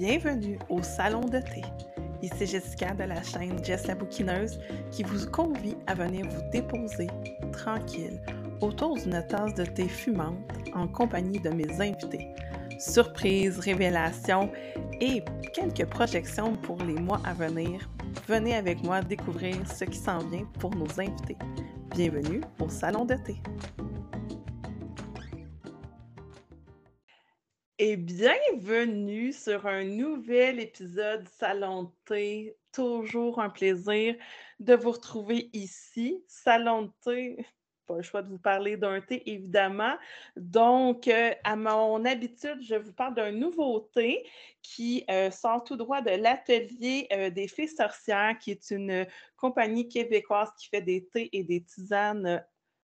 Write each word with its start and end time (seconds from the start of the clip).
Bienvenue 0.00 0.60
au 0.68 0.80
Salon 0.80 1.22
de 1.22 1.40
thé. 1.40 1.60
Ici 2.22 2.46
Jessica 2.46 2.94
de 2.94 3.02
la 3.02 3.20
chaîne 3.20 3.64
Jess 3.64 3.88
la 3.88 3.96
bouquineuse 3.96 4.60
qui 4.92 5.02
vous 5.02 5.28
convie 5.28 5.74
à 5.88 5.94
venir 5.94 6.24
vous 6.24 6.50
déposer 6.52 7.08
tranquille 7.50 8.20
autour 8.60 8.94
d'une 8.94 9.20
tasse 9.26 9.54
de 9.54 9.64
thé 9.64 9.88
fumante 9.88 10.38
en 10.72 10.86
compagnie 10.86 11.40
de 11.40 11.50
mes 11.50 11.68
invités. 11.80 12.28
Surprises, 12.78 13.58
révélations 13.58 14.52
et 15.00 15.24
quelques 15.52 15.86
projections 15.86 16.54
pour 16.54 16.80
les 16.84 16.94
mois 16.94 17.20
à 17.24 17.34
venir. 17.34 17.90
Venez 18.28 18.54
avec 18.54 18.84
moi 18.84 19.02
découvrir 19.02 19.56
ce 19.68 19.84
qui 19.84 19.98
s'en 19.98 20.18
vient 20.18 20.46
pour 20.60 20.76
nos 20.76 21.00
invités. 21.00 21.38
Bienvenue 21.90 22.42
au 22.60 22.68
Salon 22.68 23.04
de 23.04 23.16
thé. 23.16 23.34
Et 27.80 27.96
bienvenue 27.96 29.32
sur 29.32 29.68
un 29.68 29.84
nouvel 29.84 30.58
épisode 30.58 31.28
Salon 31.38 31.84
de 31.84 31.90
thé. 32.06 32.56
Toujours 32.72 33.38
un 33.38 33.50
plaisir 33.50 34.16
de 34.58 34.74
vous 34.74 34.90
retrouver 34.90 35.48
ici. 35.52 36.24
Salon 36.26 36.82
de 36.82 36.90
thé, 37.04 37.46
pas 37.86 37.94
le 37.94 38.02
choix 38.02 38.22
de 38.22 38.30
vous 38.30 38.38
parler 38.38 38.76
d'un 38.76 39.00
thé, 39.00 39.22
évidemment. 39.30 39.94
Donc, 40.34 41.06
euh, 41.06 41.30
à 41.44 41.54
mon 41.54 42.04
habitude, 42.04 42.58
je 42.62 42.74
vous 42.74 42.92
parle 42.92 43.14
d'un 43.14 43.30
nouveau 43.30 43.78
thé 43.94 44.26
qui 44.60 45.04
euh, 45.08 45.30
sort 45.30 45.62
tout 45.62 45.76
droit 45.76 46.02
de 46.02 46.10
l'atelier 46.10 47.06
euh, 47.12 47.30
des 47.30 47.46
Fées 47.46 47.68
sorcières, 47.68 48.36
qui 48.40 48.50
est 48.50 48.72
une 48.72 49.06
compagnie 49.36 49.88
québécoise 49.88 50.50
qui 50.58 50.66
fait 50.66 50.82
des 50.82 51.06
thés 51.06 51.28
et 51.32 51.44
des 51.44 51.62
tisanes 51.62 52.44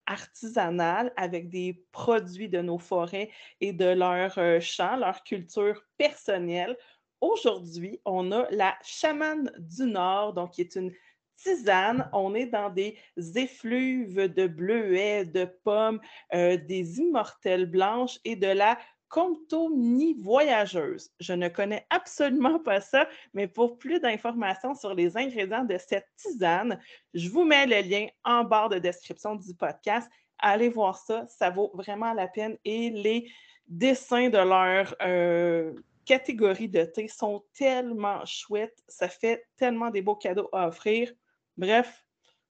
artisanale 0.07 1.11
avec 1.17 1.49
des 1.49 1.83
produits 1.91 2.49
de 2.49 2.61
nos 2.61 2.77
forêts 2.77 3.29
et 3.61 3.73
de 3.73 3.85
leurs 3.85 4.37
euh, 4.37 4.59
champs, 4.59 4.97
leur 4.97 5.23
culture 5.23 5.81
personnelle. 5.97 6.77
Aujourd'hui, 7.21 7.99
on 8.05 8.31
a 8.31 8.47
la 8.51 8.75
chamane 8.83 9.51
du 9.57 9.85
Nord, 9.85 10.33
donc 10.33 10.51
qui 10.51 10.61
est 10.61 10.75
une 10.75 10.91
tisane. 11.37 12.09
On 12.13 12.35
est 12.35 12.47
dans 12.47 12.69
des 12.69 12.97
effluves 13.35 14.33
de 14.33 14.47
bleuets, 14.47 15.25
de 15.25 15.45
pommes, 15.63 15.99
euh, 16.33 16.57
des 16.57 16.99
immortelles 16.99 17.65
blanches 17.65 18.19
et 18.25 18.35
de 18.35 18.47
la 18.47 18.77
Comptomini 19.09 20.15
voyageuse. 20.15 21.11
Je 21.19 21.33
ne 21.33 21.47
connais 21.47 21.85
absolument 21.89 22.59
pas 22.59 22.81
ça, 22.81 23.07
mais 23.33 23.47
pour 23.47 23.77
plus 23.77 23.99
d'informations 23.99 24.73
sur 24.73 24.93
les 24.93 25.15
ingrédients 25.15 25.63
de 25.63 25.77
cette 25.77 26.07
tisane, 26.17 26.79
je 27.13 27.29
vous 27.29 27.45
mets 27.45 27.65
le 27.65 27.87
lien 27.87 28.07
en 28.23 28.43
barre 28.43 28.69
de 28.69 28.79
description 28.79 29.35
du 29.35 29.53
podcast. 29.53 30.09
Allez 30.39 30.69
voir 30.69 30.97
ça, 30.97 31.25
ça 31.27 31.49
vaut 31.49 31.71
vraiment 31.75 32.13
la 32.13 32.27
peine. 32.27 32.57
Et 32.65 32.89
les 32.89 33.31
dessins 33.67 34.29
de 34.29 34.37
leur 34.37 34.95
euh, 35.01 35.73
catégorie 36.05 36.69
de 36.69 36.83
thé 36.83 37.07
sont 37.07 37.43
tellement 37.53 38.23
chouettes. 38.25 38.83
Ça 38.87 39.09
fait 39.09 39.45
tellement 39.55 39.89
des 39.89 40.01
beaux 40.01 40.15
cadeaux 40.15 40.49
à 40.51 40.67
offrir. 40.67 41.11
Bref, 41.57 42.05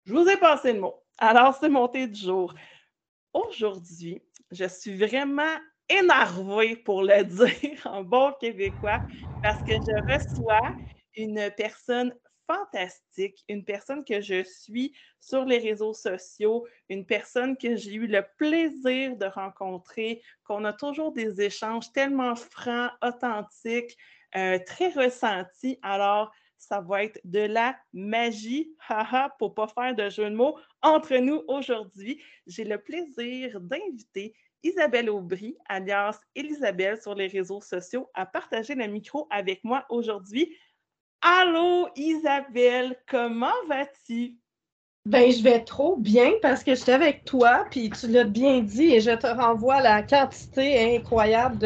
je 0.06 0.14
vous 0.14 0.28
ai 0.28 0.38
passé 0.38 0.73
le 0.73 0.80
mot. 0.80 0.95
Alors, 1.17 1.56
c'est 1.56 1.70
mon 1.70 1.88
thé 1.88 2.08
du 2.08 2.20
jour. 2.20 2.54
Aujourd'hui, 3.34 4.22
je 4.52 4.66
suis 4.66 4.95
vraiment 4.95 5.56
énervé 5.90 6.76
pour 6.76 7.04
le 7.04 7.24
dire 7.26 7.82
en 7.86 8.04
bon 8.04 8.34
québécois 8.40 9.02
parce 9.42 9.62
que 9.64 9.74
je 9.74 10.14
reçois 10.14 10.74
une 11.16 11.52
personne 11.58 12.14
fantastique, 12.48 13.44
une 13.50 13.66
personne 13.66 14.06
que 14.06 14.22
je 14.22 14.44
suis 14.44 14.94
sur 15.20 15.44
les 15.44 15.58
réseaux 15.58 15.94
sociaux, 15.94 16.66
une 16.88 17.06
personne 17.06 17.58
que 17.58 17.76
j'ai 17.76 17.94
eu 17.96 18.08
le 18.08 18.24
plaisir 18.38 19.18
de 19.18 19.26
rencontrer, 19.26 20.22
qu'on 20.46 20.64
a 20.64 20.72
toujours 20.72 21.12
des 21.12 21.42
échanges 21.42 21.92
tellement 21.92 22.36
francs, 22.36 22.92
authentiques, 23.04 23.98
euh, 24.36 24.60
très 24.66 24.90
ressentis. 24.90 25.78
Alors, 25.82 26.32
ça 26.58 26.80
va 26.82 27.04
être 27.04 27.20
de 27.26 27.40
la 27.42 27.78
magie, 27.94 28.73
haha, 28.88 29.36
pour 29.40 29.54
pas 29.54 29.67
faire 29.67 29.94
de 29.95 30.10
jeu 30.10 30.30
de 30.30 30.36
mots 30.36 30.58
entre 30.82 31.16
nous 31.17 31.44
aujourd'hui. 31.48 32.22
J'ai 32.48 32.64
le 32.64 32.82
plaisir 32.82 33.60
d'inviter 33.61 34.34
Isabelle 34.64 35.10
Aubry, 35.10 35.56
alias 35.68 36.20
Elisabelle 36.36 37.02
sur 37.02 37.16
les 37.16 37.28
réseaux 37.28 37.62
sociaux, 37.62 38.10
à 38.14 38.26
partager 38.26 38.76
le 38.76 38.88
micro 38.88 39.28
avec 39.30 39.64
moi 39.64 39.86
aujourd'hui. 39.90 40.56
Allô 41.22 41.90
Isabelle, 41.95 42.96
comment 43.08 43.54
vas-tu? 43.67 44.38
Ben, 45.08 45.32
je 45.32 45.42
vais 45.42 45.64
trop 45.64 45.96
bien 45.96 46.34
parce 46.42 46.66
que 46.66 46.76
j'étais 46.76 46.92
avec 46.92 47.23
toi, 47.23 47.66
puis 47.72 47.90
tu 47.90 48.08
l'as 48.08 48.26
bien 48.26 48.60
dit, 48.60 48.94
et 48.94 49.00
je 49.00 49.12
te 49.12 49.26
renvoie 49.26 49.80
la 49.80 50.04
quantité 50.04 50.98
incroyable 50.98 51.58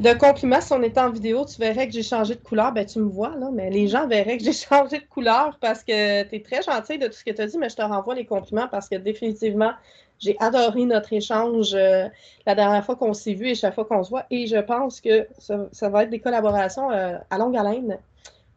de, 0.00 0.12
compliments. 0.14 0.60
Si 0.60 0.72
on 0.72 0.82
était 0.82 0.98
en 0.98 1.10
vidéo, 1.10 1.44
tu 1.44 1.60
verrais 1.60 1.86
que 1.86 1.92
j'ai 1.92 2.02
changé 2.02 2.34
de 2.34 2.40
couleur. 2.40 2.72
Ben, 2.72 2.84
tu 2.84 2.98
me 2.98 3.08
vois, 3.08 3.36
là, 3.36 3.50
mais 3.52 3.70
les 3.70 3.86
gens 3.86 4.08
verraient 4.08 4.38
que 4.38 4.42
j'ai 4.42 4.52
changé 4.68 4.98
de 4.98 5.06
couleur 5.06 5.56
parce 5.60 5.84
que 5.84 6.24
tu 6.24 6.34
es 6.34 6.42
très 6.42 6.62
gentil 6.62 6.98
de 6.98 7.06
tout 7.06 7.12
ce 7.12 7.24
que 7.24 7.30
tu 7.30 7.40
as 7.40 7.46
dit, 7.46 7.58
mais 7.58 7.68
je 7.68 7.76
te 7.76 7.82
renvoie 7.82 8.16
les 8.16 8.26
compliments 8.26 8.66
parce 8.66 8.88
que 8.88 8.96
définitivement, 8.96 9.72
j'ai 10.18 10.36
adoré 10.40 10.84
notre 10.84 11.12
échange 11.12 11.74
euh, 11.74 12.08
la 12.46 12.54
dernière 12.54 12.84
fois 12.84 12.96
qu'on 12.96 13.14
s'est 13.14 13.34
vu 13.34 13.48
et 13.48 13.54
chaque 13.54 13.74
fois 13.74 13.84
qu'on 13.84 14.02
se 14.02 14.10
voit. 14.10 14.26
Et 14.30 14.46
je 14.46 14.56
pense 14.56 15.00
que 15.00 15.26
ça, 15.38 15.88
va 15.88 16.04
être 16.04 16.10
des 16.10 16.20
collaborations 16.20 16.90
euh, 16.90 17.18
à 17.30 17.38
longue 17.38 17.56
haleine. 17.56 17.98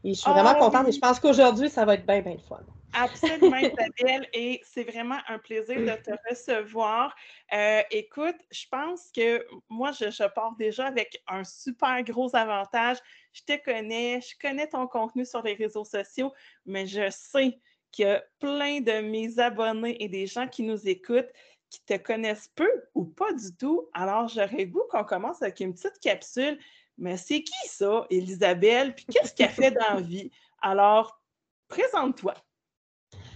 Et 0.04 0.14
je 0.14 0.20
suis 0.20 0.32
vraiment 0.32 0.54
ah 0.56 0.60
contente 0.60 0.88
et 0.88 0.92
je 0.92 1.00
pense 1.00 1.20
qu'aujourd'hui, 1.20 1.70
ça 1.70 1.86
va 1.86 1.94
être 1.94 2.06
bien, 2.06 2.22
bien 2.22 2.34
le 2.34 2.40
fun. 2.40 2.60
Absolument, 2.94 3.58
Isabelle, 3.58 4.28
et 4.34 4.62
c'est 4.66 4.84
vraiment 4.84 5.18
un 5.28 5.38
plaisir 5.38 5.80
de 5.80 6.04
te 6.04 6.12
recevoir. 6.30 7.16
Euh, 7.54 7.82
écoute, 7.92 8.36
je 8.52 8.66
pense 8.70 9.12
que 9.16 9.46
moi, 9.70 9.92
je, 9.92 10.10
je, 10.10 10.28
pars 10.28 10.56
déjà 10.58 10.88
avec 10.88 11.22
un 11.28 11.44
super 11.44 12.04
gros 12.04 12.36
avantage. 12.36 12.98
Je 13.32 13.44
te 13.44 13.64
connais, 13.64 14.20
je 14.22 14.36
connais 14.42 14.68
ton 14.68 14.88
contenu 14.88 15.26
sur 15.26 15.42
les 15.42 15.54
réseaux 15.54 15.86
sociaux, 15.86 16.34
mais 16.66 16.86
je 16.86 17.10
sais 17.10 17.60
qu'il 17.92 18.06
y 18.06 18.10
a 18.10 18.24
plein 18.40 18.82
de 18.82 19.02
mes 19.02 19.40
abonnés 19.40 20.02
et 20.04 20.08
des 20.08 20.26
gens 20.26 20.48
qui 20.48 20.64
nous 20.64 20.88
écoutent 20.88 21.32
qui 21.72 21.82
te 21.86 21.98
connaissent 21.98 22.52
peu 22.54 22.70
ou 22.94 23.06
pas 23.06 23.34
du 23.34 23.56
tout. 23.56 23.88
Alors, 23.94 24.28
j'aurais 24.28 24.66
goût 24.66 24.84
qu'on 24.92 25.06
commence 25.06 25.42
avec 25.42 25.62
une 25.62 25.74
petite 25.74 26.00
capsule. 26.00 26.60
Mais 26.98 27.18
c'est 27.18 27.42
qui 27.42 27.68
ça, 27.68 28.06
Elisabelle? 28.12 28.94
Puis 28.94 29.06
qu'est-ce 29.06 29.34
qu'elle 29.34 29.50
fait 29.50 29.72
dans 29.72 29.96
la 29.96 30.02
vie? 30.02 30.30
Alors, 30.62 31.20
présente-toi. 31.70 32.36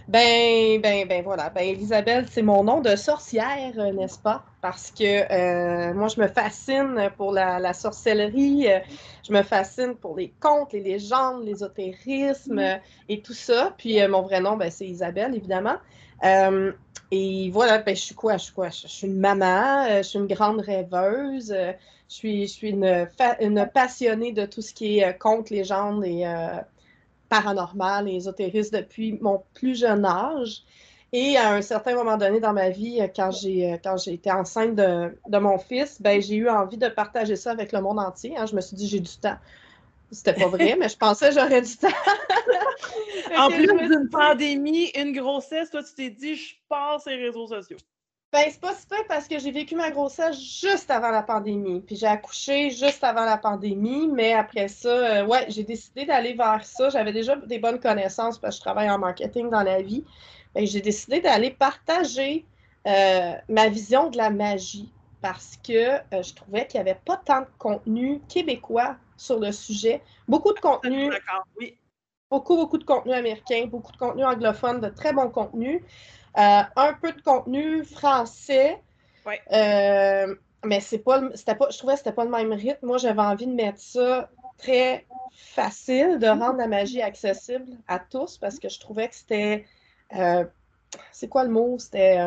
Ben, 0.08 0.80
ben, 0.82 1.08
ben 1.08 1.24
voilà. 1.24 1.50
Ben, 1.50 1.62
Elisabelle, 1.62 2.28
c'est 2.30 2.44
mon 2.44 2.64
nom 2.64 2.82
de 2.82 2.96
sorcière, 2.96 3.74
euh, 3.78 3.92
n'est-ce 3.92 4.20
pas? 4.20 4.44
Parce 4.62 4.92
que 4.92 5.04
euh, 5.04 5.94
moi, 5.96 6.10
je 6.10 6.22
me 6.22 6.28
fascine 6.28 7.10
pour 7.18 7.32
la, 7.32 7.74
sorcellerie, 7.74 8.68
euh, 8.68 8.80
je 9.28 9.34
me 9.34 9.42
fascine 9.42 9.96
pour 9.96 10.16
les 10.18 10.30
contes, 10.40 10.74
les 10.74 10.82
légendes, 10.82 11.44
l'ésotérisme 11.44 12.60
mm-hmm. 12.60 12.80
et 13.10 13.22
tout 13.22 13.34
ça. 13.34 13.74
Puis 13.80 14.06
mon 14.08 14.22
vrai 14.22 14.42
nom, 14.42 14.58
ben, 14.58 14.70
c'est 14.70 14.86
Isabelle, 14.86 15.34
évidemment. 15.34 15.78
Et 16.24 17.50
voilà, 17.52 17.80
ben, 17.80 17.96
je 17.96 18.02
suis 18.02 18.16
quoi? 18.16 18.38
Je 18.38 18.46
suis 18.46 18.54
quoi? 18.54 18.70
Je 18.70 18.88
suis 18.88 19.08
une 19.08 19.20
maman, 19.20 19.88
je 19.98 20.04
suis 20.04 20.20
une 20.20 20.28
grande 20.28 20.62
rêveuse, 20.62 21.54
je 21.54 22.14
suis, 22.14 22.48
je 22.48 22.52
suis 22.52 22.70
une, 22.70 23.08
une, 23.40 23.70
passionnée 23.74 24.32
de 24.32 24.46
tout 24.46 24.62
ce 24.62 24.74
qui 24.74 25.00
est 25.00 25.18
contes, 25.18 25.50
légendes 25.50 26.04
et 26.06 26.26
paranormal 27.30 28.08
et 28.08 28.16
ésotériste 28.16 28.74
depuis 28.74 29.18
mon 29.22 29.44
plus 29.54 29.80
jeune 29.80 30.06
âge. 30.06 30.64
Et 31.14 31.38
à 31.38 31.54
un 31.54 31.62
certain 31.62 31.96
moment 31.96 32.18
donné 32.18 32.40
dans 32.40 32.54
ma 32.54 32.70
vie, 32.70 33.00
quand 33.16 33.32
j'ai 33.32 33.72
euh, 33.72 33.78
quand 33.82 33.96
j'ai 33.98 34.14
été 34.14 34.32
enceinte 34.32 34.76
de, 34.76 35.18
de 35.30 35.38
mon 35.38 35.58
fils, 35.58 36.02
ben, 36.02 36.22
j'ai 36.22 36.36
eu 36.36 36.50
envie 36.50 36.78
de 36.78 36.90
partager 36.90 37.36
ça 37.36 37.52
avec 37.52 37.72
le 37.72 37.80
monde 37.80 38.00
entier. 38.00 38.36
Hein. 38.38 38.46
Je 38.46 38.56
me 38.56 38.62
suis 38.62 38.76
dit, 38.76 38.88
j'ai 38.88 39.00
du 39.00 39.16
temps. 39.16 39.38
C'était 40.12 40.34
pas 40.34 40.48
vrai, 40.48 40.76
mais 40.80 40.90
je 40.90 40.98
pensais 40.98 41.30
que 41.30 41.36
j'aurais 41.36 41.62
du 41.62 41.78
temps. 41.78 41.88
En 43.38 43.50
plus 43.50 43.68
d'une 43.68 44.10
pandémie, 44.10 44.92
une 44.96 45.14
grossesse, 45.14 45.70
toi, 45.70 45.84
tu 45.84 45.94
t'es 45.94 46.10
dit, 46.10 46.36
je 46.36 46.56
passe 46.70 47.06
les 47.06 47.16
réseaux 47.16 47.48
sociaux. 47.48 47.78
Ben, 48.36 48.50
c'est 48.52 48.60
pas 48.60 48.76
super 48.76 49.08
parce 49.08 49.30
que 49.30 49.40
j'ai 49.40 49.52
vécu 49.52 49.76
ma 49.76 49.92
grossesse 49.92 50.38
juste 50.38 50.92
avant 50.92 51.10
la 51.10 51.24
pandémie. 51.24 51.80
Puis 51.80 51.96
j'ai 51.96 52.08
accouché 52.08 52.70
juste 52.70 53.02
avant 53.02 53.24
la 53.24 53.38
pandémie, 53.38 54.10
mais 54.10 54.34
après 54.34 54.68
ça, 54.68 54.90
euh, 54.90 55.26
ouais, 55.26 55.46
j'ai 55.48 55.64
décidé 55.64 56.06
d'aller 56.06 56.34
vers 56.34 56.66
ça. 56.66 56.90
J'avais 56.90 57.14
déjà 57.14 57.38
des 57.38 57.60
bonnes 57.60 57.80
connaissances 57.80 58.38
parce 58.38 58.56
que 58.56 58.60
je 58.60 58.66
travaille 58.66 58.90
en 58.90 58.98
marketing 58.98 59.50
dans 59.50 59.64
la 59.64 59.82
vie. 59.82 60.04
j'ai 60.54 60.82
décidé 60.82 61.22
d'aller 61.22 61.52
partager 61.52 62.46
euh, 62.88 63.34
ma 63.48 63.70
vision 63.70 64.10
de 64.10 64.18
la 64.18 64.30
magie 64.30 64.92
parce 65.22 65.58
que 65.66 65.96
euh, 66.14 66.22
je 66.22 66.34
trouvais 66.34 66.68
qu'il 66.68 66.82
n'y 66.82 66.90
avait 66.90 67.00
pas 67.06 67.16
tant 67.16 67.40
de 67.40 67.48
contenu 67.58 68.20
québécois 68.28 68.98
sur 69.16 69.40
le 69.40 69.54
sujet. 69.54 70.02
Beaucoup 70.28 70.52
de 70.52 70.60
contenu. 70.60 71.10
Oui. 71.58 71.78
Beaucoup, 72.36 72.58
beaucoup 72.58 72.78
de 72.78 72.84
contenu 72.84 73.14
américain, 73.14 73.66
beaucoup 73.66 73.94
de 73.94 73.98
contenu 73.98 74.26
anglophone, 74.26 74.82
de 74.82 74.90
très 74.90 75.14
bon 75.14 75.30
contenu. 75.30 75.82
Euh, 76.38 76.62
un 76.76 76.94
peu 77.02 77.14
de 77.14 77.22
contenu 77.22 77.86
français. 77.86 78.82
Euh, 79.54 80.36
mais 80.66 80.82
c'est 80.82 80.98
pas, 80.98 81.22
c'était 81.34 81.56
pas, 81.56 81.70
je 81.70 81.78
trouvais 81.78 81.94
que 81.94 82.00
c'était 82.00 82.12
pas 82.12 82.26
le 82.26 82.30
même 82.30 82.52
rythme. 82.52 82.88
Moi, 82.88 82.98
j'avais 82.98 83.22
envie 83.22 83.48
de 83.48 83.54
mettre 83.54 83.80
ça 83.80 84.30
très 84.58 85.06
facile, 85.34 86.20
de 86.20 86.28
rendre 86.28 86.58
la 86.58 86.68
magie 86.68 87.02
accessible 87.02 87.72
à 87.88 88.00
tous 88.00 88.38
parce 88.38 88.60
que 88.60 88.68
je 88.68 88.82
trouvais 88.82 89.08
que 89.08 89.16
c'était. 89.16 89.66
Euh, 90.18 90.44
c'est 91.14 91.30
quoi 91.30 91.46
le 91.46 91.52
mot? 91.52 91.80
C'était 91.80 92.20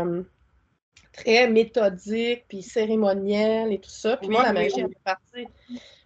très 1.13 1.51
méthodique, 1.51 2.47
puis 2.49 2.63
cérémoniel 2.63 3.75
et 3.75 3.79
tout 3.79 3.91
ça. 3.91 4.17
Puis 4.17 4.29
moi, 4.31 4.43
la 4.43 4.55
magie, 4.55 4.81
elle 4.81 4.89
partie. 5.05 5.47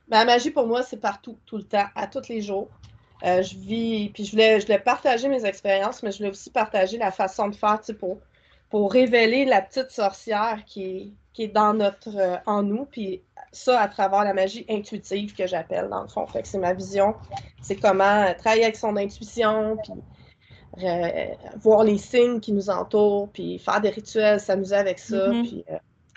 Ben, 0.09 0.19
la 0.19 0.25
magie, 0.25 0.51
pour 0.51 0.67
moi, 0.67 0.83
c'est 0.83 1.01
partout, 1.01 1.39
tout 1.47 1.57
le 1.57 1.63
temps, 1.63 1.87
à 1.95 2.09
tous 2.09 2.29
les 2.29 2.43
jours. 2.43 2.69
Euh, 3.25 3.43
je 3.43 3.57
vis, 3.57 4.11
puis 4.13 4.25
je 4.25 4.33
voulais, 4.33 4.59
je 4.59 4.67
voulais 4.67 4.81
partager 4.81 5.29
mes 5.29 5.45
expériences, 5.45 6.03
mais 6.03 6.11
je 6.11 6.19
voulais 6.19 6.31
aussi 6.31 6.51
partager 6.51 6.99
la 6.99 7.13
façon 7.13 7.49
de 7.49 7.55
faire, 7.55 7.81
pour, 8.01 8.19
pour 8.69 8.93
révéler 8.93 9.45
la 9.45 9.63
petite 9.63 9.91
sorcière 9.91 10.63
qui 10.67 10.85
est, 10.85 11.09
qui 11.33 11.45
est 11.45 11.49
dans 11.49 11.73
notre, 11.73 12.17
euh, 12.17 12.37
en 12.47 12.63
nous, 12.63 12.85
puis 12.85 13.23
ça 13.53 13.81
à 13.81 13.89
travers 13.89 14.25
la 14.25 14.35
magie 14.35 14.67
intuitive 14.69 15.35
que 15.35 15.47
j'appelle, 15.47 15.89
dans 15.89 16.03
le 16.03 16.09
fond. 16.09 16.27
Fait 16.27 16.43
que 16.43 16.49
c'est 16.49 16.59
ma 16.59 16.73
vision. 16.73 17.15
C'est 17.61 17.77
comment 17.77 18.25
euh, 18.25 18.35
travailler 18.35 18.65
avec 18.65 18.77
son 18.77 18.97
intuition, 18.97 19.77
puis 19.83 20.85
voir 21.61 21.85
les 21.85 21.99
signes 21.99 22.41
qui 22.41 22.53
nous 22.53 22.71
entourent, 22.71 23.29
puis 23.29 23.59
faire 23.59 23.81
des 23.81 23.91
rituels, 23.91 24.41
s'amuser 24.41 24.75
avec 24.75 24.99
ça, 24.99 25.29
mm-hmm. 25.29 25.43
puis 25.43 25.65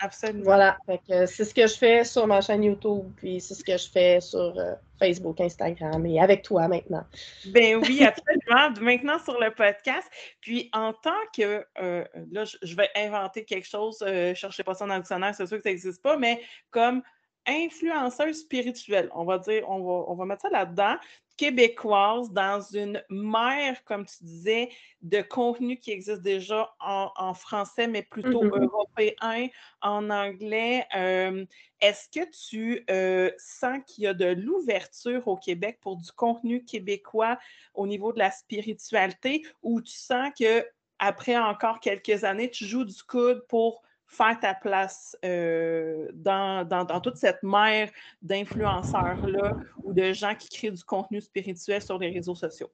Absolument. 0.00 0.44
Voilà. 0.44 0.76
C'est 1.08 1.44
ce 1.44 1.54
que 1.54 1.66
je 1.66 1.74
fais 1.74 2.04
sur 2.04 2.26
ma 2.26 2.40
chaîne 2.40 2.64
YouTube, 2.64 3.04
puis 3.16 3.40
c'est 3.40 3.54
ce 3.54 3.64
que 3.64 3.76
je 3.76 3.88
fais 3.88 4.20
sur 4.20 4.58
euh, 4.58 4.74
Facebook, 4.98 5.40
Instagram 5.40 6.04
et 6.06 6.20
avec 6.20 6.42
toi 6.42 6.68
maintenant. 6.68 7.04
Ben 7.46 7.76
oui, 7.76 8.04
absolument. 8.04 8.80
maintenant 8.80 9.18
sur 9.18 9.40
le 9.40 9.50
podcast. 9.54 10.08
Puis 10.40 10.68
en 10.72 10.92
tant 10.92 11.10
que, 11.34 11.64
euh, 11.80 12.04
là, 12.30 12.44
je 12.44 12.76
vais 12.76 12.90
inventer 12.96 13.44
quelque 13.44 13.66
chose, 13.66 14.02
euh, 14.06 14.34
cherchez 14.34 14.62
pas 14.62 14.74
ça 14.74 14.86
dans 14.86 14.94
le 14.94 15.00
dictionnaire, 15.00 15.34
c'est 15.34 15.46
sûr 15.46 15.56
que 15.56 15.62
ça 15.62 15.70
n'existe 15.70 16.02
pas, 16.02 16.16
mais 16.16 16.40
comme 16.70 17.02
influenceuse 17.46 18.40
spirituelle, 18.40 19.08
on 19.14 19.24
va 19.24 19.38
dire, 19.38 19.64
on 19.68 19.78
va, 19.78 20.04
on 20.08 20.14
va 20.14 20.24
mettre 20.24 20.42
ça 20.42 20.50
là-dedans 20.50 20.96
québécoise 21.36 22.30
dans 22.32 22.60
une 22.60 23.02
mer, 23.10 23.84
comme 23.84 24.06
tu 24.06 24.24
disais, 24.24 24.70
de 25.02 25.20
contenu 25.22 25.78
qui 25.78 25.90
existe 25.90 26.22
déjà 26.22 26.74
en, 26.80 27.34
français, 27.34 27.86
mais 27.86 28.02
plutôt 28.02 28.44
mm-hmm. 28.44 28.62
européen, 28.62 29.48
en 29.82 30.10
anglais. 30.10 30.86
Euh, 30.96 31.44
est-ce 31.80 32.08
que 32.08 32.26
tu 32.30 32.84
euh, 32.90 33.30
sens 33.38 33.80
qu'il 33.86 34.04
y 34.04 34.06
a 34.06 34.14
de 34.14 34.26
l'ouverture 34.26 35.28
au 35.28 35.36
Québec 35.36 35.78
pour 35.80 35.96
du 35.96 36.10
contenu 36.12 36.64
québécois 36.64 37.38
au 37.74 37.86
niveau 37.86 38.12
de 38.12 38.18
la 38.18 38.30
spiritualité 38.30 39.42
ou 39.62 39.80
tu 39.80 39.96
sens 39.96 40.30
que 40.38 40.66
après 40.98 41.36
encore 41.36 41.80
quelques 41.80 42.24
années, 42.24 42.50
tu 42.50 42.64
joues 42.64 42.84
du 42.84 43.02
coude 43.02 43.44
pour 43.48 43.82
faire 44.16 44.38
ta 44.40 44.54
place 44.54 45.16
euh, 45.24 46.08
dans, 46.14 47.00
toute 47.02 47.16
cette 47.16 47.42
mer 47.42 47.90
d'influenceurs-là 48.22 49.56
ou 49.82 49.92
de 49.92 50.12
gens 50.12 50.34
qui 50.34 50.48
créent 50.48 50.70
du 50.70 50.84
contenu 50.84 51.20
spirituel 51.20 51.82
sur 51.82 51.98
les 51.98 52.10
réseaux 52.10 52.34
sociaux? 52.34 52.70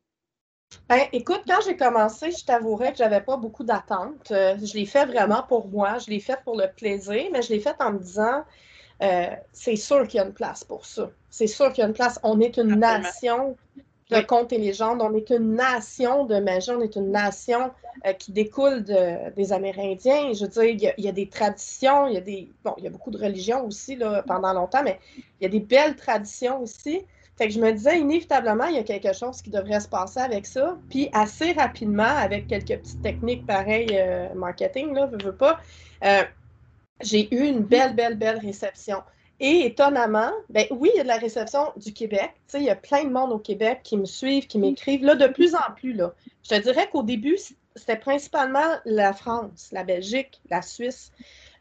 Ben, 0.89 1.03
écoute, 1.13 1.43
quand 1.47 1.61
j'ai 1.65 1.77
commencé, 1.77 2.31
je 2.31 2.45
t'avouerais 2.45 2.93
que 2.93 2.99
je 2.99 3.03
n'avais 3.03 3.21
pas 3.21 3.37
beaucoup 3.37 3.65
d'attentes. 3.65 4.31
Euh, 4.31 4.57
je 4.63 4.75
l'ai 4.75 4.87
fait 4.87 5.05
vraiment 5.05 5.43
pour 5.43 5.69
moi, 5.69 5.99
je 5.99 6.11
l'ai 6.11 6.21
fait 6.21 6.39
pour 6.45 6.57
le 6.57 6.67
plaisir, 6.75 7.25
mais 7.33 7.43
je 7.43 7.51
l'ai 7.51 7.61
fait 7.61 7.77
en 7.81 7.93
me 7.93 7.99
disant, 7.99 8.45
euh, 9.03 9.27
c'est 9.53 9.77
sûr 9.77 10.07
qu'il 10.07 10.19
y 10.19 10.21
a 10.23 10.27
une 10.27 10.33
place 10.33 10.65
pour 10.65 10.87
ça. 10.87 11.11
C'est 11.29 11.47
sûr 11.47 11.73
qu'il 11.73 11.83
y 11.83 11.85
a 11.85 11.89
une 11.89 11.95
place. 11.95 12.19
On 12.23 12.41
est 12.41 12.57
une 12.57 12.77
nation 12.77 13.57
de 14.13 14.27
contes 14.27 14.53
et 14.53 14.59
légendes. 14.59 15.01
On 15.03 15.15
est 15.15 15.31
une 15.31 15.55
nation 15.55 16.25
de 16.25 16.39
magie, 16.39 16.71
on 16.71 16.81
est 16.81 16.97
une 16.97 17.11
nation 17.11 17.71
euh, 18.07 18.13
qui 18.13 18.33
découle 18.33 18.85
des 18.85 19.53
Amérindiens. 19.53 20.33
Je 20.33 20.45
veux 20.45 20.49
dire, 20.49 20.93
il 20.99 21.05
y, 21.05 21.09
a, 21.09 21.13
des 21.13 21.29
traditions, 21.29 22.07
il 22.07 22.15
y 22.15 22.17
a 22.17 22.21
des. 22.21 22.49
Bon, 22.65 22.75
il 22.79 22.85
y 22.85 22.87
a 22.87 22.91
beaucoup 22.91 23.11
de 23.11 23.19
religions 23.19 23.65
aussi 23.67 23.97
là, 23.97 24.23
pendant 24.27 24.53
longtemps, 24.53 24.83
mais 24.85 24.99
il 25.17 25.45
y 25.45 25.47
a 25.47 25.49
des 25.49 25.61
belles 25.61 25.97
traditions 25.97 26.61
aussi. 26.61 27.03
Fait 27.37 27.49
que 27.49 27.55
je 27.55 27.61
me 27.61 27.73
disais, 27.73 27.99
inévitablement, 27.99 28.67
il 28.67 28.77
y 28.77 28.79
a 28.79 28.83
quelque 28.83 29.13
chose 29.15 29.41
qui 29.41 29.51
devrait 29.51 29.81
se 29.81 29.89
passer 29.89 30.21
avec 30.21 30.47
ça. 30.47 30.77
Puis 30.91 31.09
assez 31.13 31.53
rapidement, 31.53 32.05
avec 32.05 32.47
quelques 32.47 32.79
petites 32.79 33.03
techniques 33.03 33.47
pareilles, 33.47 33.89
euh, 33.93 34.29
marketing, 34.35 34.95
là, 34.95 35.07
veux, 35.07 35.19
veux 35.19 35.35
pas, 35.35 35.59
euh, 36.05 36.23
j'ai 37.01 37.35
eu 37.35 37.47
une 37.47 37.61
belle, 37.61 37.95
belle, 37.95 38.17
belle 38.17 38.39
réception. 38.39 38.99
Et 39.45 39.67
étonnamment, 39.67 40.31
ben 40.51 40.67
oui, 40.71 40.91
il 40.95 40.99
y 40.99 41.01
a 41.01 41.03
de 41.03 41.09
la 41.09 41.17
réception 41.17 41.73
du 41.75 41.93
Québec. 41.93 42.31
Tu 42.35 42.43
sais, 42.47 42.59
il 42.61 42.65
y 42.65 42.71
a 42.71 42.77
plein 42.77 43.03
de 43.03 43.11
monde 43.11 43.33
au 43.33 43.41
Québec 43.41 43.81
qui 43.83 43.97
me 43.97 44.05
suivent, 44.05 44.47
qui 44.47 44.57
m'écrivent. 44.57 45.05
Là, 45.05 45.17
de 45.17 45.27
plus 45.27 45.57
en 45.57 45.75
plus, 45.75 45.95
là. 45.95 46.15
Je 46.45 46.51
te 46.51 46.63
dirais 46.63 46.89
qu'au 46.89 47.03
début, 47.03 47.37
c'était 47.75 47.97
principalement 47.97 48.77
la 48.85 49.13
France, 49.13 49.71
la 49.73 49.83
Belgique, 49.83 50.41
la 50.49 50.63
Suisse. 50.63 51.11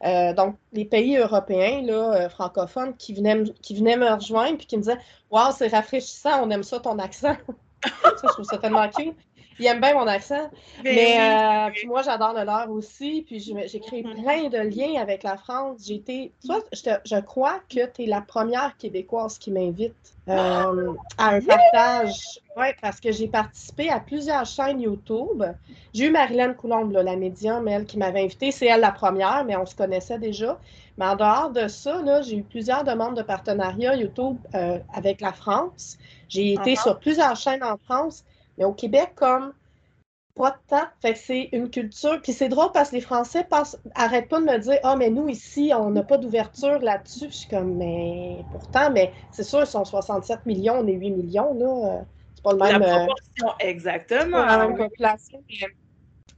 Euh, 0.04 0.32
donc, 0.32 0.56
les 0.72 0.84
pays 0.84 1.16
européens, 1.16 1.82
là, 1.82 2.14
euh, 2.14 2.28
francophones, 2.28 2.96
qui 2.96 3.14
venaient, 3.14 3.42
qui 3.62 3.74
venaient 3.74 3.96
me 3.96 4.10
rejoindre 4.10 4.58
puis 4.58 4.68
qui 4.68 4.76
me 4.76 4.82
disaient 4.82 4.98
Waouh, 5.32 5.52
c'est 5.52 5.66
rafraîchissant, 5.66 6.44
on 6.44 6.50
aime 6.50 6.62
ça 6.62 6.78
ton 6.78 7.00
accent. 7.00 7.34
ça, 7.84 8.12
je 8.22 8.28
trouve 8.28 8.44
ça 8.44 8.58
tellement 8.58 8.88
cute. 8.90 9.16
Il 9.58 9.66
aime 9.66 9.80
bien 9.80 9.94
mon 9.94 10.06
accent. 10.06 10.50
Ben 10.82 10.94
mais 10.94 11.18
euh, 11.18 11.86
moi, 11.86 12.02
j'adore 12.02 12.34
le 12.34 12.44
leur 12.44 12.70
aussi. 12.70 13.24
Puis 13.26 13.40
j'ai 13.40 13.80
créé 13.80 14.02
mm-hmm. 14.02 14.22
plein 14.22 14.48
de 14.48 14.68
liens 14.68 15.00
avec 15.00 15.22
la 15.22 15.36
France. 15.36 15.80
J'ai 15.86 15.96
été. 15.96 16.32
Toi, 16.44 16.60
je, 16.72 17.20
crois 17.20 17.60
que 17.68 17.86
tu 17.86 18.04
es 18.04 18.06
la 18.06 18.20
première 18.20 18.76
Québécoise 18.76 19.38
qui 19.38 19.50
m'invite 19.50 20.14
euh, 20.28 20.92
à 21.18 21.28
un 21.28 21.40
partage. 21.40 22.40
Oui, 22.56 22.66
parce 22.80 23.00
que 23.00 23.10
j'ai 23.12 23.28
participé 23.28 23.88
à 23.88 23.98
plusieurs 23.98 24.44
chaînes 24.44 24.80
YouTube. 24.80 25.42
J'ai 25.94 26.06
eu 26.06 26.10
Marilyn 26.10 26.52
Coulombe, 26.52 26.92
la 26.92 27.16
médium, 27.16 27.66
elle, 27.66 27.86
qui 27.86 27.98
m'avait 27.98 28.24
invitée. 28.24 28.50
C'est 28.50 28.66
elle 28.66 28.80
la 28.80 28.92
première, 28.92 29.44
mais 29.44 29.56
on 29.56 29.66
se 29.66 29.74
connaissait 29.74 30.18
déjà. 30.18 30.58
Mais 30.98 31.06
en 31.06 31.16
dehors 31.16 31.50
de 31.50 31.68
ça, 31.68 32.22
j'ai 32.22 32.36
eu 32.36 32.42
plusieurs 32.42 32.84
demandes 32.84 33.16
de 33.16 33.22
partenariat 33.22 33.96
YouTube 33.96 34.36
euh, 34.54 34.78
avec 34.94 35.20
la 35.20 35.32
France. 35.32 35.96
J'ai 36.28 36.52
été 36.52 36.76
sur 36.76 36.98
plusieurs 36.98 37.36
chaînes 37.36 37.64
en 37.64 37.76
France. 37.78 38.24
Mais 38.58 38.64
au 38.64 38.72
Québec, 38.72 39.12
comme 39.14 39.52
pas 40.34 40.50
de 40.50 40.56
temps. 40.68 40.86
Fait 41.00 41.12
que 41.12 41.18
c'est 41.18 41.48
une 41.52 41.70
culture. 41.70 42.20
Puis 42.22 42.32
c'est 42.32 42.48
drôle 42.48 42.72
parce 42.72 42.90
que 42.90 42.96
les 42.96 43.00
Français 43.00 43.44
passent, 43.44 43.78
arrêtent 43.94 44.28
pas 44.28 44.40
de 44.40 44.46
me 44.46 44.58
dire 44.58 44.78
Ah, 44.82 44.96
mais 44.96 45.10
nous, 45.10 45.28
ici, 45.28 45.72
on 45.74 45.90
n'a 45.90 46.02
pas 46.02 46.18
d'ouverture 46.18 46.78
là-dessus. 46.78 47.26
Je 47.28 47.34
suis 47.34 47.48
comme, 47.48 47.76
mais 47.76 48.44
pourtant, 48.50 48.90
mais 48.90 49.12
c'est 49.30 49.44
sûr, 49.44 49.60
ils 49.60 49.66
sont 49.66 49.84
67 49.84 50.46
millions, 50.46 50.78
on 50.78 50.86
est 50.86 50.94
8 50.94 51.10
millions, 51.10 51.54
là. 51.54 52.04
C'est 52.34 52.42
pas 52.42 52.52
le 52.52 52.58
même. 52.58 52.80
La 52.80 53.02
euh, 53.02 53.06
proportion, 53.06 53.58
exactement. 53.60 54.38
Pas 54.38 54.56
la 54.58 54.68
même 54.68 54.76
population. 54.76 55.42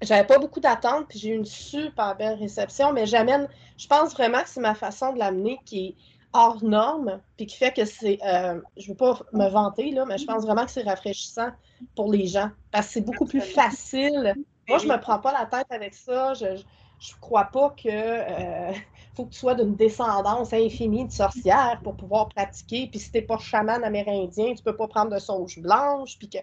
J'avais 0.02 0.26
pas 0.26 0.38
beaucoup 0.38 0.60
d'attentes, 0.60 1.06
puis 1.08 1.18
j'ai 1.18 1.30
eu 1.30 1.36
une 1.36 1.44
super 1.44 2.16
belle 2.16 2.38
réception, 2.38 2.92
mais 2.92 3.06
j'amène, 3.06 3.48
je 3.78 3.86
pense 3.86 4.12
vraiment 4.12 4.42
que 4.42 4.48
c'est 4.48 4.60
ma 4.60 4.74
façon 4.74 5.12
de 5.12 5.18
l'amener 5.18 5.58
qui 5.64 5.86
est 5.86 5.94
hors 6.34 6.62
norme, 6.62 7.20
puis 7.36 7.46
qui 7.46 7.56
fait 7.56 7.72
que 7.72 7.84
c'est, 7.84 8.18
euh, 8.26 8.60
je 8.76 8.88
veux 8.88 8.96
pas 8.96 9.20
me 9.32 9.48
vanter, 9.48 9.92
là, 9.92 10.04
mais 10.04 10.18
je 10.18 10.26
pense 10.26 10.42
vraiment 10.42 10.64
que 10.64 10.70
c'est 10.70 10.82
rafraîchissant 10.82 11.50
pour 11.94 12.12
les 12.12 12.26
gens, 12.26 12.50
parce 12.72 12.88
que 12.88 12.92
c'est 12.94 13.00
beaucoup 13.00 13.24
plus 13.24 13.40
facile. 13.40 14.34
Moi, 14.68 14.78
je 14.78 14.86
me 14.88 15.00
prends 15.00 15.20
pas 15.20 15.32
la 15.32 15.46
tête 15.46 15.66
avec 15.70 15.94
ça, 15.94 16.34
je, 16.34 16.56
je, 16.98 17.12
crois 17.20 17.44
pas 17.44 17.70
que 17.70 17.88
euh, 17.88 18.72
faut 19.14 19.26
que 19.26 19.32
tu 19.32 19.38
sois 19.38 19.54
d'une 19.54 19.76
descendance 19.76 20.52
infinie 20.52 21.06
de 21.06 21.12
sorcières 21.12 21.80
pour 21.84 21.94
pouvoir 21.96 22.28
pratiquer, 22.28 22.88
puis 22.88 22.98
si 22.98 23.12
t'es 23.12 23.22
pas 23.22 23.38
chaman 23.38 23.84
amérindien, 23.84 24.54
tu 24.54 24.62
peux 24.64 24.76
pas 24.76 24.88
prendre 24.88 25.12
de 25.12 25.20
sauge 25.20 25.60
blanche, 25.60 26.18
puis 26.18 26.28
que 26.28 26.38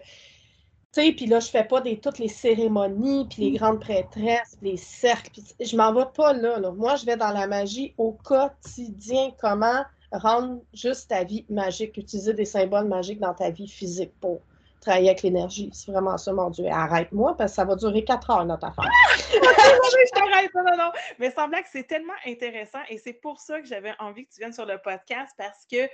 sais, 0.92 1.12
puis 1.12 1.26
là, 1.26 1.40
je 1.40 1.48
fais 1.48 1.64
pas 1.64 1.80
des, 1.80 1.98
toutes 1.98 2.18
les 2.18 2.28
cérémonies, 2.28 3.26
puis 3.28 3.42
les 3.42 3.50
mm. 3.52 3.56
grandes 3.56 3.80
prêtresses, 3.80 4.56
les 4.62 4.76
cercles. 4.76 5.30
Pis 5.30 5.44
je 5.60 5.76
m'en 5.76 5.92
vais 5.92 6.06
pas 6.14 6.32
là, 6.32 6.58
Moi, 6.72 6.96
je 6.96 7.06
vais 7.06 7.16
dans 7.16 7.32
la 7.32 7.46
magie 7.46 7.94
au 7.98 8.12
quotidien. 8.12 9.30
Comment 9.40 9.84
rendre 10.12 10.60
juste 10.74 11.08
ta 11.08 11.24
vie 11.24 11.44
magique, 11.48 11.96
utiliser 11.96 12.34
des 12.34 12.44
symboles 12.44 12.86
magiques 12.86 13.20
dans 13.20 13.34
ta 13.34 13.50
vie 13.50 13.68
physique 13.68 14.12
pour 14.20 14.40
travailler 14.80 15.08
avec 15.08 15.22
l'énergie? 15.22 15.70
C'est 15.72 15.92
vraiment 15.92 16.18
ça, 16.18 16.32
mon 16.32 16.50
Dieu. 16.50 16.66
Arrête-moi, 16.70 17.36
parce 17.38 17.52
que 17.52 17.56
ça 17.56 17.64
va 17.64 17.76
durer 17.76 18.04
quatre 18.04 18.30
heures, 18.30 18.44
notre 18.44 18.66
affaire. 18.66 18.84
je 19.30 20.10
t'arrête, 20.12 20.50
non, 20.54 20.76
non. 20.76 20.92
Mais 21.18 21.30
semblait 21.30 21.62
que 21.62 21.68
c'est 21.72 21.86
tellement 21.86 22.12
intéressant 22.26 22.80
et 22.90 22.98
c'est 22.98 23.14
pour 23.14 23.40
ça 23.40 23.60
que 23.60 23.66
j'avais 23.66 23.94
envie 23.98 24.26
que 24.26 24.32
tu 24.32 24.40
viennes 24.40 24.52
sur 24.52 24.66
le 24.66 24.78
podcast 24.78 25.32
parce 25.38 25.64
que 25.70 25.88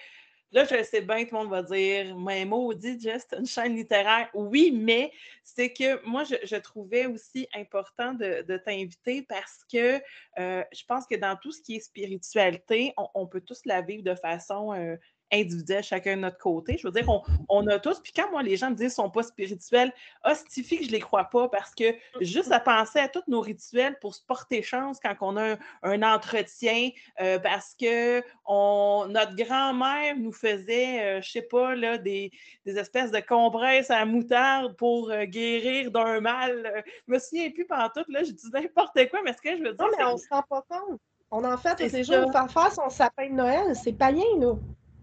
Là, 0.50 0.64
je 0.64 0.82
sais 0.82 1.02
bien, 1.02 1.24
tout 1.24 1.34
le 1.34 1.42
monde 1.42 1.50
va 1.50 1.62
dire, 1.62 2.16
mais 2.16 2.46
maudit, 2.46 2.98
juste 2.98 3.36
une 3.38 3.44
chaîne 3.44 3.76
littéraire. 3.76 4.30
Oui, 4.32 4.70
mais 4.74 5.12
c'est 5.44 5.72
que 5.74 6.02
moi, 6.06 6.24
je, 6.24 6.56
trouvais 6.56 7.04
aussi 7.04 7.46
important 7.54 8.14
de, 8.14 8.56
t'inviter 8.64 9.22
parce 9.28 9.62
que 9.70 10.00
euh, 10.38 10.64
je 10.72 10.84
pense 10.86 11.06
que 11.06 11.16
dans 11.16 11.36
tout 11.36 11.52
ce 11.52 11.60
qui 11.60 11.76
est 11.76 11.80
spiritualité, 11.80 12.94
on, 12.96 13.26
peut 13.26 13.42
tous 13.42 13.60
la 13.66 13.82
vivre 13.82 14.02
de 14.02 14.14
façon 14.14 14.72
euh, 14.72 14.96
individuels, 15.32 15.82
chacun 15.82 16.16
de 16.16 16.22
notre 16.22 16.38
côté. 16.38 16.76
Je 16.78 16.86
veux 16.86 16.92
dire, 16.92 17.06
on, 17.48 17.66
a 17.66 17.78
tous, 17.78 18.00
puis 18.00 18.12
quand 18.12 18.30
moi, 18.30 18.42
les 18.42 18.56
gens 18.56 18.70
me 18.70 18.74
disent 18.74 18.94
qu'ils 18.94 19.02
ne 19.02 19.06
sont 19.06 19.10
pas 19.10 19.22
spirituels, 19.22 19.92
hostifie 20.24 20.78
que 20.78 20.84
je 20.84 20.88
ne 20.88 20.94
les 20.94 21.00
crois 21.00 21.24
pas 21.24 21.48
parce 21.48 21.74
que 21.74 21.84
juste 22.20 22.52
à 22.52 22.60
penser 22.60 22.98
à 22.98 23.08
tous 23.08 23.22
nos 23.28 23.40
rituels 23.40 23.98
pour 24.00 24.14
se 24.14 24.22
porter 24.22 24.62
chance 24.62 24.98
quand 25.00 25.14
on 25.20 25.36
a 25.36 25.56
un, 25.82 26.02
entretien, 26.02 26.90
euh, 27.20 27.38
parce 27.38 27.74
que 27.74 28.22
on, 28.46 29.06
notre 29.08 29.36
grand-mère 29.36 30.16
nous 30.16 30.32
faisait, 30.32 31.00
euh, 31.00 31.22
je 31.22 31.28
ne 31.28 31.32
sais 31.32 31.42
pas, 31.42 31.74
là, 31.74 31.98
des, 31.98 32.30
espèces 32.66 33.10
de 33.10 33.20
compresses 33.20 33.90
à 33.90 34.04
moutarde 34.04 34.76
pour 34.76 35.10
euh, 35.10 35.24
guérir 35.24 35.90
d'un 35.90 36.20
mal. 36.20 36.84
je 37.06 37.12
me 37.12 37.18
souviens 37.18 37.50
plus 37.50 37.66
pendant 37.66 37.88
tout, 37.88 38.04
là, 38.08 38.22
je 38.22 38.32
dis 38.32 38.50
n'importe 38.52 39.08
quoi, 39.10 39.20
mais 39.24 39.32
ce 39.32 39.42
que 39.42 39.56
je 39.56 39.62
veux 39.62 39.74
dire. 39.74 39.84
Non, 39.84 39.90
mais 39.96 40.04
on 40.04 40.12
ne 40.12 40.18
se 40.18 40.28
rend 40.30 40.42
pas 40.42 40.64
compte. 40.68 41.00
On 41.30 41.44
en 41.44 41.58
fait 41.58 41.76
tous 41.76 41.92
les 41.92 42.04
jours 42.04 42.32
faire 42.32 42.50
faire 42.50 42.72
son 42.72 42.88
sapin 42.88 43.28
de 43.28 43.34
Noël. 43.34 43.74
C'est 43.76 43.92
païen, 43.92 44.24
là. 44.38 44.54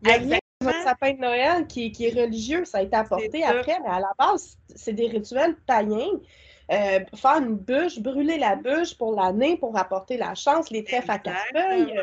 Il 0.05 0.27
y 0.27 0.33
a 0.33 0.39
votre 0.61 0.83
sapin 0.83 1.13
de 1.13 1.19
Noël 1.19 1.67
qui, 1.67 1.91
qui, 1.91 2.05
est 2.05 2.21
religieux, 2.21 2.65
ça 2.65 2.79
a 2.79 2.81
été 2.81 2.95
apporté 2.95 3.43
après, 3.43 3.79
mais 3.83 3.89
à 3.89 3.99
la 3.99 4.13
base, 4.17 4.57
c'est 4.75 4.93
des 4.93 5.07
rituels 5.07 5.55
païens. 5.67 6.19
Euh, 6.71 6.99
faire 7.15 7.37
une 7.37 7.57
bûche, 7.57 7.99
brûler 7.99 8.39
la 8.39 8.55
bûche 8.55 8.97
pour 8.97 9.15
l'année 9.15 9.55
pour 9.57 9.77
apporter 9.77 10.17
la 10.17 10.33
chance, 10.33 10.71
les 10.71 10.83
trèfles 10.83 11.11
à 11.11 11.19
quatre 11.19 11.45
feuilles. 11.53 11.93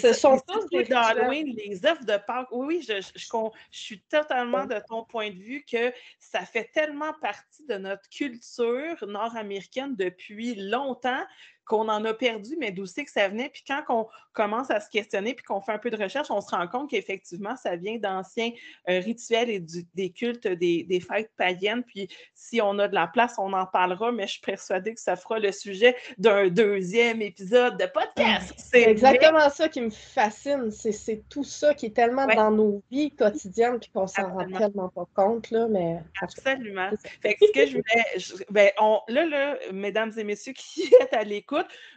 ce 0.00 0.12
sont 0.12 0.40
tous 0.48 0.66
des 0.66 0.82
d'Halloween, 0.82 1.54
les 1.56 1.86
œufs 1.86 2.04
de 2.04 2.16
Pâques. 2.26 2.48
Oui, 2.50 2.78
oui, 2.78 2.86
je, 2.88 3.00
je, 3.00 3.28
suis 3.70 4.00
totalement 4.00 4.66
de 4.66 4.80
ton 4.88 5.04
point 5.04 5.30
de 5.30 5.36
vue 5.36 5.64
que 5.70 5.92
ça 6.18 6.40
fait 6.40 6.70
tellement 6.74 7.12
partie 7.20 7.64
de 7.68 7.74
notre 7.74 8.08
culture 8.08 9.06
nord-américaine 9.06 9.94
depuis 9.94 10.56
longtemps 10.56 11.22
qu'on 11.64 11.88
en 11.88 12.04
a 12.04 12.14
perdu, 12.14 12.56
mais 12.58 12.72
d'où 12.72 12.86
c'est 12.86 13.04
que 13.04 13.10
ça 13.10 13.28
venait. 13.28 13.48
Puis 13.48 13.64
quand 13.66 13.82
on 13.88 14.06
commence 14.32 14.70
à 14.70 14.80
se 14.80 14.88
questionner, 14.88 15.34
puis 15.34 15.44
qu'on 15.44 15.60
fait 15.60 15.72
un 15.72 15.78
peu 15.78 15.90
de 15.90 16.02
recherche, 16.02 16.30
on 16.30 16.40
se 16.40 16.50
rend 16.50 16.66
compte 16.66 16.90
qu'effectivement, 16.90 17.56
ça 17.56 17.76
vient 17.76 17.96
d'anciens 17.96 18.50
euh, 18.88 18.98
rituels 19.00 19.50
et 19.50 19.64
des 19.94 20.10
cultes 20.10 20.46
des, 20.46 21.00
fêtes 21.00 21.30
païennes. 21.36 21.82
Puis 21.82 22.08
si 22.34 22.60
on 22.60 22.78
a 22.78 22.88
de 22.88 22.94
la 22.94 23.06
place, 23.06 23.34
on 23.38 23.52
en 23.52 23.66
parlera, 23.66 24.12
mais 24.12 24.26
je 24.26 24.32
suis 24.32 24.40
persuadée 24.40 24.94
que 24.94 25.00
ça 25.00 25.16
fera 25.16 25.38
le 25.38 25.52
sujet 25.52 25.96
d'un 26.18 26.48
deuxième 26.48 27.22
épisode 27.22 27.78
de 27.78 27.86
podcast. 27.86 28.54
C'est 28.56 28.82
exactement 28.82 29.50
ça 29.50 29.68
qui 29.68 29.80
me 29.80 29.90
fascine. 29.90 30.70
C'est 30.70 31.28
tout 31.28 31.44
ça 31.44 31.74
qui 31.74 31.86
est 31.86 31.96
tellement 31.96 32.26
dans 32.26 32.50
nos 32.50 32.82
vies 32.90 33.10
quotidiennes, 33.10 33.78
puis 33.78 33.90
qu'on 33.90 34.06
s'en 34.06 34.32
rend 34.32 34.46
tellement 34.46 34.88
pas 34.88 35.06
compte. 35.14 35.50
Là, 35.50 35.66
mais... 35.68 35.98
Absolument. 36.20 36.90
Fait 37.20 37.34
que 37.34 37.46
ce 37.46 37.52
que 37.52 37.66
je 37.66 37.72
voulais. 37.72 38.44
ben, 38.50 38.70
on, 38.78 39.00
là, 39.08 39.26
là, 39.26 39.58
mesdames 39.72 40.12
et 40.16 40.24
messieurs 40.24 40.52
qui 40.52 40.82
êtes 41.00 41.12
à 41.12 41.24
l'écoute, 41.24 41.51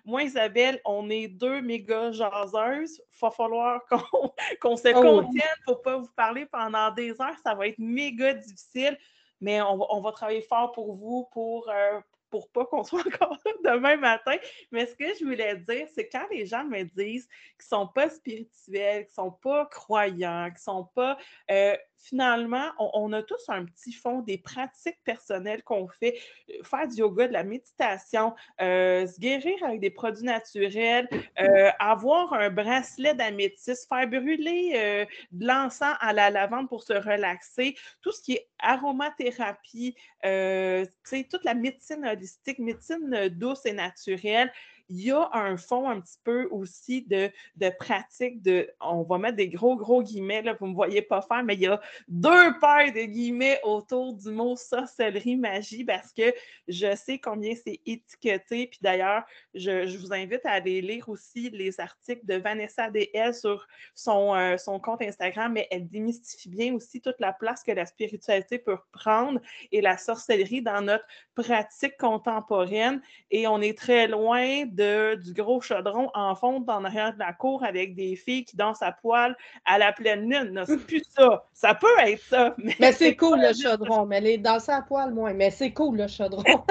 moi, 0.06 0.24
Isabelle, 0.24 0.82
on 0.86 1.10
est 1.10 1.28
deux 1.28 1.62
méga 1.62 2.12
jaseuses. 2.12 3.00
Il 3.00 3.20
va 3.22 3.32
falloir 3.32 3.82
qu'on 4.62 4.78
se 4.78 4.90
oh 4.90 5.02
contienne 5.02 5.44
pour 5.66 5.78
ne 5.78 5.82
pas 5.84 5.98
vous 5.98 6.12
parler 6.16 6.46
pendant 6.46 6.92
des 6.92 7.12
heures. 7.22 7.38
Ça 7.44 7.56
va 7.56 7.68
être 7.68 7.80
méga 7.80 8.34
difficile, 8.34 8.98
mais 9.42 9.62
on 9.62 10.02
va, 10.02 10.12
travailler 10.12 10.42
fort 10.42 10.72
pour 10.72 10.96
vous, 10.96 11.28
pour, 11.32 11.70
euh, 11.70 12.00
pour 12.30 12.50
pas 12.50 12.66
qu'on 12.66 12.84
soit 12.84 13.06
encore 13.06 13.38
là 13.46 13.74
demain 13.74 13.98
matin. 13.98 14.36
Mais 14.72 14.86
ce 14.86 14.96
que 14.96 15.14
je 15.20 15.24
voulais 15.24 15.56
dire, 15.58 15.88
c'est 15.94 16.10
quand 16.10 16.28
les 16.32 16.46
gens 16.46 16.64
me 16.66 16.84
disent 16.84 17.28
qu'ils 17.28 17.66
ne 17.72 17.78
sont 17.78 17.88
pas 17.88 18.10
spirituels, 18.10 19.06
qu'ils 19.06 19.22
ne 19.24 19.30
sont 19.30 19.32
pas 19.32 19.66
croyants, 19.68 20.46
qu'ils 20.46 20.54
ne 20.54 20.60
sont 20.60 20.90
pas 20.94 21.18
euh, 21.52 21.76
finalement, 22.06 22.70
on, 22.78 23.12
a 23.14 23.24
tous 23.24 23.50
un 23.50 23.66
petit 23.66 23.92
fond 23.92 24.22
des 24.22 24.38
pratiques 24.38 25.00
personnelles 25.04 25.64
qu'on 25.64 25.88
fait, 25.88 26.20
euh, 26.50 26.64
faire 26.64 26.88
du 26.88 26.98
yoga, 26.98 27.28
de 27.28 27.34
la 27.34 27.44
méditation, 27.44 28.36
euh, 28.62 29.08
se 29.08 29.20
guérir 29.20 29.56
avec 29.64 29.80
des 29.80 29.90
produits 29.90 30.24
naturels, 30.24 31.10
euh, 31.40 31.70
avoir 31.80 32.34
un 32.34 32.50
bracelet 32.50 33.16
d'améthyste, 33.16 33.88
faire 33.90 34.08
brûler 34.08 35.08
de 35.32 35.48
l'encens 35.48 35.96
à 36.00 36.14
la 36.14 36.30
lavande 36.30 36.70
pour 36.70 36.84
se 36.84 36.94
relaxer, 36.94 37.76
tout 38.02 38.12
ce 38.12 38.22
qui 38.22 38.34
est 38.34 38.48
aromathérapie, 38.60 39.96
toute 40.22 41.44
la 41.44 41.54
médecine 41.56 42.06
holistique, 42.06 42.60
médecine 42.60 43.30
douce 43.30 43.66
et 43.66 43.74
naturelle 43.74 44.52
il 44.90 45.02
y 45.02 45.12
a 45.12 45.30
un 45.34 45.58
fond 45.58 45.90
un 45.90 46.00
petit 46.00 46.20
peu 46.24 46.48
aussi 46.52 47.02
de, 47.04 47.32
de 47.56 47.70
pratique 47.70 48.42
de, 48.42 48.70
on 48.80 49.04
va 49.04 49.18
mettre 49.18 49.38
des 49.38 49.50
gros, 49.50 49.76
gros 49.76 50.04
guillemets, 50.04 50.42
là, 50.42 50.56
vous 50.60 50.66
ne 50.68 50.72
me 50.72 50.76
voyez 50.76 51.02
pas 51.02 51.22
faire, 51.22 51.44
mais 51.44 51.56
il 51.56 51.62
y 51.62 51.68
a 51.68 51.82
deux 52.08 52.60
paires 52.60 52.94
de 52.94 53.06
guillemets 53.06 53.60
autour 53.64 54.14
du 54.14 54.30
mot 54.30 54.56
sorcellerie, 54.56 55.38
magie, 55.38 55.84
parce 55.84 56.12
que 56.14 56.34
je 56.68 56.96
sais 56.96 57.18
combien 57.18 57.54
c'est 57.56 57.80
étiqueté. 57.86 58.68
Puis 58.68 58.80
d'ailleurs, 58.82 59.24
je, 59.54 59.98
vous 59.98 60.14
invite 60.14 60.46
à 60.46 60.52
aller 60.52 60.82
lire 60.82 61.10
aussi 61.10 61.50
les 61.50 61.80
articles 61.80 62.26
de 62.26 62.36
Vanessa 62.36 62.90
DL 62.92 63.34
sur 63.34 63.66
son, 63.94 64.36
euh, 64.36 64.58
son 64.58 64.80
compte 64.80 65.02
Instagram, 65.02 65.54
mais 65.54 65.68
elle 65.72 65.88
démystifie 65.88 66.50
bien 66.50 66.74
aussi 66.76 67.02
toute 67.02 67.20
la 67.20 67.34
place 67.34 67.64
que 67.64 67.72
la 67.72 67.86
spiritualité 67.86 68.60
peut 68.60 68.78
prendre 68.92 69.40
et 69.72 69.82
la 69.82 69.98
sorcellerie 69.98 70.62
dans 70.62 70.82
notre 70.82 71.06
pratique 71.34 71.98
contemporaine. 71.98 73.02
Et 73.32 73.48
on 73.48 73.62
est 73.62 73.78
très 73.78 74.08
loin 74.08 74.66
du 74.76 75.34
gros 75.34 75.62
chaudron 75.62 76.10
en 76.14 76.36
fonte 76.36 76.70
en 76.70 76.84
arrière 76.84 77.14
de 77.14 77.20
la 77.20 77.34
cour 77.34 77.64
avec 77.64 77.96
des 77.96 78.16
filles 78.16 78.46
qui 78.46 78.56
dansent 78.58 78.82
à 78.82 78.92
poil 78.92 79.36
à 79.66 79.78
la 79.78 79.94
pleine 79.94 80.30
lune. 80.30 80.64
C'est 80.66 80.86
plus 80.86 81.04
ça. 81.10 81.46
Ça 81.54 81.76
peut 81.76 81.88
être 82.00 82.22
ça. 82.24 82.56
Mais, 82.80 82.92
c'est 82.92 83.16
cool 83.16 83.40
le 83.40 83.54
chaudron. 83.54 84.06
Mais 84.06 84.22
les 84.22 84.38
danser 84.38 84.72
à 84.72 84.82
poil, 84.82 85.14
moins. 85.14 85.34
Mais 85.34 85.52
c'est 85.52 85.72
cool 85.72 85.98
le 85.98 86.08
chaudron. 86.08 86.44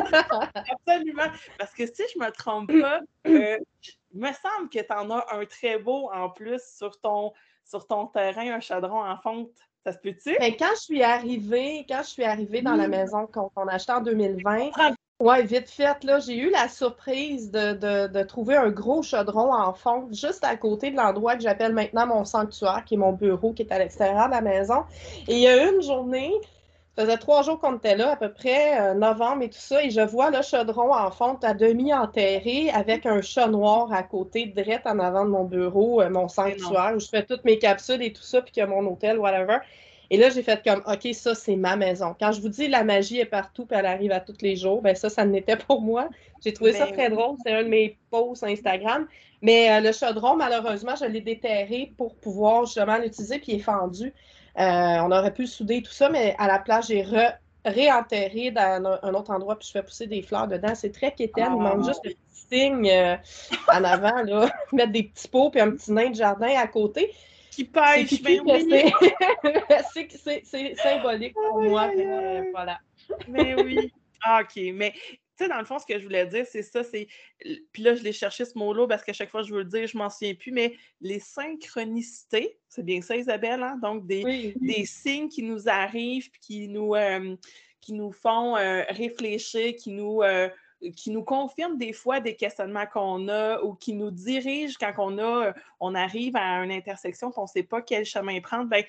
Absolument. 0.87 1.30
Parce 1.58 1.73
que 1.75 1.87
si 1.87 2.02
je 2.12 2.18
ne 2.18 2.26
me 2.26 2.30
trompe 2.30 2.70
pas, 2.80 3.00
euh, 3.26 3.58
il 4.12 4.20
me 4.20 4.28
semble 4.28 4.68
que 4.70 4.80
tu 4.80 4.92
en 4.92 5.11
as 5.11 5.26
un 5.32 5.44
très 5.44 5.78
beau 5.78 6.11
en 6.12 6.30
plus 6.30 6.62
sur 6.62 6.99
ton, 7.00 7.32
sur 7.64 7.87
ton 7.87 8.06
terrain, 8.06 8.54
un 8.54 8.61
chaudron 8.61 9.02
en 9.02 9.16
fonte. 9.18 9.50
Ça 9.84 9.92
se 9.92 9.99
peut-tu? 9.99 10.34
Ben, 10.38 10.54
quand 10.58 10.75
je 10.76 10.80
suis 10.80 11.02
arrivée, 11.02 11.84
quand 11.87 12.02
je 12.02 12.08
suis 12.08 12.25
arrivée 12.25 12.62
dans 12.62 12.75
la 12.75 12.88
maison 12.88 13.26
qu'on 13.26 13.66
a 13.68 13.75
achetée 13.75 13.92
en 13.92 14.00
2020, 14.00 14.70
oui, 15.21 15.47
vite 15.47 15.71
fait, 15.71 16.02
là, 16.02 16.18
j'ai 16.18 16.37
eu 16.37 16.50
la 16.50 16.68
surprise 16.68 17.50
de, 17.50 18.23
trouver 18.25 18.56
un 18.56 18.71
gros 18.71 19.02
chaudron 19.02 19.54
en 19.54 19.73
fonte 19.73 20.12
juste 20.12 20.42
à 20.42 20.56
côté 20.56 20.90
de 20.90 20.97
l'endroit 20.97 21.37
que 21.37 21.42
j'appelle 21.42 21.73
maintenant 21.73 22.06
mon 22.06 22.25
sanctuaire, 22.25 22.83
qui 22.85 22.94
est 22.94 22.99
mon 22.99 23.12
bureau, 23.12 23.52
qui 23.52 23.62
est 23.62 23.73
à 23.73 23.78
l'extérieur 23.78 24.26
de 24.26 24.33
la 24.33 24.40
maison. 24.40 24.83
Et 25.28 25.35
il 25.35 25.38
y 25.38 25.47
a 25.47 25.71
une 25.71 25.80
journée, 25.83 26.33
ça 26.97 27.04
faisait 27.04 27.16
trois 27.16 27.42
jours 27.42 27.61
qu'on 27.61 27.76
était 27.76 27.97
là, 27.97 28.12
à 28.12 28.16
peu 28.16 28.33
près, 28.33 28.80
euh, 28.80 28.94
novembre 28.94 29.42
et 29.42 29.50
tout 29.50 29.59
ça, 29.59 29.85
et 29.85 29.90
je 29.90 30.00
vois 30.00 30.30
le 30.30 30.42
chaudron 30.42 30.92
en 30.92 31.11
fonte 31.12 31.44
à 31.44 31.54
demi 31.54 31.94
enterré 31.94 32.71
avec 32.71 33.06
un 33.06 33.23
chat 33.23 33.47
noir 33.47 33.92
à 33.92 34.02
côté, 34.02 34.47
direct 34.47 34.85
en 34.85 34.99
avant 34.99 35.25
de 35.25 35.30
mon 35.30 35.44
bureau, 35.44 36.02
euh, 36.02 36.11
mon 36.11 36.26
sanctuaire, 36.26 36.92
où 36.97 36.99
je 36.99 37.09
fais 37.09 37.25
toutes 37.25 37.44
mes 37.44 37.59
capsules 37.61 38.02
et 38.02 38.12
tout 38.12 38.23
ça, 38.23 38.42
puis 38.42 38.50
qu'il 38.50 38.62
y 38.62 38.64
a 38.64 38.66
mon 38.66 38.85
hôtel, 38.85 39.18
whatever. 39.21 39.59
Et 40.14 40.16
là, 40.16 40.30
j'ai 40.30 40.44
fait 40.44 40.62
comme, 40.62 40.80
OK, 40.87 41.12
ça, 41.12 41.35
c'est 41.35 41.56
ma 41.56 41.75
maison. 41.75 42.14
Quand 42.16 42.30
je 42.30 42.40
vous 42.40 42.49
dis 42.49 42.68
la 42.68 42.85
magie 42.85 43.18
est 43.18 43.25
partout 43.25 43.66
puis 43.66 43.76
elle 43.76 43.85
arrive 43.85 44.12
à 44.12 44.21
tous 44.21 44.37
les 44.42 44.54
jours, 44.54 44.80
ben 44.80 44.94
ça, 44.94 45.11
ça 45.11 45.25
n'était 45.25 45.56
pour 45.56 45.83
moi. 45.83 46.09
J'ai 46.44 46.52
trouvé 46.52 46.73
ça 46.73 46.87
ben 46.87 46.92
très 46.92 47.11
drôle. 47.11 47.37
C'est 47.44 47.52
un 47.52 47.64
de 47.64 47.68
mes 47.68 47.99
posts 48.11 48.44
Instagram. 48.44 49.09
Mais 49.42 49.73
euh, 49.73 49.80
le 49.80 49.90
chaudron, 49.90 50.37
malheureusement, 50.37 50.94
je 50.94 51.06
l'ai 51.06 51.21
déterré 51.21 51.92
pour 51.99 52.14
pouvoir 52.14 52.64
justement 52.64 52.97
l'utiliser 52.99 53.40
puis 53.40 53.54
il 53.54 53.54
est 53.56 53.62
fendu. 53.62 54.14
Euh, 54.56 54.62
on 55.02 55.11
aurait 55.11 55.35
pu 55.35 55.49
souder 55.49 55.83
tout 55.83 55.90
ça, 55.90 56.09
mais 56.09 56.37
à 56.38 56.47
la 56.47 56.61
place, 56.61 56.87
j'ai 56.87 57.04
réenterré 57.64 58.52
dans 58.52 58.97
un, 59.02 59.14
autre 59.14 59.33
endroit 59.33 59.59
puis 59.59 59.66
je 59.66 59.73
fais 59.73 59.83
pousser 59.83 60.06
des 60.06 60.23
fleurs 60.23 60.47
dedans. 60.47 60.76
C'est 60.76 60.92
très 60.92 61.11
quétaine. 61.11 61.54
Il 61.56 61.61
manque 61.61 61.80
ah. 61.83 61.88
juste 61.88 62.04
le 62.04 62.12
petit 62.12 62.47
signe 62.52 62.88
euh, 62.88 63.16
en 63.73 63.83
avant, 63.83 64.23
là. 64.23 64.49
mettre 64.73 64.92
des 64.92 65.02
petits 65.02 65.26
pots 65.26 65.50
puis 65.50 65.61
un 65.61 65.73
petit 65.73 65.90
nain 65.90 66.11
de 66.11 66.14
jardin 66.14 66.54
à 66.56 66.68
côté 66.68 67.12
qui 67.54 67.64
pêche. 67.64 68.20
C'est 69.92 70.75
symbolique 70.76 71.34
pour 71.34 71.62
moi. 71.62 71.90
voilà. 72.52 72.80
Mais 73.28 73.54
oui. 73.62 73.92
Ah, 74.26 74.40
OK. 74.40 74.58
Mais 74.73 74.94
tu 75.37 75.44
sais, 75.44 75.49
dans 75.50 75.58
le 75.58 75.66
fond, 75.66 75.78
ce 75.78 75.84
que 75.84 75.99
je 75.99 76.04
voulais 76.04 76.25
dire, 76.25 76.46
c'est 76.46 76.62
ça, 76.62 76.82
c'est. 76.82 77.08
Puis 77.73 77.82
là, 77.82 77.94
je 77.94 78.02
l'ai 78.02 78.12
cherché 78.12 78.46
ce 78.46 78.56
mot-là 78.56 78.87
parce 78.87 79.04
qu'à 79.04 79.12
chaque 79.12 79.28
fois 79.28 79.42
je 79.42 79.52
veux 79.52 79.58
le 79.58 79.68
dire, 79.68 79.87
je 79.87 79.99
m'en 79.99 80.08
souviens 80.08 80.34
plus, 80.34 80.50
mais 80.50 80.75
les 81.02 81.20
synchronicités, 81.20 82.56
c'est 82.70 82.87
bien 82.87 83.02
ça, 83.02 83.16
Isabelle, 83.16 83.62
hein? 83.62 83.78
Donc, 83.82 84.06
des, 84.06 84.54
des 84.56 84.87
signes 84.87 85.28
qui 85.28 85.42
nous 85.42 85.68
arrivent, 85.68 86.30
qui 86.40 86.68
nous, 86.68 86.94
euh, 86.94 87.37
qui 87.82 87.92
nous 87.92 88.12
font 88.12 88.56
euh, 88.56 88.82
réfléchir, 88.88 89.75
qui 89.76 89.90
nous 89.90 90.23
euh, 90.23 90.49
qui 90.96 91.10
nous 91.10 91.22
confirme 91.22 91.78
des 91.78 91.92
fois 91.92 92.20
des 92.20 92.36
questionnements 92.36 92.86
qu'on 92.86 93.28
a 93.28 93.60
ou 93.62 93.74
qui 93.74 93.94
nous 93.94 94.10
dirige 94.10 94.76
quand 94.76 94.92
on 94.98 95.18
a, 95.18 95.54
on 95.80 95.94
arrive 95.94 96.36
à 96.36 96.62
une 96.62 96.72
intersection 96.72 97.30
qu'on 97.30 97.42
ne 97.42 97.48
sait 97.48 97.62
pas 97.62 97.82
quel 97.82 98.04
chemin 98.04 98.40
prendre. 98.40 98.68
Ben, 98.68 98.84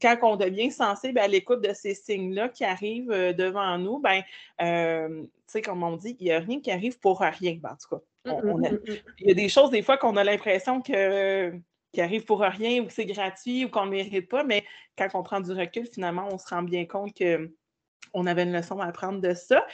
quand 0.00 0.16
on 0.22 0.36
devient 0.36 0.70
sensible 0.70 1.18
à 1.18 1.28
l'écoute 1.28 1.60
de 1.60 1.72
ces 1.72 1.94
signes-là 1.94 2.48
qui 2.48 2.64
arrivent 2.64 3.10
euh, 3.10 3.32
devant 3.32 3.78
nous, 3.78 3.98
ben, 3.98 4.22
euh, 4.60 5.22
tu 5.22 5.28
sais, 5.46 5.62
comme 5.62 5.82
on 5.82 5.96
dit, 5.96 6.16
il 6.20 6.26
n'y 6.26 6.32
a 6.32 6.40
rien 6.40 6.60
qui 6.60 6.70
arrive 6.70 6.98
pour 6.98 7.20
rien. 7.20 7.58
Ben, 7.60 7.70
en 7.70 7.76
tout 7.76 7.96
cas, 7.96 8.32
mmh, 8.32 8.46
mmh, 8.46 8.60
mmh, 8.60 8.78
il 9.20 9.28
y 9.28 9.30
a 9.30 9.34
des 9.34 9.48
choses 9.48 9.70
des 9.70 9.82
fois 9.82 9.96
qu'on 9.96 10.16
a 10.16 10.24
l'impression 10.24 10.80
que 10.80 11.52
qui 11.94 12.00
arrivent 12.00 12.24
pour 12.24 12.40
rien 12.40 12.82
ou 12.82 12.86
que 12.86 12.92
c'est 12.92 13.06
gratuit 13.06 13.64
ou 13.64 13.70
qu'on 13.70 13.86
ne 13.86 13.92
mérite 13.92 14.28
pas, 14.28 14.44
mais 14.44 14.64
quand 14.98 15.08
on 15.14 15.22
prend 15.22 15.40
du 15.40 15.52
recul, 15.52 15.86
finalement, 15.86 16.28
on 16.30 16.38
se 16.38 16.48
rend 16.48 16.62
bien 16.62 16.84
compte 16.84 17.16
qu'on 17.16 18.26
avait 18.26 18.42
une 18.42 18.52
leçon 18.52 18.80
à 18.80 18.86
apprendre 18.86 19.20
de 19.20 19.32
ça. 19.32 19.64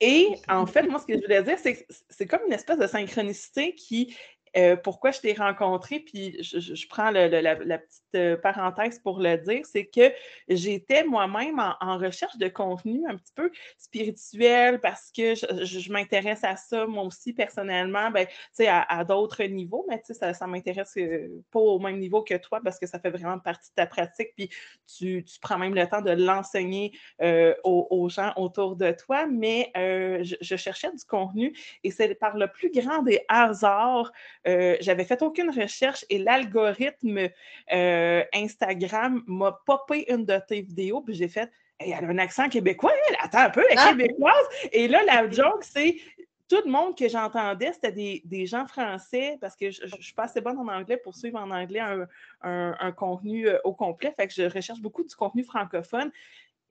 Et 0.00 0.28
en 0.48 0.66
fait, 0.66 0.82
moi, 0.88 0.98
ce 0.98 1.06
que 1.06 1.14
je 1.14 1.22
voulais 1.22 1.42
dire, 1.42 1.58
c'est 1.58 1.76
que 1.76 1.94
c'est 2.10 2.26
comme 2.26 2.40
une 2.46 2.52
espèce 2.52 2.78
de 2.78 2.86
synchronicité 2.86 3.74
qui 3.74 4.16
euh, 4.56 4.76
pourquoi 4.76 5.10
je 5.10 5.20
t'ai 5.20 5.32
rencontré, 5.32 6.00
puis 6.00 6.36
je, 6.42 6.88
prends 6.88 7.10
la, 7.10 7.56
petite 7.56 8.02
euh, 8.14 8.36
parenthèse 8.36 9.00
pour 9.00 9.20
le 9.20 9.36
dire, 9.38 9.66
c'est 9.66 9.86
que 9.86 10.12
j'étais 10.48 11.04
moi-même 11.04 11.58
en, 11.80 11.98
recherche 11.98 12.36
de 12.38 12.48
contenu 12.48 13.02
un 13.08 13.16
petit 13.16 13.32
peu 13.34 13.50
spirituel 13.78 14.80
parce 14.80 15.10
que 15.10 15.34
je, 15.34 15.92
m'intéresse 15.92 16.44
à 16.44 16.56
ça, 16.56 16.86
moi 16.86 17.04
aussi, 17.04 17.32
personnellement, 17.32 18.10
ben, 18.10 18.26
à, 18.60 18.98
à 18.98 19.04
d'autres 19.04 19.42
niveaux, 19.44 19.86
mais 19.88 20.00
ça, 20.04 20.34
ça 20.34 20.46
m'intéresse 20.46 20.94
euh, 20.98 21.42
pas 21.50 21.60
au 21.60 21.78
même 21.78 21.98
niveau 21.98 22.22
que 22.22 22.34
toi 22.34 22.60
parce 22.62 22.78
que 22.78 22.86
ça 22.86 22.98
fait 22.98 23.10
vraiment 23.10 23.38
partie 23.38 23.70
de 23.70 23.74
ta 23.74 23.86
pratique, 23.86 24.30
puis 24.36 24.50
tu, 24.96 25.24
prends 25.40 25.58
même 25.58 25.74
le 25.74 25.86
temps 25.88 26.00
de 26.00 26.10
l'enseigner 26.10 26.92
aux, 27.64 28.08
gens 28.08 28.32
autour 28.36 28.76
de 28.76 28.92
toi, 28.92 29.26
mais 29.26 29.70
je, 29.74 30.36
je, 30.40 30.56
cherchais 30.56 30.90
du 30.92 31.04
contenu 31.04 31.54
et 31.82 31.90
c'est 31.90 32.14
par 32.14 32.36
le 32.36 32.48
plus 32.48 32.70
grand 32.70 33.02
des 33.02 33.20
hasards 33.28 34.12
euh, 34.46 34.76
j'avais 34.80 35.04
fait 35.04 35.22
aucune 35.22 35.50
recherche 35.50 36.04
et 36.10 36.18
l'algorithme 36.18 37.28
euh, 37.72 38.24
Instagram 38.34 39.22
m'a 39.26 39.58
popé 39.66 40.12
une 40.12 40.24
de 40.24 40.38
tes 40.46 40.62
vidéos, 40.62 41.00
puis 41.00 41.14
j'ai 41.14 41.28
fait 41.28 41.50
elle 41.80 41.92
a 41.92 42.08
un 42.08 42.18
accent 42.18 42.48
québécois, 42.48 42.92
elle 43.08 43.16
attend 43.20 43.40
un 43.40 43.50
peu, 43.50 43.64
elle 43.68 43.76
est 43.76 43.80
ah! 43.80 43.90
québécoise. 43.90 44.46
Et 44.70 44.86
là, 44.86 45.02
la 45.04 45.28
joke, 45.28 45.64
c'est 45.64 45.96
tout 46.48 46.60
le 46.64 46.70
monde 46.70 46.96
que 46.96 47.08
j'entendais, 47.08 47.72
c'était 47.72 48.20
des, 48.24 48.46
gens 48.46 48.66
français 48.66 49.38
parce 49.40 49.56
que 49.56 49.70
je 49.70 49.84
ne 49.84 50.02
suis 50.02 50.14
pas 50.14 50.24
assez 50.24 50.40
bonne 50.40 50.58
en 50.58 50.68
anglais 50.68 50.96
pour 50.98 51.14
suivre 51.14 51.38
en 51.38 51.50
anglais 51.50 51.80
un, 52.42 52.92
contenu 52.92 53.48
euh, 53.48 53.58
au 53.64 53.72
complet. 53.72 54.12
Fait 54.16 54.28
que 54.28 54.34
je 54.34 54.42
recherche 54.42 54.80
beaucoup 54.80 55.02
du 55.02 55.14
contenu 55.14 55.42
francophone. 55.42 56.12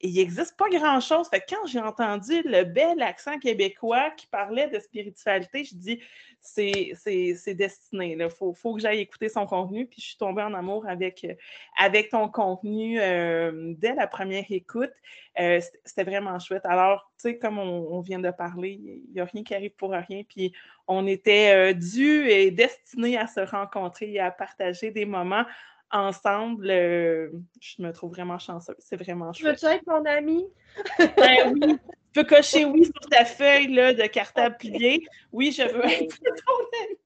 Il 0.05 0.15
n'existe 0.15 0.57
pas 0.57 0.67
grand-chose. 0.69 1.29
Quand 1.47 1.65
j'ai 1.65 1.79
entendu 1.79 2.41
le 2.43 2.65
bel 2.65 3.01
accent 3.01 3.39
québécois 3.39 4.11
qui 4.11 4.27
parlait 4.27 4.67
de 4.67 4.77
spiritualité, 4.77 5.63
je 5.63 5.75
dis 5.75 5.99
c'est 6.41 7.53
destiné. 7.55 8.17
Il 8.19 8.29
faut, 8.29 8.53
que 8.75 8.81
j'aille 8.81 8.99
écouter 8.99 9.29
son 9.29 9.45
contenu. 9.45 9.85
Puis 9.85 10.01
je 10.01 10.07
suis 10.07 10.17
tombée 10.17 10.41
en 10.41 10.53
amour 10.53 10.85
avec, 10.89 11.23
euh, 11.23 11.33
avec 11.79 12.09
ton 12.09 12.27
contenu 12.27 12.99
euh, 12.99 13.73
dès 13.77 13.95
la 13.95 14.07
première 14.07 14.43
écoute. 14.49 14.91
Euh, 15.39 15.61
c'était 15.85 16.03
vraiment 16.03 16.37
chouette. 16.37 16.65
Alors, 16.65 17.09
tu 17.17 17.29
sais, 17.29 17.37
comme 17.37 17.57
on, 17.57 18.01
vient 18.01 18.19
de 18.19 18.31
parler, 18.31 18.81
il 18.81 19.13
n'y 19.13 19.21
a 19.21 19.25
rien 19.25 19.43
qui 19.43 19.55
arrive 19.55 19.75
pour 19.77 19.91
rien. 19.91 20.23
Puis 20.27 20.53
on 20.85 21.07
était 21.07 21.73
dû 21.73 22.27
et 22.27 22.51
destiné 22.51 23.17
à 23.17 23.27
se 23.27 23.39
rencontrer 23.39 24.11
et 24.11 24.19
à 24.19 24.31
partager 24.31 24.91
des 24.91 25.05
moments 25.05 25.45
ensemble, 25.93 26.67
je 26.67 27.81
me 27.81 27.91
trouve 27.91 28.11
vraiment 28.11 28.39
chanceuse. 28.39 28.75
C'est 28.79 28.97
vraiment 28.97 29.31
chouette. 29.31 29.61
Veux-tu 29.61 29.73
être 29.73 29.87
mon 29.87 30.03
ami? 30.05 30.45
ben 30.99 31.53
oui. 31.53 31.77
Tu 32.13 32.21
peux 32.21 32.23
cocher 32.23 32.65
oui 32.65 32.85
sur 32.85 33.09
ta 33.09 33.25
feuille 33.25 33.73
là, 33.73 33.93
de 33.93 34.03
cartable 34.03 34.57
plié? 34.57 35.05
Oui, 35.31 35.51
je 35.51 35.63
veux 35.63 35.85
être 35.85 36.19
ton 36.19 36.83
ami. 36.83 36.97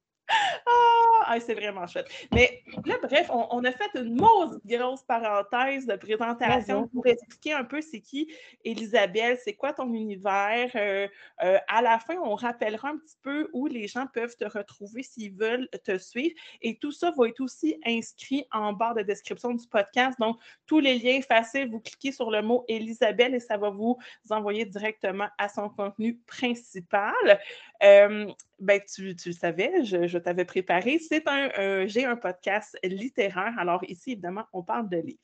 Ah, 1.30 1.38
c'est 1.40 1.56
vraiment 1.56 1.86
chouette. 1.88 2.08
Mais 2.34 2.64
là, 2.86 2.96
bref, 3.02 3.30
on, 3.30 3.64
a 3.64 3.72
fait 3.72 3.90
une 3.96 4.16
grosse 4.18 5.04
parenthèse 5.04 5.86
de 5.86 5.96
présentation 5.96 6.88
pour 6.88 7.06
expliquer 7.06 7.54
un 7.54 7.64
peu 7.64 7.82
c'est 7.82 8.00
qui 8.00 8.32
Elisabeth, 8.64 9.42
c'est 9.44 9.54
quoi 9.54 9.74
ton 9.74 9.94
univers. 9.94 10.70
Euh, 10.76 11.08
euh, 11.44 11.58
à 11.68 11.82
la 11.82 12.00
fin, 12.00 12.16
on 12.18 12.36
rappellera 12.36 12.90
un 12.90 12.98
petit 12.98 13.18
peu 13.22 13.50
où 13.54 13.68
les 13.68 13.88
gens 13.88 14.08
peuvent 14.14 14.36
te 14.38 14.46
retrouver 14.46 15.04
s'ils 15.04 15.34
veulent 15.34 15.68
te 15.84 15.98
suivre. 15.98 16.36
Et 16.62 16.78
tout 16.78 16.92
ça 16.92 17.12
va 17.18 17.28
être 17.28 17.42
aussi 17.42 17.80
inscrit 17.86 18.46
en 18.52 18.74
barre 18.74 18.96
de 18.96 19.02
description 19.02 19.54
du 19.54 19.68
podcast. 19.68 20.18
Donc, 20.20 20.40
tous 20.66 20.80
les 20.80 20.98
liens 20.98 21.22
faciles, 21.22 21.70
vous 21.70 21.80
cliquez 21.80 22.12
sur 22.12 22.32
le 22.32 22.42
mot 22.42 22.64
Elisabeth 22.68 23.34
et 23.34 23.40
ça 23.40 23.58
va 23.58 23.70
vous 23.70 23.98
envoyer 24.30 24.66
directement 24.66 25.28
à 25.38 25.50
son 25.50 25.70
contenu 25.70 26.18
principal. 26.26 27.40
Euh, 27.84 28.28
ben, 28.60 28.82
tu, 28.82 29.16
tu, 29.16 29.30
le 29.30 29.36
savais, 29.36 29.84
je, 29.84 30.18
t'avais 30.18 30.46
préparé. 30.46 31.00
C'est 31.00 31.28
un, 31.28 31.50
euh, 31.58 31.88
j'ai 31.88 32.06
un 32.06 32.16
podcast 32.16 32.78
littéraire. 32.84 33.54
Alors 33.58 33.84
ici, 33.88 34.14
évidemment, 34.14 34.46
on 34.54 34.64
parle 34.64 34.90
de 34.90 34.98
livres. 34.98 35.20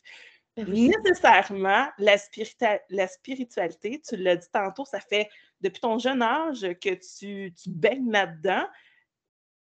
Ben 0.55 0.69
Nécessairement, 0.69 1.87
la, 1.97 2.15
la 2.89 3.07
spiritualité, 3.07 4.01
tu 4.07 4.17
l'as 4.17 4.35
dit 4.35 4.47
tantôt, 4.51 4.85
ça 4.85 4.99
fait 4.99 5.29
depuis 5.61 5.81
ton 5.81 5.97
jeune 5.97 6.21
âge 6.21 6.61
que 6.79 6.93
tu, 6.93 7.51
tu 7.53 7.69
baignes 7.69 8.11
là-dedans. 8.11 8.67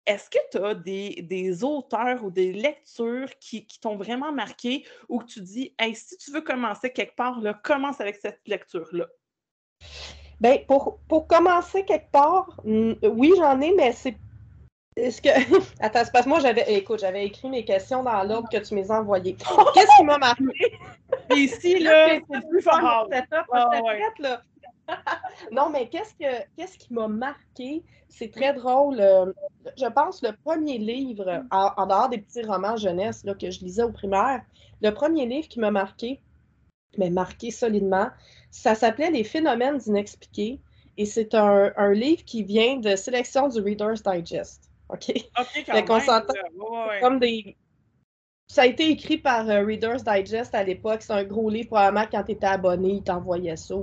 Est-ce 0.07 0.31
que 0.31 0.39
tu 0.51 0.57
as 0.59 0.75
des, 0.75 1.23
des, 1.23 1.63
auteurs 1.63 2.25
ou 2.25 2.31
des 2.31 2.53
lectures 2.53 3.29
qui, 3.41 3.67
qui 3.67 3.79
t'ont 3.79 3.97
vraiment 3.97 4.33
marqué 4.33 4.87
ou 5.09 5.19
que 5.19 5.27
tu 5.27 5.43
dis, 5.43 5.75
si 5.95 6.17
tu 6.17 6.33
veux 6.33 6.41
commencer 6.41 6.91
quelque 6.91 7.15
part, 7.15 7.41
là, 7.41 7.53
commence 7.53 8.01
avec 8.01 8.17
cette 8.17 8.41
lecture-là? 8.47 9.07
Ben, 10.41 10.59
pour, 10.67 10.99
pour 11.07 11.27
commencer 11.27 11.85
quelque 11.85 12.11
part, 12.11 12.61
oui, 12.65 13.33
j'en 13.37 13.61
ai, 13.61 13.73
mais 13.75 13.93
c'est. 13.93 14.17
Est-ce 14.97 15.21
que. 15.21 15.29
Attends, 15.81 16.05
c'est 16.05 16.13
parce 16.13 16.25
que 16.25 16.31
moi, 16.31 16.41
j'avais. 16.41 16.65
Écoute, 16.75 17.01
j'avais 17.01 17.27
écrit 17.27 17.49
mes 17.51 17.65
questions 17.65 18.03
dans 18.03 18.23
l'ordre 18.23 18.49
que 18.51 18.57
tu 18.57 18.75
m'as 18.75 18.99
envoyé. 18.99 19.35
Qu'est-ce 19.75 19.97
qui 19.99 20.05
m'a 20.05 20.19
marqué? 20.19 20.45
Ici, 21.37 21.79
là, 21.81 22.19
c'est 22.31 22.49
plus 22.49 22.63
fort. 22.63 23.09
là. 24.19 24.43
non, 25.53 25.71
mais 25.71 25.89
qu'est-ce, 25.89 26.15
que, 26.15 26.45
qu'est-ce 26.57 26.77
qui 26.77 26.93
m'a 26.93 27.07
marqué? 27.07 27.85
C'est 28.09 28.33
très 28.33 28.53
drôle. 28.53 28.99
Euh, 28.99 29.33
je 29.77 29.87
pense 29.87 30.23
le 30.23 30.33
premier 30.45 30.79
livre, 30.79 31.45
en, 31.53 31.87
dehors 31.87 32.09
des 32.09 32.19
petits 32.19 32.43
romans 32.43 32.77
jeunesse 32.77 33.23
là, 33.25 33.35
que 33.35 33.51
je 33.51 33.61
lisais 33.61 33.85
au 33.85 33.93
primaire, 33.93 34.43
le 34.83 34.91
premier 34.91 35.27
livre 35.27 35.47
qui 35.47 35.61
m'a 35.61 35.71
marqué, 35.71 36.21
mais 36.99 37.11
marqué 37.11 37.53
solidement, 37.53 38.09
ça 38.51 38.75
s'appelait 38.75 39.11
Les 39.11 39.25
phénomènes 39.25 39.81
inexpliqués 39.87 40.61
et 40.97 41.07
c'est 41.07 41.35
un, 41.35 41.93
livre 41.93 42.25
qui 42.25 42.43
vient 42.43 42.77
de 42.77 42.97
sélection 42.97 43.49
du 43.49 43.61
Reader's 43.61 44.03
Digest. 44.03 44.71
OK? 44.89 45.13
OK, 45.39 45.65
quand 45.67 46.27
comme 47.01 47.19
des. 47.19 47.57
Ça 48.49 48.63
a 48.63 48.67
été 48.67 48.91
écrit 48.91 49.17
par 49.17 49.49
euh, 49.49 49.65
Reader's 49.65 50.03
Digest 50.03 50.55
à 50.55 50.65
l'époque. 50.65 51.03
C'est 51.03 51.13
un 51.13 51.23
gros 51.23 51.49
livre. 51.49 51.69
Probablement, 51.69 52.07
quand 52.11 52.25
tu 52.25 52.33
étais 52.33 52.47
abonné, 52.47 52.95
il 52.95 53.03
t'envoyait 53.03 53.57
ça. 53.57 53.77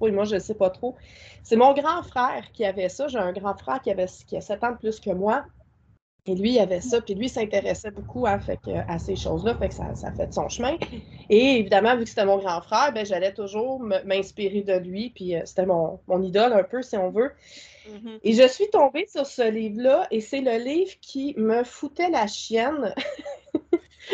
Oui, 0.00 0.10
moi, 0.10 0.24
je 0.24 0.36
ne 0.36 0.40
sais 0.40 0.54
pas 0.54 0.70
trop. 0.70 0.96
C'est 1.42 1.56
mon 1.56 1.74
grand 1.74 2.02
frère 2.02 2.50
qui 2.52 2.64
avait 2.64 2.88
ça. 2.88 3.06
J'ai 3.06 3.18
un 3.18 3.32
grand 3.32 3.54
frère 3.56 3.82
qui, 3.82 3.90
avait, 3.90 4.06
qui 4.26 4.36
a 4.36 4.40
7 4.40 4.64
ans 4.64 4.72
de 4.72 4.78
plus 4.78 4.98
que 4.98 5.10
moi. 5.10 5.44
Et 6.26 6.34
lui, 6.34 6.52
il 6.52 6.58
avait 6.58 6.80
ça, 6.80 7.02
puis 7.02 7.14
lui, 7.14 7.28
s'intéressait 7.28 7.90
beaucoup 7.90 8.26
à, 8.26 8.38
fait 8.38 8.58
à 8.88 8.98
ces 8.98 9.14
choses-là, 9.14 9.56
fait 9.56 9.68
que 9.68 9.74
ça, 9.74 9.94
ça 9.94 10.10
fait 10.10 10.28
de 10.28 10.32
son 10.32 10.48
chemin. 10.48 10.76
Et 11.28 11.58
évidemment, 11.58 11.96
vu 11.96 12.04
que 12.04 12.08
c'était 12.08 12.24
mon 12.24 12.38
grand 12.38 12.62
frère, 12.62 12.92
ben, 12.94 13.04
j'allais 13.04 13.34
toujours 13.34 13.78
m'inspirer 13.80 14.62
de 14.62 14.72
lui, 14.78 15.10
puis 15.10 15.36
euh, 15.36 15.42
c'était 15.44 15.66
mon, 15.66 16.00
mon, 16.06 16.22
idole 16.22 16.54
un 16.54 16.62
peu, 16.62 16.80
si 16.80 16.96
on 16.96 17.10
veut. 17.10 17.30
Mm-hmm. 17.86 18.18
Et 18.22 18.32
je 18.32 18.48
suis 18.48 18.70
tombée 18.70 19.06
sur 19.06 19.26
ce 19.26 19.50
livre-là, 19.50 20.06
et 20.10 20.22
c'est 20.22 20.40
le 20.40 20.56
livre 20.56 20.92
qui 21.02 21.34
me 21.36 21.62
foutait 21.62 22.08
la 22.08 22.26
chienne. 22.26 22.94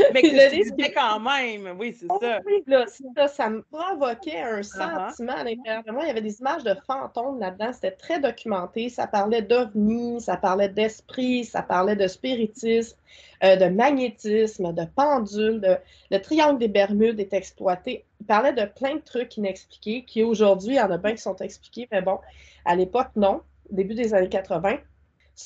Mais 0.14 0.22
que 0.22 0.28
le 0.28 0.94
quand 0.94 1.20
même, 1.20 1.76
oui, 1.78 1.96
c'est 1.98 2.06
ça. 2.06 2.40
Oui, 2.44 2.62
là, 2.66 2.86
ça. 2.86 3.28
Ça 3.28 3.50
me 3.50 3.62
provoquait 3.62 4.40
un 4.40 4.60
uh-huh. 4.60 5.08
sentiment 5.10 5.32
à 5.32 5.44
l'intérieur 5.44 5.82
de 5.84 5.92
moi. 5.92 6.04
Il 6.04 6.08
y 6.08 6.10
avait 6.10 6.20
des 6.20 6.40
images 6.40 6.64
de 6.64 6.74
fantômes 6.86 7.38
là-dedans. 7.38 7.72
C'était 7.72 7.92
très 7.92 8.20
documenté. 8.20 8.88
Ça 8.88 9.06
parlait 9.06 9.42
d'ovnis, 9.42 10.20
ça 10.20 10.36
parlait 10.36 10.68
d'esprit, 10.68 11.44
ça 11.44 11.62
parlait 11.62 11.96
de 11.96 12.06
spiritisme, 12.06 12.96
euh, 13.44 13.56
de 13.56 13.66
magnétisme, 13.66 14.72
de 14.72 14.84
pendule. 14.94 15.80
Le 16.10 16.18
triangle 16.18 16.58
des 16.58 16.68
Bermudes 16.68 17.20
est 17.20 17.32
exploité. 17.32 18.04
Il 18.20 18.26
parlait 18.26 18.52
de 18.52 18.64
plein 18.64 18.96
de 18.96 19.00
trucs 19.00 19.36
inexpliqués 19.36 20.04
qui, 20.04 20.22
aujourd'hui, 20.22 20.74
il 20.74 20.78
y 20.78 20.80
en 20.80 20.90
a 20.90 20.98
bien 20.98 21.12
qui 21.12 21.22
sont 21.22 21.36
expliqués, 21.36 21.88
mais 21.90 22.02
bon, 22.02 22.18
à 22.64 22.76
l'époque, 22.76 23.08
non. 23.16 23.42
Début 23.70 23.94
des 23.94 24.14
années 24.14 24.28
80 24.28 24.78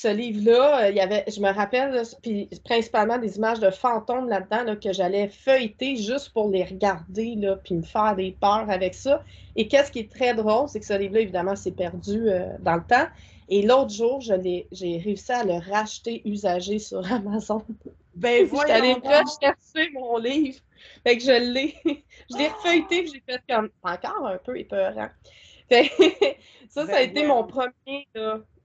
ce 0.01 0.09
livre-là, 0.09 0.83
euh, 0.83 0.89
il 0.89 0.95
y 0.97 0.99
avait, 0.99 1.23
je 1.27 1.39
me 1.39 1.51
rappelle, 1.51 2.01
puis 2.21 2.49
principalement 2.65 3.17
des 3.17 3.37
images 3.37 3.61
de 3.61 3.69
fantômes 3.69 4.27
là-dedans 4.27 4.75
que 4.75 4.91
j'allais 4.91 5.29
feuilleter 5.29 5.95
juste 5.95 6.33
pour 6.33 6.49
les 6.49 6.65
regarder, 6.65 7.35
là, 7.35 7.55
puis 7.55 7.75
me 7.75 7.81
faire 7.81 8.15
des 8.15 8.35
peurs 8.39 8.69
avec 8.69 8.93
ça. 8.93 9.23
Et 9.55 9.69
qu'est-ce 9.69 9.91
qui 9.91 9.99
est 9.99 10.11
très 10.11 10.33
drôle, 10.33 10.67
c'est 10.67 10.81
que 10.81 10.85
ce 10.85 10.97
livre-là, 10.97 11.21
évidemment, 11.21 11.55
s'est 11.55 11.71
perdu 11.71 12.29
euh, 12.29 12.49
dans 12.59 12.75
le 12.75 12.83
temps. 12.83 13.07
Et 13.47 13.61
l'autre 13.61 13.91
jour, 13.91 14.19
j'ai 14.19 14.67
réussi 14.73 15.31
à 15.31 15.45
le 15.45 15.59
racheter 15.71 16.21
usagé 16.25 16.79
sur 16.79 16.99
Amazon. 17.11 17.63
Ben 18.15 18.45
voilà. 18.45 18.75
J'allais 18.75 18.93
rechercher 18.93 19.91
mon 19.93 20.17
livre. 20.17 20.59
Fait 21.03 21.17
que 21.17 21.23
je 21.23 21.53
l'ai. 21.53 21.75
je 22.31 22.37
l'ai 22.37 22.47
refeuilleté, 22.49 23.03
puis 23.03 23.11
j'ai 23.13 23.33
fait 23.33 23.41
comme 23.49 23.69
encore 23.81 24.27
un 24.27 24.37
peu 24.37 24.59
épeurant. 24.59 25.09
Fait... 25.69 25.89
ça, 26.69 26.85
ça 26.85 26.93
a 26.95 26.97
ben 26.97 27.09
été 27.09 27.25
mon 27.25 27.43
premier 27.45 28.07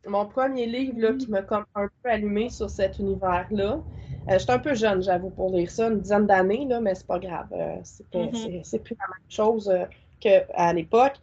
mon 0.07 0.27
premier 0.27 0.67
livre 0.67 0.99
là, 0.99 1.13
qui 1.13 1.31
m'a 1.31 1.43
comme 1.43 1.65
un 1.75 1.89
peu 2.03 2.11
allumé 2.11 2.49
sur 2.51 2.71
cet 2.71 2.99
univers-là. 2.99 3.81
Euh, 4.29 4.39
J'étais 4.39 4.53
un 4.53 4.59
peu 4.59 4.75
jeune, 4.75 5.03
j'avoue, 5.03 5.31
pour 5.31 5.55
lire 5.55 5.71
ça, 5.71 5.89
une 5.89 6.01
dizaine 6.01 6.27
d'années, 6.27 6.67
mais 6.81 6.95
c'est 6.95 7.07
pas 7.07 7.19
grave. 7.19 7.49
Euh, 7.53 7.77
c'est 7.83 8.79
plus 8.83 8.97
la 8.99 9.07
même 9.07 9.29
chose 9.29 9.69
euh, 9.69 9.85
qu'à 10.21 10.73
l'époque. 10.73 11.17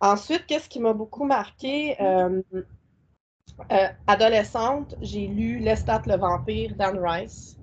Ensuite, 0.00 0.46
qu'est-ce 0.46 0.68
qui 0.68 0.80
m'a 0.80 0.92
beaucoup 0.92 1.24
marqué? 1.24 1.96
Euh, 2.00 3.88
adolescente, 4.06 4.94
j'ai 5.00 5.26
lu 5.26 5.58
Lestat 5.58 6.02
le 6.06 6.16
vampire 6.16 6.74
d'Anne 6.76 6.98
Rice. 6.98 7.56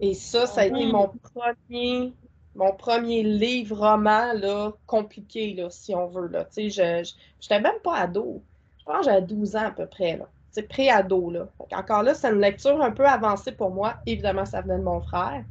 Et 0.00 0.14
ça, 0.14 0.46
ça 0.46 0.60
a 0.60 0.66
été 0.66 0.86
mon 0.86 1.08
premier, 1.08 2.12
mon 2.54 2.72
premier 2.72 3.22
livre 3.22 3.76
roman 3.76 4.32
là, 4.34 4.72
compliqué, 4.86 5.54
là, 5.54 5.68
si 5.70 5.94
on 5.94 6.06
veut. 6.06 6.28
Là. 6.28 6.46
Je 6.56 6.60
n'étais 6.60 7.60
même 7.60 7.80
pas 7.82 7.96
ado 7.96 8.42
je 8.86 8.92
pense 8.92 9.06
que 9.06 9.12
j'avais 9.12 9.26
12 9.26 9.56
ans 9.56 9.66
à 9.66 9.70
peu 9.70 9.86
près. 9.86 10.18
C'est 10.50 10.68
pré-ado. 10.68 11.30
Là. 11.30 11.48
Encore 11.72 12.02
là, 12.02 12.14
c'est 12.14 12.30
une 12.30 12.40
lecture 12.40 12.80
un 12.80 12.92
peu 12.92 13.04
avancée 13.04 13.52
pour 13.52 13.70
moi. 13.70 13.94
Évidemment, 14.06 14.44
ça 14.44 14.60
venait 14.60 14.78
de 14.78 14.82
mon 14.82 15.00
frère. 15.00 15.44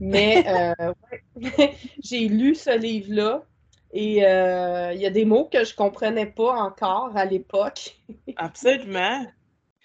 Mais 0.00 0.44
euh, 0.80 0.92
j'ai 2.02 2.28
lu 2.28 2.54
ce 2.54 2.76
livre-là. 2.76 3.42
Et 3.92 4.24
euh, 4.24 4.92
il 4.92 5.00
y 5.00 5.06
a 5.06 5.10
des 5.10 5.24
mots 5.24 5.48
que 5.50 5.64
je 5.64 5.72
ne 5.72 5.76
comprenais 5.76 6.26
pas 6.26 6.52
encore 6.52 7.16
à 7.16 7.24
l'époque. 7.24 7.96
Absolument. 8.36 9.26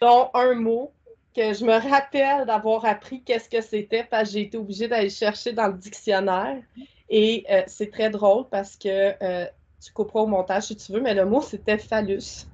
Dont 0.02 0.30
un 0.34 0.56
mot 0.56 0.92
que 1.36 1.54
je 1.54 1.64
me 1.64 1.74
rappelle 1.90 2.46
d'avoir 2.46 2.86
appris 2.86 3.24
qu'est-ce 3.24 3.50
que 3.50 3.62
c'était 3.62 4.04
parce 4.04 4.30
que 4.30 4.34
j'ai 4.34 4.42
été 4.42 4.58
obligée 4.58 4.88
d'aller 4.88 5.10
chercher 5.10 5.54
dans 5.54 5.68
le 5.68 5.78
dictionnaire. 5.78 6.62
Et 7.10 7.46
euh, 7.50 7.62
c'est 7.68 7.90
très 7.90 8.10
drôle 8.10 8.46
parce 8.50 8.76
que 8.76 9.12
tu 9.84 9.92
couperas 9.94 10.22
au 10.22 10.28
montage 10.28 10.64
si 10.64 10.76
tu 10.76 10.92
veux, 10.92 11.02
mais 11.02 11.14
le 11.14 11.26
mot 11.26 11.42
c'était 11.42 11.78
phallus. 11.78 12.46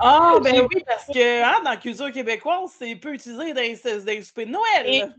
Ah, 0.00 0.38
ben 0.42 0.66
oui, 0.72 0.82
parce 0.86 1.06
que 1.06 1.42
hein, 1.42 1.60
dans 1.64 1.70
la 1.70 1.76
culture 1.76 2.12
québécoise, 2.12 2.70
c'est 2.78 2.94
peu 2.96 3.14
utilisé 3.14 3.52
dans 3.52 3.60
les, 3.60 3.76
dans 3.76 4.44
de 4.44 4.50
Noël. 4.50 5.14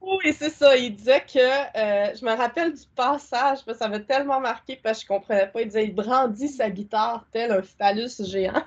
oui, 0.00 0.34
c'est 0.38 0.50
ça. 0.50 0.76
Il 0.76 0.94
disait 0.96 1.24
que, 1.24 1.38
euh, 1.38 2.14
je 2.14 2.24
me 2.24 2.32
rappelle 2.32 2.74
du 2.74 2.84
passage, 2.94 3.64
parce 3.64 3.64
que 3.64 3.74
ça 3.74 3.88
m'a 3.88 4.00
tellement 4.00 4.40
marqué 4.40 4.76
parce 4.76 4.98
que 4.98 5.02
je 5.02 5.08
comprenais 5.08 5.46
pas. 5.46 5.62
Il 5.62 5.68
disait 5.68 5.84
il 5.84 5.94
brandit 5.94 6.48
sa 6.48 6.70
guitare 6.70 7.26
tel 7.32 7.52
un 7.52 7.62
phallus 7.62 8.22
géant. 8.24 8.64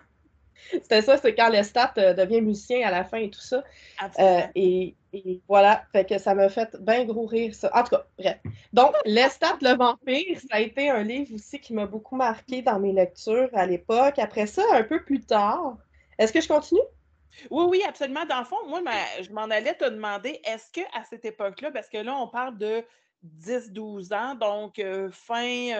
C'était 0.71 1.01
ça, 1.01 1.17
c'est 1.17 1.35
quand 1.35 1.49
Lestat 1.49 1.93
euh, 1.97 2.13
devient 2.13 2.41
musicien 2.41 2.87
à 2.87 2.91
la 2.91 3.03
fin 3.03 3.17
et 3.17 3.29
tout 3.29 3.41
ça. 3.41 3.63
Euh, 4.19 4.41
et, 4.55 4.95
voilà, 5.47 5.83
fait 5.91 6.05
que 6.07 6.17
ça 6.17 6.35
m'a 6.35 6.49
fait 6.49 6.75
bien 6.79 7.05
gros 7.05 7.25
rire 7.25 7.55
ça. 7.55 7.71
En 7.73 7.83
tout 7.83 7.91
cas, 7.91 8.05
bref. 8.17 8.37
Donc, 8.73 8.93
Lestat 9.05 9.57
le 9.61 9.75
vampire, 9.75 10.39
ça 10.39 10.57
a 10.57 10.59
été 10.59 10.89
un 10.89 11.03
livre 11.03 11.33
aussi 11.33 11.59
qui 11.59 11.73
m'a 11.73 11.85
beaucoup 11.85 12.15
marqué 12.15 12.61
dans 12.61 12.79
mes 12.79 12.93
lectures 12.93 13.49
à 13.53 13.65
l'époque. 13.65 14.19
Après 14.19 14.45
ça, 14.45 14.63
un 14.73 14.83
peu 14.83 15.03
plus 15.03 15.21
tard, 15.21 15.77
est-ce 16.17 16.33
que 16.33 16.41
je 16.41 16.47
continue? 16.47 16.81
Oui, 17.49 17.65
oui, 17.69 17.83
absolument. 17.87 18.25
Dans 18.25 18.39
le 18.39 18.45
fond, 18.45 18.57
moi, 18.67 18.81
je 19.21 19.31
m'en 19.31 19.43
allais 19.43 19.75
te 19.75 19.85
demander, 19.85 20.41
est-ce 20.43 20.71
qu'à 20.71 21.03
cette 21.09 21.25
époque-là, 21.25 21.71
parce 21.71 21.89
que 21.89 21.97
là, 21.97 22.15
on 22.15 22.27
parle 22.27 22.57
de 22.57 22.83
10-12 23.41 24.13
ans, 24.13 24.35
donc 24.35 24.79
euh, 24.79 25.09
fin, 25.11 25.71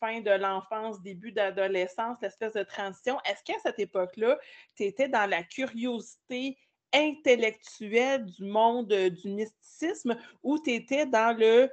fin 0.00 0.20
de 0.20 0.30
l'enfance, 0.30 1.00
début 1.02 1.32
d'adolescence, 1.32 2.18
l'espèce 2.20 2.52
de 2.52 2.62
transition, 2.62 3.18
est-ce 3.24 3.42
qu'à 3.44 3.58
cette 3.62 3.78
époque-là, 3.78 4.38
tu 4.76 4.84
étais 4.84 5.08
dans 5.08 5.28
la 5.28 5.42
curiosité 5.42 6.58
intellectuelle 6.92 8.24
du 8.26 8.44
monde 8.44 8.92
euh, 8.92 9.10
du 9.10 9.28
mysticisme 9.28 10.16
ou 10.42 10.58
tu 10.58 10.72
étais 10.72 11.06
dans 11.06 11.36
le 11.36 11.70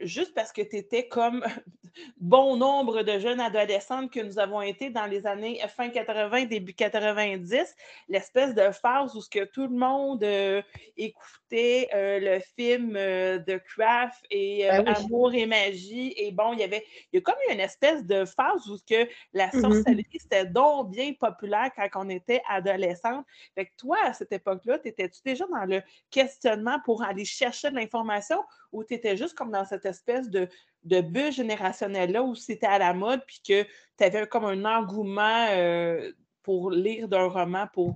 juste 0.00 0.34
parce 0.34 0.52
que 0.52 0.62
tu 0.62 0.76
étais 0.76 1.08
comme 1.08 1.44
bon 2.20 2.56
nombre 2.56 3.02
de 3.02 3.18
jeunes 3.18 3.40
adolescentes 3.40 4.12
que 4.12 4.20
nous 4.20 4.38
avons 4.38 4.62
été 4.62 4.90
dans 4.90 5.06
les 5.06 5.26
années 5.26 5.60
fin 5.68 5.88
80, 5.90 6.44
début 6.44 6.74
90, 6.74 7.74
l'espèce 8.08 8.54
de 8.54 8.70
phase 8.70 9.14
où 9.16 9.20
ce 9.20 9.28
que 9.28 9.44
tout 9.44 9.66
le 9.66 9.76
monde 9.76 10.22
euh, 10.22 10.62
écoutait 10.96 11.88
euh, 11.94 12.20
le 12.20 12.40
film 12.56 12.94
euh, 12.96 13.38
de 13.38 13.60
Craft 13.74 14.24
et 14.30 14.66
ben 14.68 14.86
Amour 14.88 15.34
et 15.34 15.46
magie. 15.46 16.14
Et 16.16 16.30
bon, 16.32 16.52
il 16.52 16.60
y 16.60 16.64
avait 16.64 16.84
il 17.12 17.16
y 17.16 17.18
a 17.18 17.20
comme 17.22 17.34
une 17.50 17.60
espèce 17.60 18.04
de 18.04 18.24
phase 18.24 18.68
où 18.68 18.76
ce 18.76 18.84
que 18.84 19.10
la 19.32 19.48
mmh 19.48 19.60
sorcellerie, 19.60 20.18
c'était 20.18 20.46
donc 20.46 20.90
bien 20.90 21.12
populaire 21.12 21.70
quand 21.74 21.88
on 21.94 22.08
était 22.08 22.42
adolescente. 22.48 23.24
Fait 23.54 23.66
que 23.66 23.72
toi, 23.76 23.98
à 24.04 24.12
cette 24.12 24.32
époque-là, 24.32 24.78
étais-tu 24.84 25.20
déjà 25.24 25.46
dans 25.46 25.64
le 25.64 25.82
questionnement 26.10 26.78
pour 26.84 27.02
aller 27.02 27.24
chercher 27.24 27.70
de 27.70 27.76
l'information 27.76 28.42
ou 28.72 28.84
tu 28.84 28.94
étais 28.94 29.16
juste 29.16 29.34
comme 29.34 29.50
dans 29.50 29.64
cette 29.64 29.86
espèce 29.90 30.30
de, 30.30 30.48
de 30.84 31.00
bulle 31.00 31.32
générationnelle-là 31.32 32.22
où 32.22 32.34
c'était 32.34 32.66
à 32.66 32.78
la 32.78 32.94
mode, 32.94 33.22
puis 33.26 33.40
que 33.46 33.62
tu 33.62 34.04
avais 34.04 34.26
comme 34.26 34.44
un 34.44 34.64
engouement 34.64 35.46
euh, 35.50 36.12
pour 36.42 36.70
lire 36.70 37.08
d'un 37.08 37.26
roman 37.26 37.66
pour, 37.72 37.94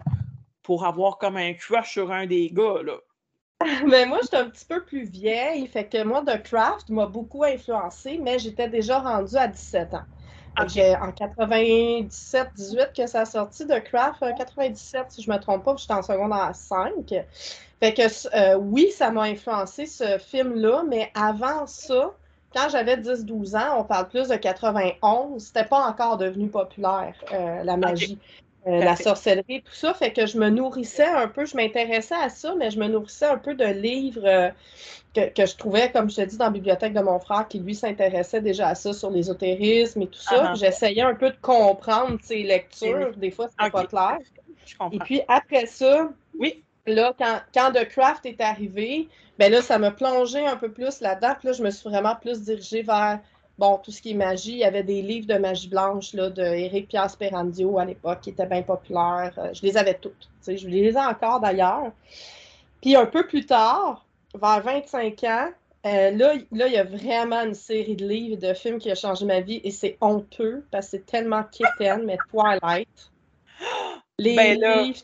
pour 0.63 0.85
avoir 0.85 1.19
comme 1.19 1.37
un 1.37 1.55
crush 1.55 1.93
sur 1.93 2.13
un 2.13 2.27
des 2.27 2.51
gars, 2.51 2.83
là? 2.83 2.99
Mais 3.87 4.05
moi, 4.05 4.19
j'étais 4.23 4.37
un 4.37 4.51
petit 4.51 4.65
peu 4.65 4.85
plus 4.85 5.05
vieille, 5.05 5.67
fait 5.67 5.89
que 5.89 6.03
moi, 6.03 6.23
The 6.27 6.43
Craft 6.43 6.91
m'a 6.91 7.07
beaucoup 7.07 7.45
influencé, 7.45 8.19
mais 8.19 8.39
j'étais 8.39 8.69
déjà 8.69 8.99
rendue 8.99 9.37
à 9.37 9.47
17 9.47 9.95
ans. 9.95 10.05
J'ai 10.69 10.95
En 10.97 11.11
97-18 11.11 12.93
que 12.97 13.07
ça 13.07 13.21
a 13.21 13.25
sorti 13.25 13.67
de 13.67 13.79
Craft, 13.79 14.23
97 14.37 15.07
si 15.09 15.23
je 15.23 15.31
ne 15.31 15.37
me 15.37 15.41
trompe 15.41 15.65
pas, 15.65 15.75
j'étais 15.77 15.95
en 15.95 16.03
secondaire 16.03 16.51
5. 16.55 17.15
Fait 17.81 17.93
que 17.93 18.03
euh, 18.37 18.57
oui, 18.57 18.91
ça 18.91 19.11
m'a 19.11 19.23
influencé 19.23 19.87
ce 19.87 20.19
film-là, 20.19 20.85
mais 20.89 21.11
avant 21.15 21.67
ça, 21.67 22.13
quand 22.55 22.69
j'avais 22.71 22.97
10-12 22.97 23.57
ans, 23.57 23.81
on 23.81 23.85
parle 23.85 24.09
plus 24.09 24.29
de 24.29 24.37
91, 24.37 25.43
c'était 25.43 25.65
pas 25.65 25.89
encore 25.89 26.17
devenu 26.17 26.49
populaire, 26.49 27.15
euh, 27.33 27.63
la 27.65 27.77
magie. 27.77 28.19
Euh, 28.67 28.83
la 28.83 28.97
sorcellerie, 28.97 29.63
tout 29.63 29.75
ça, 29.75 29.93
fait 29.93 30.13
que 30.13 30.27
je 30.27 30.39
me 30.39 30.49
nourrissais 30.49 31.07
un 31.07 31.29
peu, 31.29 31.45
je 31.45 31.57
m'intéressais 31.57 32.15
à 32.15 32.31
ça, 32.31 32.55
mais 32.57 32.71
je 32.71 32.79
me 32.79 32.89
nourrissais 32.89 33.27
un 33.27 33.37
peu 33.37 33.55
de 33.55 33.65
livres 33.65 34.53
que, 35.15 35.47
je 35.47 35.57
trouvais, 35.57 35.91
comme 35.91 36.11
je 36.11 36.17
te 36.17 36.21
dis, 36.23 36.37
dans 36.37 36.47
la 36.47 36.51
bibliothèque 36.51 36.93
de 36.93 37.01
mon 37.01 37.19
frère, 37.19 37.47
qui 37.49 37.61
lui 37.61 37.75
s'intéressait 37.75 38.41
déjà 38.41 38.69
à 38.69 38.75
ça, 38.75 38.93
sur 38.93 39.11
l'ésotérisme 39.11 40.03
et 40.03 40.07
tout 40.07 40.19
ça. 40.19 40.51
Ah 40.51 40.55
J'essayais 40.55 41.03
un 41.03 41.15
peu 41.15 41.31
de 41.31 41.37
comprendre 41.41 42.19
ses 42.23 42.43
lectures, 42.43 43.17
des 43.17 43.31
fois 43.31 43.49
c'était 43.49 43.71
pas 43.71 43.87
clair. 43.87 44.19
Et 44.93 44.99
puis 44.99 45.21
après 45.29 45.67
ça, 45.67 46.09
oui. 46.39 46.63
là, 46.87 47.15
quand, 47.19 47.41
quand 47.53 47.73
The 47.73 47.87
Craft 47.89 48.27
est 48.27 48.41
arrivé, 48.41 49.09
ben 49.39 49.51
là, 49.51 49.63
ça 49.63 49.79
m'a 49.79 49.91
plongé 49.91 50.45
un 50.47 50.57
peu 50.57 50.71
plus 50.71 51.01
là-dedans. 51.01 51.35
Puis 51.39 51.49
là, 51.49 51.53
je 51.53 51.63
me 51.63 51.71
suis 51.71 51.89
vraiment 51.89 52.15
plus 52.17 52.43
dirigée 52.43 52.83
vers 52.83 53.21
bon, 53.59 53.79
tout 53.79 53.91
ce 53.91 54.03
qui 54.03 54.13
est 54.13 54.15
magie. 54.15 54.53
Il 54.53 54.59
y 54.59 54.65
avait 54.65 54.83
des 54.83 55.03
livres 55.03 55.27
de 55.27 55.39
magie 55.39 55.69
blanche 55.69 56.13
là, 56.15 56.31
de 56.31 56.43
Eric 56.43 56.89
Pierre 56.89 57.09
à 57.21 57.85
l'époque 57.85 58.21
qui 58.23 58.31
étaient 58.31 58.47
bien 58.47 58.63
populaires. 58.63 59.35
Euh, 59.39 59.53
je 59.53 59.63
les 59.63 59.77
avais 59.77 59.95
toutes. 59.95 60.29
Je 60.47 60.67
les 60.69 60.93
ai 60.93 60.99
encore 60.99 61.41
d'ailleurs. 61.41 61.93
Puis 62.81 62.97
un 62.97 63.07
peu 63.07 63.27
plus 63.27 63.47
tard, 63.47 64.05
vers 64.35 64.63
25 64.63 65.25
ans, 65.25 65.49
euh, 65.87 66.11
là, 66.13 66.35
là, 66.51 66.67
il 66.67 66.73
y 66.73 66.79
a 66.79 66.85
vraiment 66.85 67.43
une 67.43 67.55
série 67.55 67.97
de 67.97 68.07
livres 68.07 68.35
et 68.35 68.49
de 68.49 68.55
films 68.55 68.79
qui 68.79 68.91
a 68.91 68.95
changé 68.95 69.27
ma 69.27 69.41
vie 69.41 69.61
et 69.65 69.71
c'est 69.71 69.99
honteux 70.01 70.65
parce 70.71 70.87
que 70.87 70.91
c'est 70.93 71.07
tellement 71.07 71.45
kitten, 71.45 72.05
mais 72.05 72.17
Twilight. 72.31 72.89
Les 74.17 74.37
ben 74.37 74.95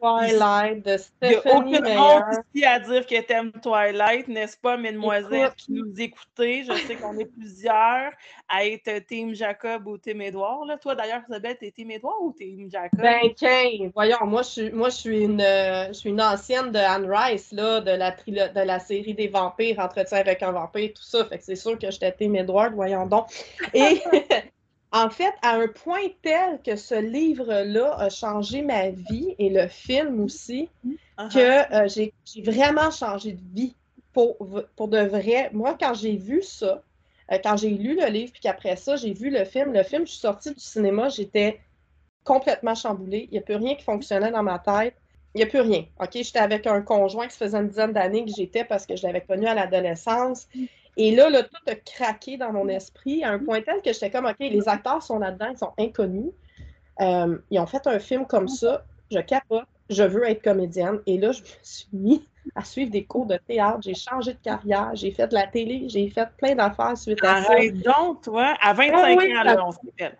Twilight 0.00 0.86
de 0.86 0.96
Stephanie 0.96 1.74
Il 1.74 1.82
n'y 1.82 1.90
a 1.92 2.16
aucun 2.16 2.42
ici 2.54 2.64
à 2.64 2.78
dire 2.78 3.04
que 3.04 3.20
t'aimes 3.20 3.50
Twilight, 3.60 4.28
n'est-ce 4.28 4.56
pas, 4.56 4.76
mesdemoiselles 4.76 5.52
qui 5.56 5.72
nous 5.72 5.92
écoutez? 6.00 6.62
Je 6.62 6.72
sais 6.86 6.94
qu'on 6.94 7.18
est 7.18 7.24
plusieurs 7.24 8.12
à 8.48 8.64
être 8.64 9.04
Team 9.08 9.34
Jacob 9.34 9.88
ou 9.88 9.98
Team 9.98 10.20
Edouard. 10.20 10.64
Là. 10.66 10.76
Toi, 10.78 10.94
d'ailleurs, 10.94 11.22
Isabelle, 11.28 11.56
t'es 11.58 11.72
Team 11.72 11.90
Edouard 11.90 12.22
ou 12.22 12.32
Team 12.32 12.70
Jacob? 12.70 13.00
Ben, 13.00 13.34
tiens, 13.34 13.90
voyons, 13.92 14.24
moi, 14.24 14.42
je 14.42 14.48
suis, 14.48 14.70
moi, 14.70 14.88
je 14.88 14.96
suis, 14.96 15.22
une, 15.24 15.40
je 15.40 15.92
suis 15.92 16.10
une 16.10 16.22
ancienne 16.22 16.70
de 16.70 16.78
Anne 16.78 17.10
Rice, 17.10 17.50
là, 17.50 17.80
de, 17.80 17.90
la 17.90 18.12
de 18.12 18.60
la 18.60 18.78
série 18.78 19.14
des 19.14 19.26
vampires, 19.26 19.80
Entretien 19.80 20.18
avec 20.18 20.44
un 20.44 20.52
vampire, 20.52 20.90
tout 20.94 21.02
ça. 21.02 21.24
Fait 21.24 21.38
que 21.38 21.44
c'est 21.44 21.56
sûr 21.56 21.76
que 21.76 21.90
j'étais 21.90 22.12
Team 22.12 22.36
Edward, 22.36 22.72
voyons 22.74 23.06
donc. 23.06 23.26
Et... 23.74 24.00
En 24.92 25.08
fait, 25.08 25.32
à 25.42 25.56
un 25.56 25.68
point 25.68 26.08
tel 26.22 26.60
que 26.62 26.74
ce 26.74 26.96
livre-là 27.00 27.94
a 27.96 28.10
changé 28.10 28.62
ma 28.62 28.90
vie 28.90 29.36
et 29.38 29.48
le 29.48 29.68
film 29.68 30.20
aussi, 30.20 30.68
uh-huh. 30.84 31.32
que 31.32 31.74
euh, 31.74 31.88
j'ai 31.88 32.42
vraiment 32.42 32.90
changé 32.90 33.32
de 33.32 33.42
vie 33.54 33.74
pour, 34.12 34.36
pour 34.74 34.88
de 34.88 34.98
vrai. 34.98 35.50
Moi, 35.52 35.76
quand 35.78 35.94
j'ai 35.94 36.16
vu 36.16 36.42
ça, 36.42 36.82
euh, 37.30 37.38
quand 37.42 37.56
j'ai 37.56 37.70
lu 37.70 37.94
le 37.94 38.06
livre, 38.06 38.32
puis 38.32 38.40
qu'après 38.40 38.76
ça, 38.76 38.96
j'ai 38.96 39.12
vu 39.12 39.30
le 39.30 39.44
film, 39.44 39.72
le 39.72 39.82
film, 39.82 40.06
je 40.06 40.12
suis 40.12 40.20
sortie 40.20 40.52
du 40.52 40.60
cinéma, 40.60 41.08
j'étais 41.08 41.60
complètement 42.24 42.74
chamboulée. 42.74 43.28
Il 43.30 43.32
n'y 43.32 43.38
a 43.38 43.42
plus 43.42 43.56
rien 43.56 43.74
qui 43.76 43.84
fonctionnait 43.84 44.32
dans 44.32 44.42
ma 44.42 44.58
tête. 44.58 44.94
Il 45.34 45.38
n'y 45.38 45.44
a 45.44 45.46
plus 45.46 45.60
rien. 45.60 45.84
OK, 46.00 46.10
j'étais 46.14 46.40
avec 46.40 46.66
un 46.66 46.82
conjoint 46.82 47.28
qui 47.28 47.36
faisait 47.36 47.56
une 47.56 47.68
dizaine 47.68 47.92
d'années 47.92 48.24
que 48.24 48.32
j'étais 48.36 48.64
parce 48.64 48.84
que 48.84 48.96
je 48.96 49.06
l'avais 49.06 49.20
connu 49.20 49.46
à 49.46 49.54
l'adolescence. 49.54 50.48
Et 50.96 51.14
là, 51.14 51.30
là, 51.30 51.42
tout 51.42 51.62
a 51.66 51.74
craqué 51.74 52.36
dans 52.36 52.52
mon 52.52 52.68
esprit 52.68 53.24
à 53.24 53.30
un 53.30 53.38
point 53.38 53.60
tel 53.62 53.80
que 53.82 53.92
j'étais 53.92 54.10
comme, 54.10 54.26
OK, 54.26 54.36
les 54.38 54.68
acteurs 54.68 55.02
sont 55.02 55.18
là-dedans, 55.18 55.48
ils 55.52 55.58
sont 55.58 55.72
inconnus. 55.78 56.32
Euh, 57.00 57.38
ils 57.50 57.58
ont 57.58 57.66
fait 57.66 57.86
un 57.86 57.98
film 57.98 58.26
comme 58.26 58.48
ça, 58.48 58.84
je 59.10 59.18
capote, 59.20 59.66
je 59.88 60.02
veux 60.02 60.28
être 60.28 60.42
comédienne. 60.42 61.00
Et 61.06 61.18
là, 61.18 61.32
je 61.32 61.40
me 61.40 61.46
suis 61.62 61.88
mis 61.92 62.28
à 62.54 62.64
suivre 62.64 62.90
des 62.90 63.04
cours 63.04 63.26
de 63.26 63.36
théâtre, 63.36 63.80
j'ai 63.82 63.94
changé 63.94 64.32
de 64.32 64.38
carrière, 64.38 64.90
j'ai 64.94 65.10
fait 65.12 65.28
de 65.28 65.34
la 65.34 65.46
télé, 65.46 65.88
j'ai 65.88 66.08
fait 66.10 66.28
plein 66.36 66.54
d'affaires 66.54 66.96
suite 66.96 67.22
à 67.24 67.42
ça. 67.42 67.54
donc, 67.84 68.22
toi, 68.22 68.54
à 68.60 68.72
25 68.72 68.94
ah 68.94 69.40
ans, 69.40 69.44
là, 69.44 69.66
on 69.66 69.72
s'appelle. 69.72 70.16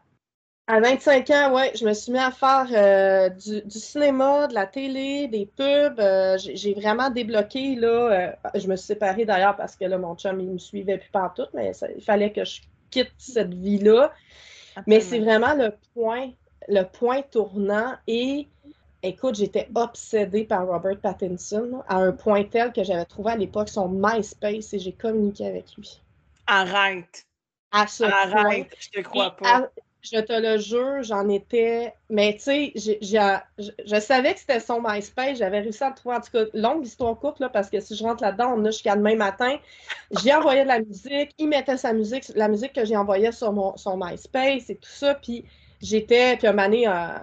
À 0.70 0.78
25 0.78 1.28
ans, 1.30 1.52
oui, 1.52 1.62
je 1.74 1.84
me 1.84 1.92
suis 1.92 2.12
mis 2.12 2.20
à 2.20 2.30
faire 2.30 2.68
euh, 2.70 3.28
du, 3.28 3.80
cinéma, 3.80 4.46
de 4.46 4.54
la 4.54 4.66
télé, 4.66 5.26
des 5.26 5.44
pubs. 5.44 5.98
Euh, 5.98 6.38
j'ai 6.38 6.74
vraiment 6.74 7.10
débloqué, 7.10 7.74
là. 7.74 7.88
Euh, 7.88 8.32
je 8.54 8.68
me 8.68 8.76
suis 8.76 8.86
séparée 8.86 9.24
d'ailleurs 9.24 9.56
parce 9.56 9.74
que 9.74 9.84
là, 9.84 9.98
mon 9.98 10.14
chum, 10.14 10.38
il 10.38 10.48
me 10.48 10.58
suivait 10.58 10.98
plus 10.98 11.10
partout, 11.10 11.46
mais 11.54 11.72
il 11.96 12.04
fallait 12.04 12.30
que 12.30 12.44
je 12.44 12.60
quitte 12.92 13.10
cette 13.18 13.52
vie-là. 13.52 14.12
Mais 14.86 15.00
c'est 15.00 15.18
vraiment 15.18 15.54
le 15.54 15.72
point, 15.92 16.30
le 16.68 16.84
point 16.84 17.22
tournant. 17.22 17.96
Et 18.06 18.46
écoute, 19.02 19.34
j'étais 19.34 19.68
obsédée 19.74 20.44
par 20.44 20.68
Robert 20.68 21.00
Pattinson 21.00 21.82
à 21.88 21.96
un 21.96 22.12
point 22.12 22.44
tel 22.44 22.72
que 22.72 22.84
j'avais 22.84 23.06
trouvé 23.06 23.32
à 23.32 23.36
l'époque 23.36 23.70
son 23.70 23.88
MySpace 23.88 24.72
et 24.72 24.78
j'ai 24.78 24.92
communiqué 24.92 25.48
avec 25.48 25.74
lui. 25.76 26.00
Arrête. 26.46 27.26
À 27.72 27.88
ce 27.88 28.04
Arrête, 28.04 28.72
je 28.78 28.90
te 28.90 29.00
crois 29.00 29.36
pas. 29.36 29.68
Je 30.02 30.18
te 30.18 30.32
le 30.32 30.56
jure, 30.58 31.02
j'en 31.02 31.28
étais. 31.28 31.94
Mais 32.08 32.34
tu 32.34 32.40
sais, 32.40 32.72
je, 32.74 34.00
savais 34.00 34.32
que 34.32 34.40
c'était 34.40 34.60
son 34.60 34.80
MySpace. 34.82 35.38
J'avais 35.38 35.60
réussi 35.60 35.84
à 35.84 35.90
le 35.90 35.94
trouver. 35.94 36.16
En 36.16 36.20
tout 36.20 36.30
cas, 36.32 36.44
longue 36.54 36.86
histoire 36.86 37.18
courte, 37.18 37.38
là, 37.38 37.50
parce 37.50 37.68
que 37.68 37.80
si 37.80 37.94
je 37.94 38.02
rentre 38.02 38.22
là-dedans, 38.22 38.54
on 38.56 38.64
a 38.64 38.70
jusqu'à 38.70 38.96
demain 38.96 39.16
matin. 39.16 39.58
J'ai 40.22 40.34
envoyé 40.34 40.62
de 40.62 40.68
la 40.68 40.80
musique. 40.80 41.34
Il 41.38 41.48
mettait 41.48 41.76
sa 41.76 41.92
musique, 41.92 42.24
la 42.34 42.48
musique 42.48 42.72
que 42.72 42.84
j'ai 42.84 42.96
envoyée 42.96 43.30
sur 43.32 43.52
mon, 43.52 43.76
son 43.76 43.98
MySpace 43.98 44.70
et 44.70 44.76
tout 44.76 44.88
ça. 44.88 45.14
Puis 45.14 45.44
j'étais. 45.82 46.36
Puis 46.38 46.46
un 46.46 46.56
année, 46.56 46.88
euh, 46.88 47.18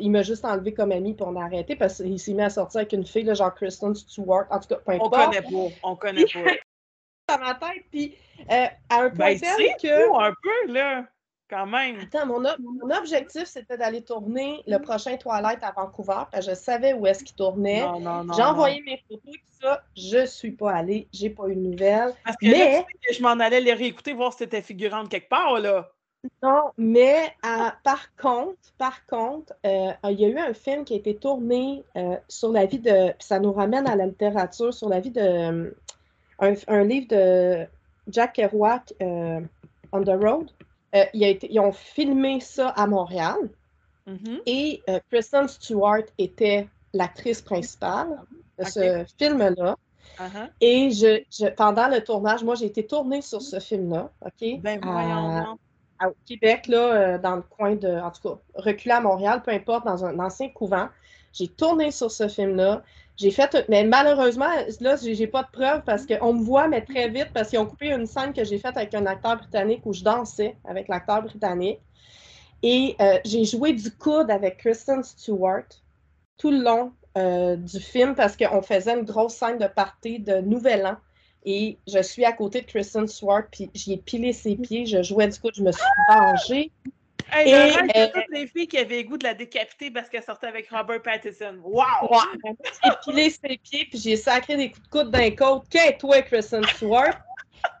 il 0.00 0.10
m'a 0.10 0.22
juste 0.22 0.46
enlevé 0.46 0.72
comme 0.72 0.92
ami 0.92 1.12
pour 1.12 1.28
on 1.28 1.36
a 1.36 1.44
arrêté 1.44 1.76
parce 1.76 1.98
qu'il 1.98 2.18
s'est 2.18 2.32
mis 2.32 2.42
à 2.42 2.50
sortir 2.50 2.80
avec 2.80 2.94
une 2.94 3.04
fille, 3.04 3.24
là, 3.24 3.34
genre 3.34 3.54
Kristen 3.54 3.94
Stewart. 3.94 4.46
En 4.50 4.58
tout 4.58 4.68
cas, 4.68 4.76
peu 4.76 4.92
importe. 4.92 5.14
On 5.14 5.18
connaît 5.26 5.42
pas. 5.42 5.74
On 5.82 5.96
connaît 5.96 6.24
pas. 7.28 7.36
dans 7.36 7.44
ma 7.44 7.54
tête. 7.56 7.84
Puis 7.90 8.14
euh, 8.50 8.66
à 8.88 9.02
un 9.02 9.10
point 9.10 9.34
ben, 9.34 9.40
tel 9.40 9.76
que. 9.82 10.18
un 10.18 10.32
peu, 10.42 10.72
là 10.72 11.04
quand 11.52 11.66
même. 11.66 11.96
Attends, 12.00 12.26
mon, 12.26 12.90
objectif, 12.90 13.44
c'était 13.44 13.76
d'aller 13.76 14.02
tourner 14.02 14.62
le 14.66 14.78
prochain 14.78 15.16
Twilight 15.18 15.62
à 15.62 15.72
Vancouver, 15.72 16.22
parce 16.30 16.46
que 16.46 16.52
je 16.52 16.56
savais 16.56 16.94
où 16.94 17.06
est-ce 17.06 17.22
qu'il 17.22 17.36
tournait. 17.36 17.84
J'ai 18.34 18.42
envoyé 18.42 18.82
mes 18.82 19.02
photos, 19.08 19.34
tout 19.34 19.60
ça. 19.60 19.82
Je 19.94 20.24
suis 20.24 20.52
pas 20.52 20.72
allée, 20.72 21.08
j'ai 21.12 21.28
pas 21.28 21.48
eu 21.48 21.54
de 21.54 21.60
nouvelles. 21.60 22.14
Parce 22.24 22.36
que 22.38 22.46
mais... 22.46 22.86
je 23.12 23.22
m'en 23.22 23.38
allais 23.38 23.60
les 23.60 23.74
réécouter, 23.74 24.14
voir 24.14 24.32
si 24.32 24.38
c'était 24.38 24.62
figurante 24.62 25.10
quelque 25.10 25.28
part, 25.28 25.60
là. 25.60 25.90
Non, 26.42 26.70
mais 26.78 27.34
par 27.82 28.14
contre, 28.16 28.56
par 28.78 29.04
contre, 29.06 29.52
euh, 29.66 29.90
il 30.08 30.20
y 30.20 30.24
a 30.24 30.28
eu 30.28 30.38
un 30.38 30.54
film 30.54 30.84
qui 30.84 30.94
a 30.94 30.96
été 30.96 31.16
tourné 31.16 31.82
euh, 31.96 32.16
sur 32.28 32.52
la 32.52 32.64
vie 32.64 32.78
de. 32.78 33.10
Puis 33.10 33.26
ça 33.26 33.40
nous 33.40 33.52
ramène 33.52 33.88
à 33.88 33.96
la 33.96 34.06
littérature, 34.06 34.72
sur 34.72 34.88
la 34.88 35.00
vie 35.00 35.10
de. 35.10 35.74
un, 36.38 36.84
livre 36.84 37.08
de 37.08 37.66
Jack 38.06 38.34
Kerouac, 38.34 38.94
On 39.00 40.02
the 40.04 40.16
Road. 40.22 40.52
Il 41.14 41.24
a 41.24 41.28
été, 41.28 41.50
ils 41.50 41.60
ont 41.60 41.72
filmé 41.72 42.40
ça 42.40 42.68
à 42.68 42.86
Montréal. 42.86 43.38
Mm-hmm. 44.06 44.40
Et 44.46 44.82
Kristen 45.10 45.48
Stewart 45.48 46.02
était 46.18 46.68
l'actrice 46.92 47.40
principale 47.40 48.20
de 48.58 48.64
ce 48.64 49.04
film-là. 49.18 49.76
Uh-huh. 50.18 50.50
Et 50.60 50.90
je, 50.90 51.48
pendant 51.54 51.88
le 51.88 52.02
tournage, 52.02 52.44
moi, 52.44 52.54
j'ai 52.54 52.66
été 52.66 52.86
tournée 52.86 53.22
sur 53.22 53.40
ce 53.40 53.58
film-là, 53.58 54.10
OK? 54.20 54.60
Ben, 54.60 54.78
voyons, 54.82 55.56
au 56.04 56.14
Québec, 56.26 56.66
là, 56.66 56.78
euh, 56.78 57.18
dans 57.18 57.36
le 57.36 57.42
coin 57.42 57.76
de, 57.76 57.88
en 57.88 58.10
tout 58.10 58.28
cas, 58.28 58.38
reculé 58.54 58.94
à 58.94 59.00
Montréal, 59.00 59.42
peu 59.42 59.52
importe, 59.52 59.86
dans 59.86 60.04
un 60.04 60.18
ancien 60.18 60.48
couvent. 60.50 60.88
J'ai 61.32 61.48
tourné 61.48 61.90
sur 61.90 62.10
ce 62.10 62.28
film-là. 62.28 62.82
J'ai 63.22 63.30
fait, 63.30 63.64
mais 63.68 63.84
malheureusement, 63.84 64.50
là, 64.80 64.96
j'ai 65.00 65.28
pas 65.28 65.44
de 65.44 65.50
preuves 65.52 65.82
parce 65.86 66.06
qu'on 66.06 66.34
me 66.34 66.42
voit, 66.42 66.66
mais 66.66 66.80
très 66.80 67.08
vite, 67.08 67.28
parce 67.32 67.50
qu'ils 67.50 67.60
ont 67.60 67.66
coupé 67.66 67.92
une 67.92 68.04
scène 68.04 68.32
que 68.32 68.42
j'ai 68.42 68.58
faite 68.58 68.76
avec 68.76 68.92
un 68.94 69.06
acteur 69.06 69.36
britannique 69.36 69.82
où 69.84 69.92
je 69.92 70.02
dansais 70.02 70.56
avec 70.64 70.88
l'acteur 70.88 71.22
britannique. 71.22 71.78
Et 72.64 72.96
euh, 73.00 73.20
j'ai 73.24 73.44
joué 73.44 73.74
du 73.74 73.92
coude 73.92 74.28
avec 74.28 74.58
Kristen 74.58 75.04
Stewart 75.04 75.68
tout 76.36 76.50
le 76.50 76.64
long 76.64 76.92
euh, 77.16 77.54
du 77.54 77.78
film 77.78 78.16
parce 78.16 78.36
qu'on 78.36 78.60
faisait 78.60 78.98
une 78.98 79.04
grosse 79.04 79.34
scène 79.34 79.58
de 79.58 79.68
party 79.68 80.18
de 80.18 80.40
Nouvel 80.40 80.84
An. 80.84 80.96
Et 81.44 81.78
je 81.86 82.02
suis 82.02 82.24
à 82.24 82.32
côté 82.32 82.62
de 82.62 82.66
Kristen 82.66 83.06
Stewart, 83.06 83.44
puis 83.52 83.70
j'y 83.72 83.92
ai 83.92 83.98
pilé 83.98 84.32
ses 84.32 84.56
pieds, 84.56 84.84
je 84.84 85.00
jouais 85.00 85.28
du 85.28 85.38
coude, 85.38 85.54
je 85.54 85.62
me 85.62 85.70
suis 85.70 85.84
vengée. 86.08 86.72
Hey, 87.30 87.50
et 87.50 87.54
euh, 87.54 88.06
toutes 88.12 88.30
les 88.30 88.46
filles 88.46 88.68
qui 88.68 88.78
avaient 88.78 89.02
le 89.02 89.08
goût 89.08 89.16
de 89.16 89.24
la 89.24 89.34
décapiter 89.34 89.90
parce 89.90 90.08
qu'elle 90.08 90.22
sortait 90.22 90.46
avec 90.46 90.68
Robert 90.70 91.02
Pattinson. 91.02 91.58
Wow! 91.62 92.18
J'ai 92.84 92.90
pilé 93.04 93.30
ses 93.30 93.58
pieds, 93.58 93.86
puis 93.90 93.98
j'ai 93.98 94.16
sacré 94.16 94.56
des 94.56 94.70
coups 94.70 94.82
de 94.82 94.88
coude 94.88 95.10
d'un 95.10 95.30
côte. 95.30 95.64
Qu'est-ce 95.70 95.98
toi, 95.98 96.22
Kristen 96.22 96.64
Stewart? 96.64 97.14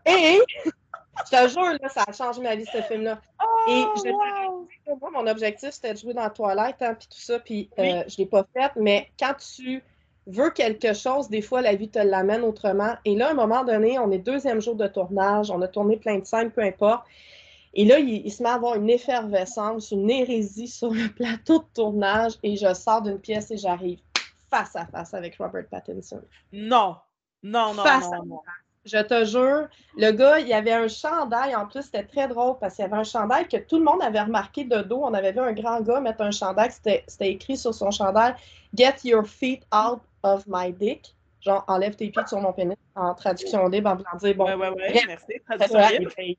Et 0.06 0.40
je 0.64 1.36
te 1.36 1.48
jure, 1.48 1.76
là, 1.80 1.88
ça 1.88 2.04
a 2.06 2.12
changé 2.12 2.40
ma 2.40 2.54
vie, 2.54 2.66
ce 2.66 2.82
film-là. 2.82 3.20
et 3.68 3.84
oh, 3.86 3.94
je 4.04 4.94
moi, 5.00 5.10
mon 5.12 5.26
objectif, 5.26 5.70
c'était 5.70 5.94
de 5.94 5.98
jouer 5.98 6.14
dans 6.14 6.28
Twilight, 6.30 6.76
hein, 6.80 6.94
puis 6.94 7.08
tout 7.08 7.20
ça, 7.20 7.38
puis 7.38 7.70
euh, 7.78 8.02
je 8.08 8.14
ne 8.14 8.18
l'ai 8.18 8.26
pas 8.26 8.44
fait. 8.52 8.72
Mais 8.76 9.10
quand 9.18 9.34
tu 9.34 9.82
veux 10.26 10.50
quelque 10.50 10.92
chose, 10.92 11.28
des 11.28 11.42
fois, 11.42 11.62
la 11.62 11.74
vie 11.74 11.88
te 11.88 11.98
l'amène 11.98 12.42
autrement. 12.42 12.94
Et 13.04 13.14
là, 13.14 13.28
à 13.28 13.30
un 13.30 13.34
moment 13.34 13.64
donné, 13.64 13.98
on 13.98 14.10
est 14.10 14.18
deuxième 14.18 14.60
jour 14.60 14.74
de 14.74 14.86
tournage, 14.86 15.50
on 15.50 15.60
a 15.62 15.68
tourné 15.68 15.96
plein 15.96 16.18
de 16.18 16.24
scènes, 16.24 16.50
peu 16.50 16.62
importe. 16.62 17.04
Et 17.74 17.84
là, 17.84 17.98
il, 17.98 18.30
se 18.30 18.42
met 18.42 18.48
à 18.48 18.54
avoir 18.54 18.74
une 18.76 18.90
effervescence, 18.90 19.90
une 19.90 20.10
hérésie 20.10 20.68
sur 20.68 20.92
le 20.92 21.08
plateau 21.16 21.58
de 21.58 21.66
tournage, 21.74 22.32
et 22.42 22.56
je 22.56 22.72
sors 22.74 23.02
d'une 23.02 23.18
pièce 23.18 23.50
et 23.50 23.56
j'arrive 23.56 23.98
face 24.50 24.76
à 24.76 24.86
face 24.86 25.14
avec 25.14 25.36
Robert 25.38 25.66
Pattinson. 25.70 26.20
Non, 26.52 26.96
non, 27.42 27.74
non, 27.74 27.82
face 27.82 28.10
non, 28.10 28.24
non. 28.26 28.40
Je 28.84 28.98
te 28.98 29.24
jure, 29.24 29.68
le 29.96 30.10
gars, 30.10 30.40
il 30.40 30.48
y 30.48 30.52
avait 30.52 30.72
un 30.72 30.88
chandail. 30.88 31.54
En 31.54 31.66
plus, 31.66 31.82
c'était 31.82 32.02
très 32.02 32.26
drôle 32.26 32.58
parce 32.58 32.74
qu'il 32.74 32.82
y 32.82 32.86
avait 32.86 32.96
un 32.96 33.04
chandail 33.04 33.46
que 33.46 33.56
tout 33.56 33.78
le 33.78 33.84
monde 33.84 34.02
avait 34.02 34.20
remarqué 34.20 34.64
de 34.64 34.82
dos. 34.82 35.00
On 35.04 35.14
avait 35.14 35.30
vu 35.30 35.38
un 35.38 35.52
grand 35.52 35.80
gars 35.82 36.00
mettre 36.00 36.22
un 36.22 36.32
chandail. 36.32 36.70
C'était 36.72 37.30
écrit 37.30 37.56
sur 37.56 37.72
son 37.72 37.92
chandail 37.92 38.34
Get 38.74 38.96
your 39.04 39.24
feet 39.24 39.62
out 39.72 40.00
of 40.24 40.44
my 40.48 40.72
dick. 40.72 41.14
Genre, 41.40 41.64
enlève 41.68 41.94
tes 41.94 42.10
pieds 42.10 42.26
sur 42.26 42.40
mon 42.40 42.52
pénis 42.52 42.76
en 42.96 43.14
traduction 43.14 43.68
libre 43.68 43.90
en 43.90 43.96
voulant 43.96 44.16
dire 44.18 44.34
bon. 44.34 44.46
Ouais, 44.46 44.54
ouais, 44.54 44.70
ouais, 44.70 45.02
merci. 45.06 46.36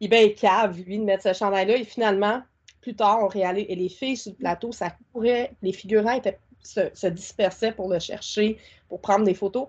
Il, 0.00 0.12
il, 0.12 0.34
cave, 0.34 0.80
lui, 0.80 0.98
de 0.98 1.04
mettre 1.04 1.24
ce 1.24 1.32
chandail-là. 1.32 1.76
Et 1.76 1.84
finalement, 1.84 2.42
plus 2.80 2.94
tard, 2.94 3.18
on 3.22 3.28
réalise. 3.28 3.66
Et 3.68 3.74
les 3.74 3.88
filles 3.88 4.16
sur 4.16 4.32
le 4.32 4.36
plateau, 4.38 4.72
ça 4.72 4.90
courait. 5.12 5.52
Les 5.62 5.72
figurants 5.72 6.12
étaient, 6.12 6.38
se, 6.62 6.80
se 6.94 7.06
dispersaient 7.06 7.72
pour 7.72 7.88
le 7.88 7.98
chercher, 7.98 8.58
pour 8.88 9.00
prendre 9.00 9.24
des 9.24 9.34
photos. 9.34 9.66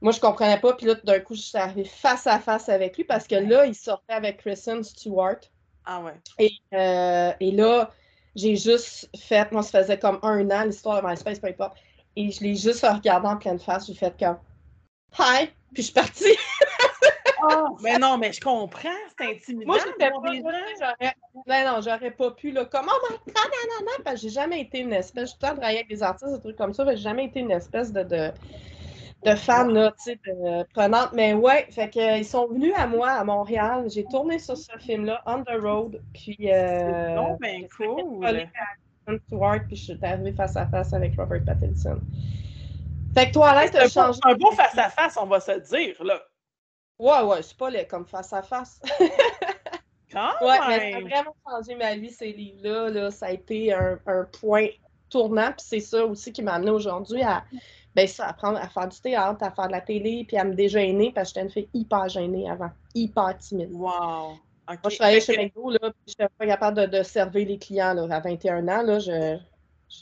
Moi, 0.00 0.12
je 0.12 0.20
comprenais 0.20 0.58
pas. 0.60 0.74
Puis 0.74 0.86
là, 0.86 0.94
d'un 1.04 1.20
coup, 1.20 1.34
je 1.34 1.40
suis 1.40 1.58
arrivée 1.58 1.84
face 1.84 2.26
à 2.26 2.38
face 2.38 2.68
avec 2.68 2.96
lui 2.96 3.04
parce 3.04 3.26
que 3.26 3.34
là, 3.34 3.66
il 3.66 3.74
sortait 3.74 4.14
avec 4.14 4.38
Kristen 4.38 4.82
Stewart. 4.84 5.40
Ah 5.84 6.00
ouais. 6.02 6.14
Et, 6.38 6.52
euh, 6.74 7.32
et 7.40 7.50
là, 7.50 7.90
j'ai 8.36 8.56
juste 8.56 9.08
fait, 9.18 9.50
moi, 9.52 9.62
ça 9.62 9.82
faisait 9.82 9.98
comme 9.98 10.18
un 10.22 10.48
an, 10.50 10.64
l'histoire 10.64 11.02
de 11.02 11.08
MySpace, 11.08 11.40
peu 11.40 11.48
importe. 11.48 11.78
Et 12.14 12.30
je 12.30 12.42
l'ai 12.42 12.54
juste 12.54 12.84
regardé 12.86 13.26
en 13.26 13.36
pleine 13.36 13.58
face. 13.58 13.86
J'ai 13.86 13.94
fait 13.94 14.14
comme 14.18 14.38
Hi! 15.18 15.48
Puis 15.72 15.82
je 15.82 15.82
suis 15.82 15.92
partie. 15.92 16.24
oh, 17.50 17.76
mais 17.82 17.98
non, 17.98 18.18
mais 18.18 18.32
je 18.32 18.40
comprends, 18.40 18.88
c'est 19.18 19.26
intimidant. 19.26 19.72
Moi, 19.72 19.78
j'étais 19.84 20.10
pas 20.10 20.16
j'aurais. 20.22 21.14
Ben 21.46 21.64
non, 21.66 21.80
j'aurais 21.80 22.10
pas 22.10 22.30
pu, 22.32 22.50
là. 22.50 22.64
Comment 22.64 22.92
on 23.10 23.32
Parce 24.04 24.16
que 24.16 24.22
j'ai 24.22 24.30
jamais 24.30 24.60
été 24.62 24.80
une 24.80 24.92
espèce. 24.92 25.22
Je 25.22 25.26
suis 25.30 25.38
tout 25.38 25.46
le 25.46 25.50
temps 25.50 25.56
travaillé 25.56 25.78
avec 25.78 25.88
des 25.88 26.02
artistes, 26.02 26.32
des 26.34 26.40
trucs 26.40 26.56
comme 26.56 26.74
ça, 26.74 26.84
mais 26.84 26.96
j'ai 26.96 27.02
jamais 27.02 27.26
été 27.26 27.40
une 27.40 27.50
espèce 27.50 27.92
de, 27.92 28.02
de 28.02 28.32
de 29.24 29.72
là, 29.74 29.92
tu 29.92 29.96
sais, 30.04 30.20
de, 30.26 30.64
prenantes. 30.72 31.12
Mais 31.12 31.34
ouais, 31.34 31.66
fait 31.70 31.90
que, 31.90 32.18
ils 32.18 32.24
sont 32.24 32.46
venus 32.48 32.72
à 32.76 32.86
moi, 32.86 33.10
à 33.10 33.24
Montréal. 33.24 33.86
J'ai 33.88 34.04
tourné 34.04 34.38
sur 34.38 34.56
ce 34.56 34.76
film-là, 34.78 35.22
On 35.26 35.42
the 35.42 35.60
Road. 35.60 36.00
Puis. 36.14 36.36
Euh, 36.42 37.14
non, 37.14 37.36
ben 37.40 37.66
cool. 37.76 38.48
Stewart, 39.26 39.60
puis 39.66 39.76
je 39.76 39.84
suis 39.84 39.98
arrivée 40.02 40.32
face 40.32 40.54
à 40.56 40.66
face 40.66 40.92
avec 40.92 41.16
Robert 41.16 41.42
Pattinson. 41.44 41.98
Fait 43.14 43.28
que 43.28 43.32
Toilette 43.32 43.74
a 43.74 43.88
changé. 43.88 44.20
Un 44.24 44.34
beau 44.34 44.50
face 44.52 44.76
à 44.76 44.90
face, 44.90 45.16
on 45.20 45.26
va 45.26 45.40
se 45.40 45.58
dire, 45.74 45.96
là. 46.04 46.20
Ouais, 46.98 47.22
ouais, 47.22 47.42
c'est 47.42 47.56
pas 47.56 47.70
les 47.70 47.86
comme 47.86 48.06
face 48.06 48.32
à 48.32 48.42
face. 48.42 48.80
Quand 50.10 50.30
ouais, 50.40 50.58
mais 50.68 50.92
ça 50.92 50.96
a 50.96 51.00
vraiment 51.00 51.36
changé 51.46 51.74
ma 51.74 51.94
vie, 51.94 52.10
ces 52.10 52.32
livres-là. 52.32 52.88
Là. 52.88 53.10
Ça 53.10 53.26
a 53.26 53.32
été 53.32 53.74
un, 53.74 53.98
un 54.06 54.24
point 54.24 54.68
tournant, 55.10 55.52
puis 55.52 55.66
c'est 55.66 55.80
ça 55.80 56.04
aussi 56.04 56.32
qui 56.32 56.42
m'a 56.42 56.54
amené 56.54 56.70
aujourd'hui 56.70 57.22
à 57.22 57.44
ben 57.94 58.06
ça, 58.06 58.28
apprendre 58.28 58.58
à 58.58 58.68
faire 58.68 58.86
du 58.86 59.00
théâtre, 59.00 59.42
à 59.42 59.50
faire 59.50 59.66
de 59.66 59.72
la 59.72 59.80
télé, 59.80 60.24
puis 60.26 60.36
à 60.36 60.44
me 60.44 60.54
dégêner, 60.54 61.10
parce 61.12 61.32
que 61.32 61.40
j'étais 61.40 61.46
une 61.46 61.52
fille 61.52 61.68
hyper 61.74 62.08
gênée 62.08 62.48
avant, 62.48 62.70
hyper 62.94 63.36
timide. 63.38 63.72
Wow! 63.72 64.36
Moi, 64.68 64.76
je 64.88 64.96
travaillais 64.96 65.20
chez 65.20 65.36
McDo, 65.36 65.70
là, 65.70 65.78
puis 65.80 66.14
je 66.16 66.22
n'étais 66.22 66.32
pas 66.38 66.46
capable 66.46 66.90
de, 66.90 67.02
servir 67.02 67.48
les 67.48 67.58
clients, 67.58 67.94
là, 67.94 68.06
à 68.14 68.20
21 68.20 68.68
ans, 68.68 68.82
là, 68.82 68.98
je 68.98 69.38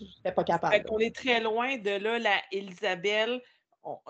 n'étais 0.00 0.32
pas 0.32 0.44
capable. 0.44 0.84
On 0.90 0.98
est 0.98 1.14
très 1.14 1.40
loin 1.40 1.78
de 1.78 1.90
là, 1.90 2.18
la 2.18 2.36
Elisabelle 2.52 3.40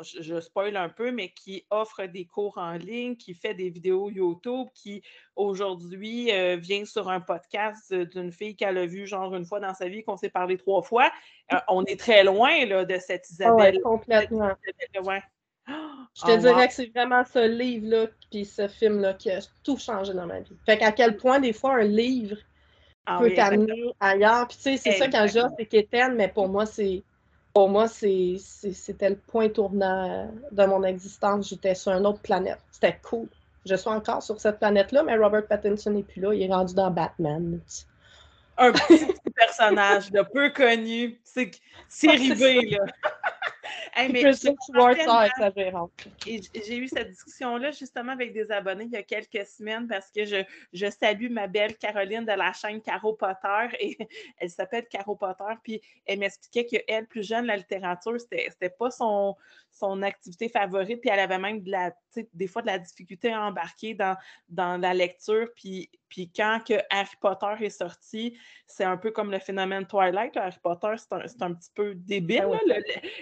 je, 0.03 0.41
spoil 0.41 0.77
un 0.77 0.89
peu, 0.89 1.11
mais 1.11 1.31
qui 1.31 1.67
offre 1.71 2.05
des 2.07 2.25
cours 2.25 2.59
en 2.59 2.73
ligne, 2.73 3.17
qui 3.17 3.35
fait 3.35 3.55
des 3.55 3.71
vidéos 3.71 4.11
YouTube, 4.11 4.69
qui 4.75 5.03
aujourd'hui 5.35 6.33
euh, 6.33 6.57
vient 6.57 6.85
sur 6.85 7.09
un 7.09 7.21
podcast 7.21 7.93
d'une 7.93 8.33
fille 8.33 8.57
qu'elle 8.57 8.79
a 8.79 8.87
vue 8.87 9.07
genre 9.07 9.35
une 9.35 9.45
fois 9.45 9.61
dans 9.61 9.75
sa 9.75 9.89
vie, 9.89 10.03
qu'on 10.03 10.17
s'est 10.17 10.31
parlé 10.31 10.57
trois 10.57 10.83
fois. 10.83 11.11
Euh, 11.53 11.57
on 11.69 11.85
est 11.85 11.99
très 11.99 12.25
loin 12.25 12.65
là, 12.67 12.85
de 12.85 12.99
cette 12.99 13.25
ah 13.29 13.33
Isabelle. 13.33 13.81
complètement. 13.83 14.53
Je 15.69 16.23
te 16.23 16.31
oh, 16.31 16.37
dirais 16.37 16.69
que 16.69 16.75
c'est 16.75 16.87
vraiment 16.95 17.25
ce 17.25 17.47
livre-là, 17.47 18.07
puis 18.31 18.45
ce 18.45 18.69
film-là 18.69 19.15
qui 19.15 19.31
a 19.31 19.41
tout 19.65 19.77
changé 19.77 20.15
dans 20.15 20.27
ma 20.27 20.41
vie. 20.41 20.57
Fait 20.65 20.79
qu'à 20.79 20.93
quel 20.93 21.17
point, 21.17 21.41
des 21.41 21.53
fois, 21.53 21.75
un 21.75 21.83
livre 21.83 22.37
ah 23.05 23.19
peut 23.21 23.35
t'amener 23.35 23.93
ailleurs. 24.01 24.49
Puis 24.49 24.57
tu 24.57 24.62
sais, 24.62 24.77
c'est 24.77 24.93
ça 24.93 25.09
quand 25.09 25.27
j'offre, 25.27 25.55
c'est 25.59 25.67
qu'Étienne, 25.67 26.15
mais 26.15 26.29
pour 26.29 26.49
moi, 26.49 26.67
c'est 26.67 27.03
pour 27.57 27.71
moi, 27.71 27.88
c'était 27.88 29.09
le 29.09 29.16
point 29.16 29.49
tournant 29.49 30.31
de 30.53 30.66
mon 30.66 30.85
existence. 30.85 31.49
J'étais 31.49 31.75
sur 31.75 31.92
une 31.92 32.05
autre 32.05 32.21
planète. 32.21 32.59
C'était 32.71 32.99
cool. 33.03 33.29
Je 33.64 33.75
suis 33.75 33.88
encore 33.88 34.23
sur 34.23 34.38
cette 34.38 34.59
planète-là, 34.59 35.03
mais 35.03 35.16
Robert 35.16 35.47
Pattinson 35.47 35.92
n'est 35.92 36.03
plus 36.03 36.21
là. 36.21 36.35
Il 36.35 36.42
est 36.42 36.53
rendu 36.53 36.75
dans 36.75 36.90
Batman. 36.90 37.59
Un 38.59 38.73
petit, 38.73 39.07
personnage 39.35 40.12
de 40.12 40.21
peu 40.21 40.51
connu. 40.51 41.19
C'est 41.25 42.09
arrivé, 42.11 42.61
là. 42.73 42.85
J'ai 46.27 46.77
eu 46.77 46.89
cette 46.89 47.11
discussion-là 47.11 47.71
justement 47.71 48.13
avec 48.13 48.35
des 48.35 48.51
abonnés 48.53 48.85
il 48.85 48.91
y 48.91 48.97
a 48.97 49.03
quelques 49.03 49.47
semaines 49.47 49.89
parce 49.89 50.11
que 50.11 50.27
je, 50.27 50.45
je 50.73 50.91
salue 50.91 51.31
ma 51.31 51.47
belle 51.47 51.77
Caroline 51.79 52.25
de 52.25 52.33
la 52.33 52.53
chaîne 52.53 52.83
Caro 52.83 53.15
Potter 53.15 53.69
et 53.81 53.97
elle 54.39 54.51
s'appelle 54.51 54.87
Caro 54.89 55.17
Potter. 55.17 55.45
Puis 55.63 55.81
elle 56.05 56.19
m'expliquait 56.19 56.67
qu'elle, 56.67 57.07
plus 57.07 57.27
jeune, 57.27 57.47
la 57.47 57.57
littérature, 57.57 58.21
c'était 58.21 58.71
pas 58.71 58.91
son, 58.91 59.35
son 59.71 60.03
activité 60.03 60.51
favorite. 60.51 61.01
Puis 61.01 61.11
elle 61.11 61.21
avait 61.21 61.39
même 61.39 61.63
de 61.63 61.71
la, 61.71 61.93
des 62.35 62.49
fois 62.49 62.61
de 62.63 62.67
la 62.67 62.79
difficulté 62.79 63.33
à 63.33 63.43
embarquer 63.43 63.95
dans, 63.95 64.17
dans 64.49 64.79
la 64.81 64.93
lecture. 64.93 65.49
Puis, 65.57 65.91
puis 66.09 66.31
quand 66.35 66.61
que 66.66 66.75
Harry 66.90 67.16
Potter 67.21 67.55
est 67.61 67.71
sorti, 67.71 68.38
c'est 68.66 68.85
un 68.85 68.97
peu 68.97 69.11
comme 69.11 69.31
le 69.31 69.38
phénomène 69.38 69.87
Twilight. 69.87 70.37
Harry 70.37 70.57
Potter, 70.62 70.95
c'est 70.97 71.12
un, 71.12 71.49
un, 71.49 71.55
petit 71.55 71.71
peu 71.75 71.95
débile, 71.95 72.45
ah 72.53 72.81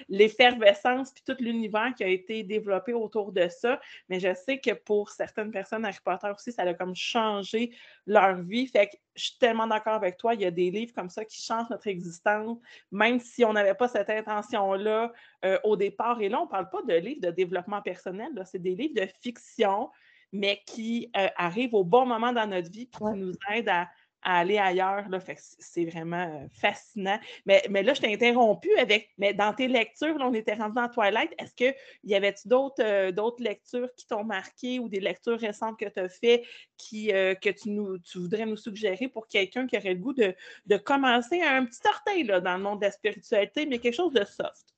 l'effervescence 0.08 1.12
puis 1.12 1.22
tout 1.26 1.36
l'univers 1.40 1.92
qui 1.96 2.04
a 2.04 2.08
été 2.08 2.42
développé 2.42 2.92
autour 2.92 3.32
de 3.32 3.48
ça. 3.48 3.80
Mais 4.08 4.20
je 4.20 4.34
sais 4.34 4.58
que 4.58 4.72
pour 4.72 5.10
certaines 5.10 5.50
personnes, 5.50 5.84
Harry 5.84 5.98
Potter 6.04 6.30
aussi, 6.34 6.52
ça 6.52 6.62
a 6.62 6.74
comme 6.74 6.94
changé 6.94 7.72
leur 8.06 8.36
vie. 8.36 8.66
Fait 8.66 8.88
que 8.88 8.96
je 9.14 9.24
suis 9.24 9.38
tellement 9.38 9.66
d'accord 9.66 9.94
avec 9.94 10.16
toi. 10.16 10.34
Il 10.34 10.40
y 10.40 10.46
a 10.46 10.50
des 10.50 10.70
livres 10.70 10.92
comme 10.94 11.08
ça 11.08 11.24
qui 11.24 11.40
changent 11.40 11.70
notre 11.70 11.86
existence, 11.86 12.58
même 12.90 13.20
si 13.20 13.44
on 13.44 13.52
n'avait 13.52 13.74
pas 13.74 13.88
cette 13.88 14.10
intention-là 14.10 15.12
euh, 15.44 15.58
au 15.64 15.76
départ. 15.76 16.20
Et 16.20 16.28
là, 16.28 16.40
on 16.40 16.44
ne 16.44 16.50
parle 16.50 16.68
pas 16.68 16.82
de 16.82 16.94
livres 16.94 17.20
de 17.20 17.30
développement 17.30 17.82
personnel, 17.82 18.30
c'est 18.44 18.60
des 18.60 18.74
livres 18.74 18.94
de 19.00 19.08
fiction, 19.20 19.90
mais 20.34 20.60
qui 20.66 21.10
arrivent 21.14 21.74
au 21.74 21.84
bon 21.84 22.04
moment 22.04 22.32
dans 22.32 22.46
notre 22.46 22.70
vie, 22.70 22.86
puis 22.86 22.98
qui 22.98 23.18
nous 23.18 23.32
aident 23.50 23.68
à, 23.68 23.88
aller 24.24 24.58
ailleurs. 24.58 25.08
Là, 25.08 25.20
fait 25.20 25.36
c'est 25.38 25.84
vraiment 25.84 26.24
euh, 26.24 26.46
fascinant. 26.52 27.18
Mais, 27.46 27.62
mais 27.70 27.82
là, 27.82 27.94
je 27.94 28.00
t'ai 28.00 28.12
interrompu 28.12 28.70
avec, 28.78 29.10
mais 29.18 29.34
dans 29.34 29.52
tes 29.52 29.68
lectures, 29.68 30.18
là, 30.18 30.26
on 30.26 30.34
était 30.34 30.54
rendu 30.54 30.74
dans 30.74 30.88
Twilight, 30.88 31.30
est-ce 31.38 31.54
qu'il 31.54 31.74
y 32.04 32.14
avait-tu 32.14 32.48
d'autres, 32.48 32.82
euh, 32.82 33.12
d'autres 33.12 33.42
lectures 33.42 33.88
qui 33.96 34.06
t'ont 34.06 34.24
marqué 34.24 34.78
ou 34.78 34.88
des 34.88 35.00
lectures 35.00 35.38
récentes 35.38 35.78
que 35.78 35.88
tu 35.88 36.00
as 36.00 36.08
fait 36.08 36.44
qui, 36.78 37.12
euh, 37.12 37.34
que 37.34 37.50
tu, 37.50 37.70
nous, 37.70 37.98
tu 37.98 38.18
voudrais 38.18 38.46
nous 38.46 38.56
suggérer 38.56 39.08
pour 39.08 39.28
quelqu'un 39.28 39.66
qui 39.66 39.76
aurait 39.76 39.94
le 39.94 40.00
goût 40.00 40.14
de, 40.14 40.34
de 40.66 40.76
commencer 40.78 41.42
un 41.42 41.64
petit 41.66 41.86
orteil 41.86 42.24
là, 42.24 42.40
dans 42.40 42.56
le 42.56 42.62
monde 42.62 42.80
de 42.80 42.86
la 42.86 42.92
spiritualité, 42.92 43.66
mais 43.66 43.78
quelque 43.78 43.94
chose 43.94 44.12
de 44.12 44.24
soft? 44.24 44.73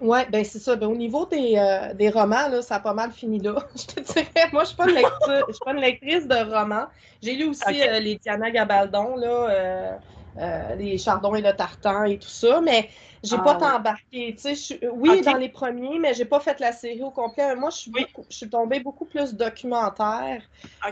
Oui, 0.00 0.18
ben 0.30 0.44
c'est 0.44 0.58
ça. 0.58 0.74
Ben, 0.74 0.88
au 0.88 0.96
niveau 0.96 1.24
des, 1.26 1.54
euh, 1.56 1.94
des 1.94 2.10
romans, 2.10 2.48
là, 2.48 2.62
ça 2.62 2.76
a 2.76 2.80
pas 2.80 2.94
mal 2.94 3.12
fini 3.12 3.38
là. 3.38 3.54
je 3.76 3.86
te 3.86 4.00
dirais, 4.00 4.48
moi, 4.52 4.64
je 4.64 4.68
suis 4.68 4.76
pas 4.76 4.88
une 4.88 4.96
je 4.96 5.52
suis 5.52 5.64
pas 5.64 5.72
une 5.72 5.80
lectrice 5.80 6.26
de 6.26 6.52
romans. 6.52 6.86
J'ai 7.22 7.34
lu 7.34 7.46
aussi 7.46 7.80
euh, 7.80 8.00
les 8.00 8.16
Diana 8.16 8.50
Gabaldon, 8.50 9.16
là, 9.16 9.98
euh, 10.36 10.74
les 10.74 10.98
Chardons 10.98 11.36
et 11.36 11.40
le 11.40 11.52
Tartan 11.52 12.04
et 12.04 12.18
tout 12.18 12.28
ça, 12.28 12.60
mais 12.60 12.90
j'ai 13.22 13.36
pas 13.36 13.56
ah, 13.56 13.60
tant 13.60 13.76
embarqué. 13.76 14.36
oui, 14.92 15.22
dans 15.22 15.36
les 15.36 15.48
premiers, 15.48 16.00
mais 16.00 16.12
j'ai 16.12 16.24
pas 16.24 16.40
fait 16.40 16.58
la 16.58 16.72
série 16.72 17.02
au 17.02 17.12
complet. 17.12 17.54
Moi, 17.54 17.70
je 17.70 17.76
suis, 17.76 17.92
je 18.28 18.36
suis 18.36 18.50
tombée 18.50 18.80
beaucoup 18.80 19.04
plus 19.04 19.34
documentaire 19.34 20.42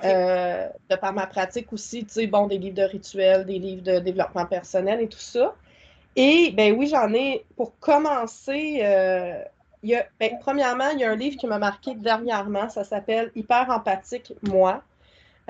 de 0.01 0.97
par 0.97 1.13
ma 1.13 1.27
pratique 1.27 1.73
aussi. 1.73 2.07
Bon, 2.29 2.47
des 2.47 2.59
livres 2.59 2.77
de 2.77 2.83
rituels, 2.83 3.47
des 3.47 3.59
livres 3.59 3.83
de 3.83 3.99
développement 3.99 4.47
personnel 4.47 5.01
et 5.01 5.09
tout 5.09 5.19
ça. 5.19 5.57
Et 6.17 6.51
ben 6.51 6.75
oui, 6.77 6.89
j'en 6.89 7.13
ai. 7.15 7.45
Pour 7.57 7.79
commencer, 7.79 8.81
euh, 8.83 9.43
y 9.83 9.95
a, 9.95 10.07
ben, 10.21 10.37
premièrement, 10.41 10.91
il 10.91 11.01
y 11.01 11.05
a 11.05 11.11
un 11.11 11.17
livre 11.17 11.37
qui 11.37 11.47
m'a 11.47 11.59
marqué 11.59 11.95
dernièrement. 11.95 12.69
Ça 12.69 12.85
s'appelle 12.85 13.31
Hyper 13.35 13.71
empathique, 13.71 14.33
moi. 14.43 14.83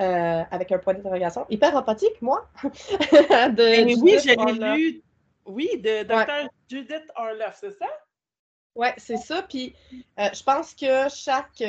Euh, 0.01 0.41
avec 0.49 0.71
un 0.71 0.79
point 0.79 0.93
d'interrogation. 0.95 1.45
Hyper 1.49 1.75
empathique, 1.75 2.21
moi? 2.21 2.47
de 2.63 3.55
ben 3.55 3.95
oui, 4.01 4.17
j'ai 4.23 4.35
lu. 4.35 5.01
Oui, 5.45 5.69
de 5.77 6.03
Dr. 6.03 6.49
Judith 6.69 7.03
Orloff, 7.15 7.57
c'est 7.59 7.77
ça? 7.77 7.85
Oui, 8.75 8.87
c'est 8.97 9.17
ça. 9.17 9.43
Puis 9.43 9.75
euh, 10.19 10.29
je 10.33 10.41
pense 10.41 10.73
que 10.73 11.07
chaque 11.09 11.61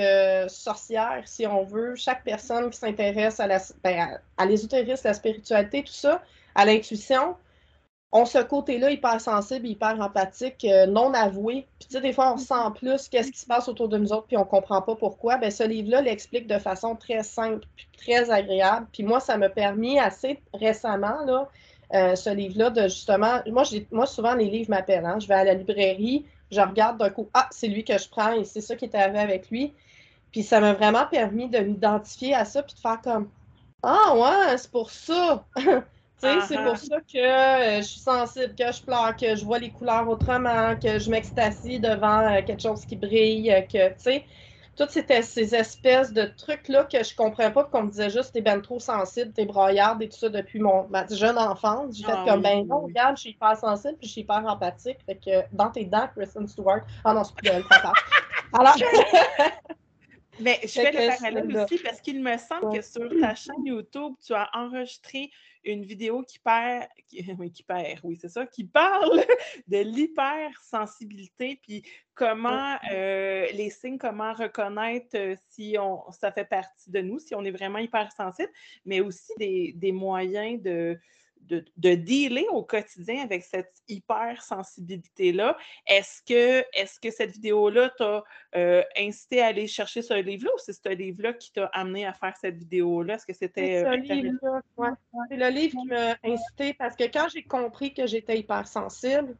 sorcière, 0.48 1.22
si 1.26 1.46
on 1.46 1.64
veut, 1.64 1.96
chaque 1.96 2.24
personne 2.24 2.70
qui 2.70 2.78
s'intéresse 2.78 3.40
à, 3.40 3.46
la, 3.46 3.58
ben, 3.82 4.18
à 4.38 4.46
l'ésotérisme, 4.46 5.08
la 5.08 5.14
spiritualité, 5.14 5.82
tout 5.82 5.92
ça, 5.92 6.22
à 6.54 6.64
l'intuition, 6.64 7.36
on 8.16 8.24
ce 8.24 8.38
côté-là 8.38 8.92
hyper 8.92 9.20
sensible, 9.20 9.66
hyper 9.66 10.00
empathique, 10.00 10.64
euh, 10.64 10.86
non 10.86 11.12
avoué. 11.14 11.66
Puis 11.80 11.88
tu 11.88 11.96
sais, 11.96 12.00
des 12.00 12.12
fois, 12.12 12.32
on 12.32 12.36
sent 12.36 12.54
plus 12.76 13.08
qu'est-ce 13.08 13.32
qui 13.32 13.40
se 13.40 13.44
passe 13.44 13.68
autour 13.68 13.88
de 13.88 13.98
nous 13.98 14.12
autres, 14.12 14.28
puis 14.28 14.36
on 14.36 14.44
comprend 14.44 14.80
pas 14.80 14.94
pourquoi. 14.94 15.36
Ben 15.36 15.50
ce 15.50 15.64
livre-là 15.64 16.00
l'explique 16.00 16.46
de 16.46 16.58
façon 16.60 16.94
très 16.94 17.24
simple, 17.24 17.66
puis 17.74 17.88
très 17.98 18.30
agréable. 18.30 18.86
Puis 18.92 19.02
moi, 19.02 19.18
ça 19.18 19.36
m'a 19.36 19.48
permis 19.48 19.98
assez 19.98 20.38
récemment, 20.54 21.24
là, 21.26 21.48
euh, 21.92 22.14
ce 22.14 22.30
livre-là, 22.30 22.70
de 22.70 22.82
justement, 22.82 23.40
moi, 23.48 23.64
moi, 23.90 24.06
souvent, 24.06 24.34
les 24.34 24.48
livres 24.48 24.70
m'appellent. 24.70 25.06
Hein. 25.06 25.18
Je 25.18 25.26
vais 25.26 25.34
à 25.34 25.44
la 25.44 25.54
librairie, 25.54 26.24
je 26.52 26.60
regarde 26.60 26.98
d'un 26.98 27.10
coup, 27.10 27.28
ah, 27.34 27.48
c'est 27.50 27.66
lui 27.66 27.82
que 27.82 27.98
je 27.98 28.08
prends, 28.08 28.32
et 28.32 28.44
c'est 28.44 28.60
ça 28.60 28.76
qui 28.76 28.84
est 28.84 28.94
arrivé 28.94 29.18
avec 29.18 29.50
lui. 29.50 29.74
Puis 30.30 30.44
ça 30.44 30.60
m'a 30.60 30.72
vraiment 30.72 31.06
permis 31.06 31.48
de 31.48 31.58
m'identifier 31.58 32.32
à 32.32 32.44
ça, 32.44 32.62
puis 32.62 32.74
de 32.74 32.80
faire 32.80 33.00
comme, 33.02 33.28
ah 33.82 34.14
ouais, 34.16 34.56
c'est 34.56 34.70
pour 34.70 34.90
ça. 34.90 35.44
C'est 36.18 36.62
pour 36.62 36.76
ça 36.76 37.00
que 37.00 37.18
euh, 37.18 37.76
je 37.78 37.86
suis 37.86 38.00
sensible, 38.00 38.54
que 38.54 38.72
je 38.72 38.82
pleure, 38.82 39.14
que 39.16 39.36
je 39.36 39.44
vois 39.44 39.58
les 39.58 39.70
couleurs 39.70 40.08
autrement, 40.08 40.74
que 40.76 40.98
je 40.98 41.10
m'extasie 41.10 41.80
devant 41.80 42.20
euh, 42.20 42.42
quelque 42.42 42.62
chose 42.62 42.84
qui 42.86 42.96
brille, 42.96 43.52
euh, 43.52 43.60
que, 43.62 43.88
tu 43.90 44.00
sais, 44.00 44.24
toutes 44.76 44.90
ces, 44.90 45.54
espèces 45.54 46.12
de 46.12 46.24
trucs-là 46.24 46.84
que 46.84 47.02
je 47.02 47.14
comprends 47.14 47.50
pas, 47.50 47.64
qu'on 47.64 47.84
me 47.84 47.90
disait 47.90 48.10
juste, 48.10 48.32
t'es 48.32 48.40
ben 48.40 48.60
trop 48.60 48.80
sensible, 48.80 49.32
t'es 49.32 49.44
broyarde 49.44 50.02
et 50.02 50.08
tout 50.08 50.18
ça 50.18 50.28
depuis 50.28 50.58
mon, 50.58 50.88
ma 50.88 51.06
jeune 51.06 51.38
enfance. 51.38 51.96
J'ai 51.96 52.04
fait 52.04 52.12
ah 52.12 52.24
comme, 52.26 52.42
ben 52.42 52.66
non, 52.66 52.80
regarde, 52.80 53.16
je 53.16 53.22
suis 53.22 53.30
hyper 53.30 53.56
sensible 53.56 53.96
puis 53.98 54.08
je 54.08 54.12
suis 54.12 54.20
hyper 54.22 54.44
empathique. 54.46 54.98
Fait 55.06 55.16
que 55.16 55.44
dans 55.52 55.70
tes 55.70 55.84
dents, 55.84 56.08
Kristen 56.16 56.48
Stewart. 56.48 56.80
Ah 57.04 57.14
non, 57.14 57.22
c'est 57.22 57.36
plus 57.36 57.50
elle, 57.50 57.64
Alors. 58.52 58.74
Mais 60.40 60.58
je 60.62 60.68
fais 60.68 60.90
le 60.90 61.16
parallèle 61.16 61.56
aussi 61.56 61.78
parce 61.78 62.00
qu'il 62.00 62.20
me 62.20 62.36
semble 62.36 62.76
que 62.76 62.82
sur 62.82 63.08
ta 63.20 63.36
chaîne 63.36 63.64
YouTube, 63.64 64.14
tu 64.24 64.34
as 64.34 64.50
enregistré 64.52 65.30
une 65.64 65.84
vidéo 65.84 66.22
qui 66.22 66.38
perd, 66.38 66.88
qui, 67.06 67.24
oui, 67.38 67.50
qui 67.50 67.62
perd, 67.62 68.00
oui, 68.02 68.16
c'est 68.20 68.28
ça, 68.28 68.46
qui 68.46 68.64
parle 68.64 69.24
de 69.68 69.78
l'hypersensibilité, 69.78 71.60
puis 71.62 71.84
comment 72.14 72.76
euh, 72.92 73.46
les 73.52 73.70
signes, 73.70 73.98
comment 73.98 74.32
reconnaître 74.32 75.16
euh, 75.16 75.36
si 75.50 75.76
on, 75.78 76.10
ça 76.12 76.32
fait 76.32 76.44
partie 76.44 76.90
de 76.90 77.00
nous, 77.00 77.18
si 77.18 77.34
on 77.34 77.44
est 77.44 77.50
vraiment 77.50 77.78
hypersensible, 77.78 78.50
mais 78.84 79.00
aussi 79.00 79.32
des 79.38 79.92
moyens 79.92 80.62
de, 80.62 80.98
de, 81.48 81.94
dealer 81.94 82.46
au 82.50 82.62
quotidien 82.62 83.22
avec 83.22 83.44
cette 83.44 83.72
hypersensibilité-là. 83.88 85.56
Est-ce 85.86 86.22
que, 86.22 87.10
cette 87.10 87.32
vidéo-là 87.32 87.90
t'a 87.96 88.24
euh, 88.56 88.82
incité 88.98 89.42
à 89.42 89.46
aller 89.46 89.66
chercher 89.66 90.02
ce 90.02 90.14
livre-là 90.14 90.50
ou 90.54 90.58
c'est 90.58 90.72
ce 90.72 90.88
livre-là 90.88 91.32
qui 91.34 91.52
t'a 91.52 91.66
amené 91.66 92.06
à 92.06 92.12
faire 92.12 92.34
cette 92.40 92.56
vidéo-là? 92.56 93.14
Est-ce 93.14 93.26
que 93.26 93.32
c'était. 93.32 93.84
C'est 93.84 93.86
euh, 93.86 93.96
le 95.30 95.50
livre 95.50 95.80
qui 95.80 95.88
m'a 95.88 96.16
incité 96.24 96.74
parce 96.74 96.96
que 96.96 97.04
quand 97.04 97.28
j'ai 97.32 97.42
compris 97.42 97.94
que 97.94 98.06
j'étais 98.06 98.38
hypersensible, 98.38 99.36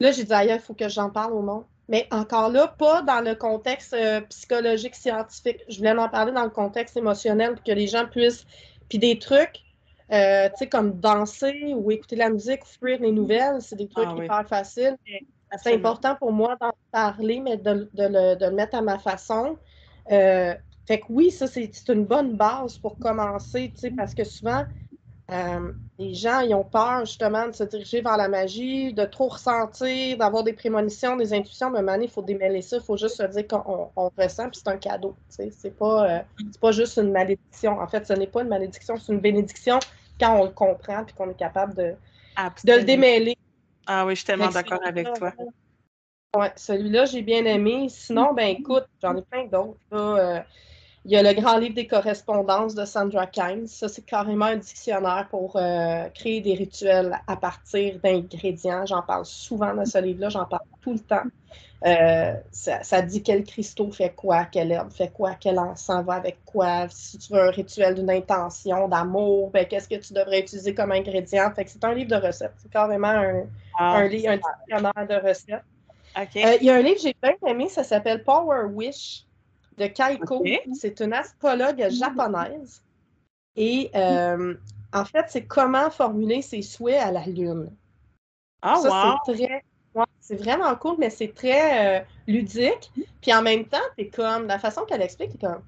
là, 0.00 0.12
j'ai 0.12 0.24
dit, 0.24 0.32
il 0.32 0.60
faut 0.60 0.74
que 0.74 0.88
j'en 0.88 1.10
parle 1.10 1.32
au 1.32 1.42
monde. 1.42 1.64
Mais 1.88 2.08
encore 2.10 2.48
là, 2.48 2.66
pas 2.66 3.02
dans 3.02 3.20
le 3.20 3.34
contexte 3.34 3.92
euh, 3.92 4.22
psychologique, 4.22 4.94
scientifique. 4.94 5.60
Je 5.68 5.78
voulais 5.78 5.92
en 5.92 6.08
parler 6.08 6.32
dans 6.32 6.44
le 6.44 6.50
contexte 6.50 6.96
émotionnel 6.96 7.54
pour 7.54 7.62
que 7.62 7.72
les 7.72 7.86
gens 7.86 8.06
puissent. 8.06 8.46
Puis 8.88 8.98
des 8.98 9.18
trucs 9.18 9.63
euh, 10.12 10.48
tu 10.50 10.56
sais, 10.58 10.68
comme 10.68 11.00
danser 11.00 11.74
ou 11.74 11.90
écouter 11.90 12.16
la 12.16 12.30
musique 12.30 12.62
ou 12.62 12.66
fuir 12.66 13.00
les 13.00 13.12
nouvelles, 13.12 13.60
c'est 13.60 13.76
des 13.76 13.88
trucs 13.88 14.08
ah 14.08 14.16
hyper 14.16 14.48
faciles. 14.48 14.96
C'est 15.62 15.74
important 15.74 16.16
pour 16.16 16.32
moi 16.32 16.56
d'en 16.60 16.72
parler, 16.90 17.40
mais 17.40 17.56
de, 17.56 17.88
le, 17.94 18.50
mettre 18.50 18.76
à 18.76 18.82
ma 18.82 18.98
façon. 18.98 19.56
Euh, 20.10 20.54
fait 20.86 21.00
que 21.00 21.06
oui, 21.08 21.30
ça, 21.30 21.46
c'est 21.46 21.70
une 21.88 22.04
bonne 22.04 22.36
base 22.36 22.76
pour 22.78 22.98
commencer, 22.98 23.70
tu 23.74 23.80
sais, 23.80 23.90
parce 23.90 24.14
que 24.14 24.24
souvent, 24.24 24.64
euh, 25.30 25.72
les 25.98 26.12
gens, 26.12 26.40
ils 26.40 26.54
ont 26.54 26.64
peur 26.64 27.06
justement 27.06 27.46
de 27.46 27.52
se 27.52 27.64
diriger 27.64 28.02
vers 28.02 28.18
la 28.18 28.28
magie, 28.28 28.92
de 28.92 29.04
trop 29.04 29.28
ressentir, 29.28 30.18
d'avoir 30.18 30.44
des 30.44 30.52
prémonitions, 30.52 31.16
des 31.16 31.32
intuitions. 31.32 31.70
Mais 31.70 31.80
maintenant, 31.80 32.04
il 32.04 32.10
faut 32.10 32.22
démêler 32.22 32.60
ça. 32.60 32.76
Il 32.76 32.82
faut 32.82 32.96
juste 32.96 33.16
se 33.16 33.22
dire 33.22 33.46
qu'on 33.48 33.90
ressent, 34.18 34.50
puis 34.50 34.60
c'est 34.62 34.70
un 34.70 34.76
cadeau. 34.76 35.16
C'est 35.28 35.76
pas, 35.78 36.10
euh, 36.10 36.18
pas 36.60 36.72
juste 36.72 36.98
une 36.98 37.10
malédiction. 37.10 37.80
En 37.80 37.86
fait, 37.86 38.06
ce 38.06 38.12
n'est 38.12 38.26
pas 38.26 38.42
une 38.42 38.48
malédiction, 38.48 38.96
c'est 38.96 39.12
une 39.12 39.20
bénédiction 39.20 39.78
quand 40.20 40.38
on 40.38 40.44
le 40.44 40.50
comprend 40.50 41.04
puis 41.04 41.14
qu'on 41.14 41.30
est 41.30 41.36
capable 41.36 41.74
de, 41.74 41.94
de 42.64 42.72
le 42.72 42.84
démêler. 42.84 43.36
Ah 43.86 44.04
oui, 44.04 44.12
je 44.14 44.20
suis 44.20 44.26
tellement 44.26 44.48
d'accord 44.48 44.80
avec 44.84 45.12
toi. 45.14 45.32
Ouais, 46.36 46.52
celui-là, 46.56 47.04
j'ai 47.04 47.22
bien 47.22 47.44
aimé. 47.44 47.86
Sinon, 47.88 48.34
ben 48.34 48.48
écoute, 48.48 48.86
j'en 49.00 49.16
ai 49.16 49.22
plein 49.22 49.44
d'autres. 49.44 49.78
Euh, 49.92 50.40
il 51.04 51.10
y 51.10 51.16
a 51.16 51.22
le 51.22 51.38
grand 51.38 51.58
livre 51.58 51.74
des 51.74 51.86
correspondances 51.86 52.74
de 52.74 52.84
Sandra 52.86 53.26
Kynes. 53.26 53.66
Ça, 53.66 53.88
c'est 53.88 54.06
carrément 54.06 54.46
un 54.46 54.56
dictionnaire 54.56 55.26
pour 55.30 55.56
euh, 55.56 56.08
créer 56.14 56.40
des 56.40 56.54
rituels 56.54 57.18
à 57.26 57.36
partir 57.36 57.98
d'ingrédients. 58.02 58.86
J'en 58.86 59.02
parle 59.02 59.26
souvent 59.26 59.74
dans 59.74 59.84
ce 59.84 59.98
livre-là, 59.98 60.30
j'en 60.30 60.46
parle 60.46 60.64
tout 60.80 60.94
le 60.94 61.00
temps. 61.00 61.24
Euh, 61.84 62.32
ça, 62.50 63.02
dit 63.02 63.22
quel 63.22 63.44
cristaux 63.44 63.92
fait 63.92 64.14
quoi, 64.16 64.46
quelle 64.46 64.72
herbe 64.72 64.90
fait 64.90 65.12
quoi, 65.12 65.34
quel 65.38 65.58
encens 65.58 66.02
va 66.06 66.14
avec 66.14 66.38
quoi. 66.46 66.88
Si 66.88 67.18
tu 67.18 67.34
veux 67.34 67.40
un 67.40 67.50
rituel 67.50 67.94
d'une 67.94 68.10
intention, 68.10 68.88
d'amour, 68.88 69.50
ben, 69.50 69.66
qu'est-ce 69.66 69.88
que 69.88 69.96
tu 69.96 70.14
devrais 70.14 70.40
utiliser 70.40 70.74
comme 70.74 70.92
ingrédient? 70.92 71.52
Fait 71.54 71.66
que 71.66 71.70
c'est 71.70 71.84
un 71.84 71.92
livre 71.92 72.18
de 72.18 72.26
recettes. 72.26 72.54
C'est 72.56 72.70
carrément 72.70 73.08
un, 73.08 73.42
ah, 73.78 73.96
un 73.96 74.08
dictionnaire 74.08 75.06
de 75.06 75.28
recettes. 75.28 75.64
Euh, 76.16 76.56
il 76.60 76.66
y 76.66 76.70
a 76.70 76.76
un 76.76 76.80
livre 76.80 76.96
que 76.96 77.02
j'ai 77.02 77.16
bien 77.22 77.34
aimé, 77.46 77.68
ça 77.68 77.84
s'appelle 77.84 78.22
Power 78.24 78.64
Wish 78.72 79.26
de 79.78 79.86
Kaiko. 79.86 80.44
C'est 80.74 81.00
une 81.00 81.12
astrologue 81.12 81.88
japonaise. 81.90 82.82
Et 83.56 83.90
euh, 83.94 84.54
en 84.92 85.04
fait, 85.04 85.26
c'est 85.28 85.44
comment 85.44 85.90
formuler 85.90 86.42
ses 86.42 86.62
souhaits 86.62 87.00
à 87.00 87.10
la 87.10 87.26
Lune. 87.26 87.70
Ah, 88.62 88.76
ça, 88.76 89.18
c'est 89.26 89.34
très. 89.34 89.64
c'est 90.20 90.36
vraiment 90.36 90.74
cool, 90.76 90.96
mais 90.98 91.10
c'est 91.10 91.34
très 91.34 92.00
euh, 92.00 92.04
ludique. 92.26 92.90
Puis 93.20 93.32
en 93.32 93.42
même 93.42 93.64
temps, 93.66 93.78
c'est 93.98 94.08
comme. 94.08 94.46
La 94.46 94.58
façon 94.58 94.82
qu'elle 94.82 95.02
explique, 95.02 95.30
c'est 95.32 95.40
comme. 95.40 95.62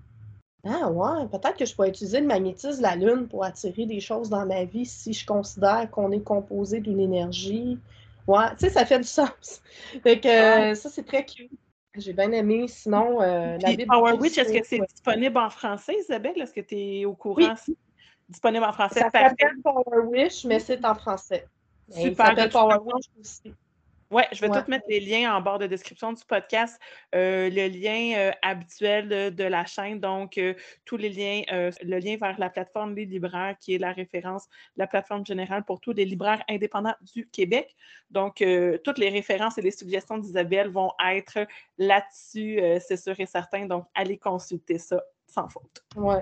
Ah 0.69 0.91
ouais, 0.91 1.27
peut-être 1.29 1.57
que 1.57 1.65
je 1.65 1.75
pourrais 1.75 1.91
utiliser 1.91 2.21
le 2.21 2.27
magnétisme 2.27 2.79
de 2.79 2.83
la 2.83 2.97
Lune 2.97 3.29
pour 3.29 3.45
attirer 3.45 3.87
des 3.87 4.01
choses 4.01 4.31
dans 4.31 4.45
ma 4.45 4.65
vie 4.65 4.85
si 4.85 5.13
je 5.13 5.25
considère 5.25 5.89
qu'on 5.93 6.11
est 6.11 6.23
composé 6.23 6.81
d'une 6.81 6.99
énergie. 6.99 7.79
Ouais, 8.27 8.51
tu 8.59 8.67
sais, 8.67 8.71
ça 8.71 8.85
fait 8.85 8.99
du 8.99 9.05
sens. 9.05 9.63
Fait 10.03 10.19
que 10.19 10.75
ça, 10.75 10.89
c'est 10.89 11.07
très 11.07 11.25
cute. 11.25 11.53
J'ai 11.97 12.13
bien 12.13 12.31
aimé. 12.33 12.67
Sinon, 12.69 13.21
euh, 13.23 13.59
la 13.59 13.87
Power 13.87 14.13
Witch, 14.13 14.39
est-ce 14.39 14.53
que 14.53 14.65
c'est 14.65 14.81
disponible 14.81 15.39
en 15.39 15.51
français, 15.51 15.95
Isabelle? 15.99 16.41
Est-ce 16.41 16.53
que 16.53 16.61
tu 16.61 16.77
es 16.77 17.05
au 17.05 17.15
courant? 17.15 17.55
Oui. 17.69 17.77
Disponible 18.29 18.65
en 18.65 18.73
français? 18.73 19.01
Ça 19.01 19.11
s'appelle 19.11 19.57
Power 19.63 20.07
Wish, 20.07 20.45
mais 20.45 20.59
c'est 20.59 20.85
en 20.85 20.95
français. 20.95 21.47
Super. 21.89 22.17
Ça 22.17 22.27
s'appelle 22.27 22.51
Power 22.51 22.79
Witch 22.85 23.07
aussi. 23.21 23.55
Oui, 24.11 24.23
je 24.33 24.41
vais 24.41 24.49
tout 24.49 24.69
mettre 24.69 24.87
les 24.89 25.01
liens 25.01 25.35
en 25.35 25.41
barre 25.41 25.59
de 25.59 25.67
description 25.67 26.13
du 26.13 26.23
podcast, 26.25 26.79
euh, 27.15 27.51
le 27.51 27.69
lien 27.69 28.17
euh, 28.17 28.33
habituel 28.43 29.35
de, 29.35 29.45
la 29.45 29.67
chaîne, 29.67 29.99
donc 29.99 30.39
euh, 30.39 30.55
tous 30.85 30.97
les 30.97 31.09
liens, 31.09 31.43
le 31.51 31.99
lien 31.99 32.17
vers 32.17 32.39
la 32.39 32.51
plateforme 32.51 32.95
des 32.95 33.05
libraires, 33.05 33.57
qui 33.61 33.75
est 33.75 33.79
la 33.79 33.93
référence, 33.93 34.47
la 34.77 34.87
plateforme 34.87 35.27
générale 35.27 35.65
pour 35.65 35.81
tous 35.81 35.93
les 35.93 36.05
libraires 36.05 36.43
indépendants 36.49 36.95
du 37.15 37.29
Québec. 37.29 37.75
Donc, 38.11 38.45
toutes 38.85 38.99
les 38.99 39.09
références 39.09 39.59
et 39.59 39.63
les 39.63 39.71
suggestions 39.71 40.19
d'Isabelle 40.19 40.69
vont 40.69 40.93
être 41.05 41.47
là-dessus, 41.79 42.61
c'est 42.81 42.97
sûr 42.97 43.19
et 43.19 43.27
certain. 43.27 43.67
Donc, 43.67 43.87
allez 43.95 44.19
consulter 44.19 44.79
ça 44.79 45.03
sans 45.27 45.49
faute. 45.49 45.83
Oui. 45.97 46.17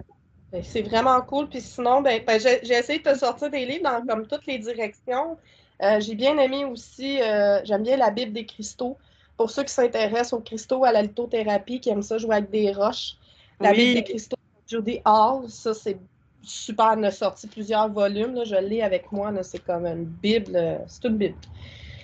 Ben, 0.55 0.63
c'est 0.63 0.83
vraiment 0.83 1.21
cool. 1.23 1.49
Puis 1.49 1.61
sinon, 1.61 2.01
ben, 2.01 2.23
ben 2.25 2.39
j'ai 2.41 2.75
essayé 2.75 3.01
de 3.01 3.11
te 3.11 3.19
sortir 3.19 3.51
des 3.51 3.67
livres 3.67 3.83
dans 3.83 4.07
comme 4.07 4.27
toutes 4.27 4.47
les 4.47 4.59
directions. 4.59 5.37
Euh, 5.83 6.01
j'ai 6.01 6.15
bien 6.15 6.39
aimé 6.39 6.65
aussi, 6.65 7.21
euh, 7.21 7.61
j'aime 7.65 7.83
bien 7.83 7.97
la 7.97 8.11
Bible 8.11 8.33
des 8.33 8.47
cristaux. 8.47 8.97
Pour 9.37 9.51
ceux 9.51 9.65
qui 9.65 9.73
s'intéressent 9.73 10.35
aux 10.35 10.41
cristaux, 10.41 10.85
à 10.85 10.93
la 10.93 11.03
lithothérapie, 11.03 11.81
qui 11.81 11.91
aiment 11.91 12.03
ça 12.03 12.19
jouer 12.19 12.37
avec 12.37 12.51
des 12.51 12.73
roches. 12.73 13.17
La 13.61 13.73
Bible 13.73 13.95
des 13.95 14.05
cristaux, 14.05 14.37
Judy 14.69 15.01
Hall, 15.05 15.49
ça 15.49 15.75
c'est 15.75 15.99
super. 16.43 16.95
On 16.97 17.03
a 17.03 17.11
sorti 17.11 17.47
plusieurs 17.49 17.89
volumes. 17.89 18.35
Là, 18.35 18.45
je 18.45 18.55
l'ai 18.55 18.83
avec 18.83 19.11
moi. 19.11 19.33
C'est 19.43 19.65
comme 19.65 19.87
une 19.87 20.05
Bible. 20.05 20.53
Euh, 20.55 20.79
c'est 20.87 21.05
une 21.09 21.17
Bible. 21.17 21.37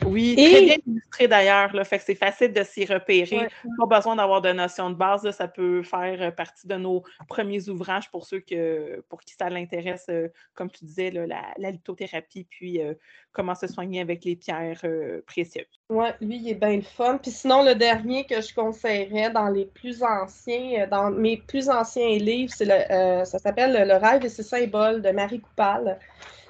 Oui, 0.07 0.35
très 0.37 0.63
bien 0.63 0.77
illustré 0.87 1.29
d'ailleurs. 1.29 1.71
Fait 1.87 1.99
que 1.99 2.05
c'est 2.05 2.15
facile 2.15 2.53
de 2.53 2.63
s'y 2.63 2.85
repérer. 2.85 3.49
Pas 3.79 3.87
besoin 3.87 4.17
d'avoir 4.17 4.41
de 4.41 4.53
notions 4.53 4.91
de 4.91 4.95
base. 4.95 5.29
ça 5.31 5.49
peut 5.49 5.83
faire 5.83 6.23
euh, 6.23 6.31
partie 6.31 6.67
de 6.67 6.75
nos 6.77 7.03
premiers 7.29 7.69
ouvrages 7.69 8.11
pour 8.11 8.27
ceux 8.27 8.41
que, 8.41 9.03
pour 9.09 9.21
qui 9.21 9.35
ça 9.35 9.51
l'intéresse, 9.51 10.07
euh, 10.11 10.29
comme 10.55 10.71
tu 10.71 10.85
disais, 10.85 11.11
la, 11.11 11.71
lithothérapie, 11.71 12.47
puis 12.49 12.81
euh, 12.81 12.95
comment 13.33 13.55
se 13.55 13.67
soigner 13.67 14.01
avec 14.01 14.25
les 14.25 14.37
pierres 14.37 14.85
précieuses. 15.27 15.81
Oui, 15.89 16.07
lui, 16.21 16.37
il 16.37 16.49
est 16.51 16.55
bien 16.55 16.77
le 16.77 16.83
fun. 16.83 17.19
Puis 17.19 17.31
sinon, 17.31 17.65
le 17.65 17.75
dernier 17.75 18.25
que 18.25 18.41
je 18.41 18.55
conseillerais 18.55 19.31
dans 19.31 19.49
les 19.49 19.67
plus 19.67 20.03
anciens, 20.03 20.87
dans 20.89 21.11
mes 21.11 21.37
plus 21.37 21.69
anciens 21.69 22.19
livres, 22.19 22.53
c'est 22.55 22.65
le, 22.65 23.25
ça 23.25 23.39
s'appelle 23.39 23.87
Le 23.87 23.95
rêve 23.95 24.25
et 24.25 24.29
ses 24.29 24.43
symboles 24.43 25.03
de 25.03 25.11
Marie 25.11 25.41
Coupal. 25.41 25.99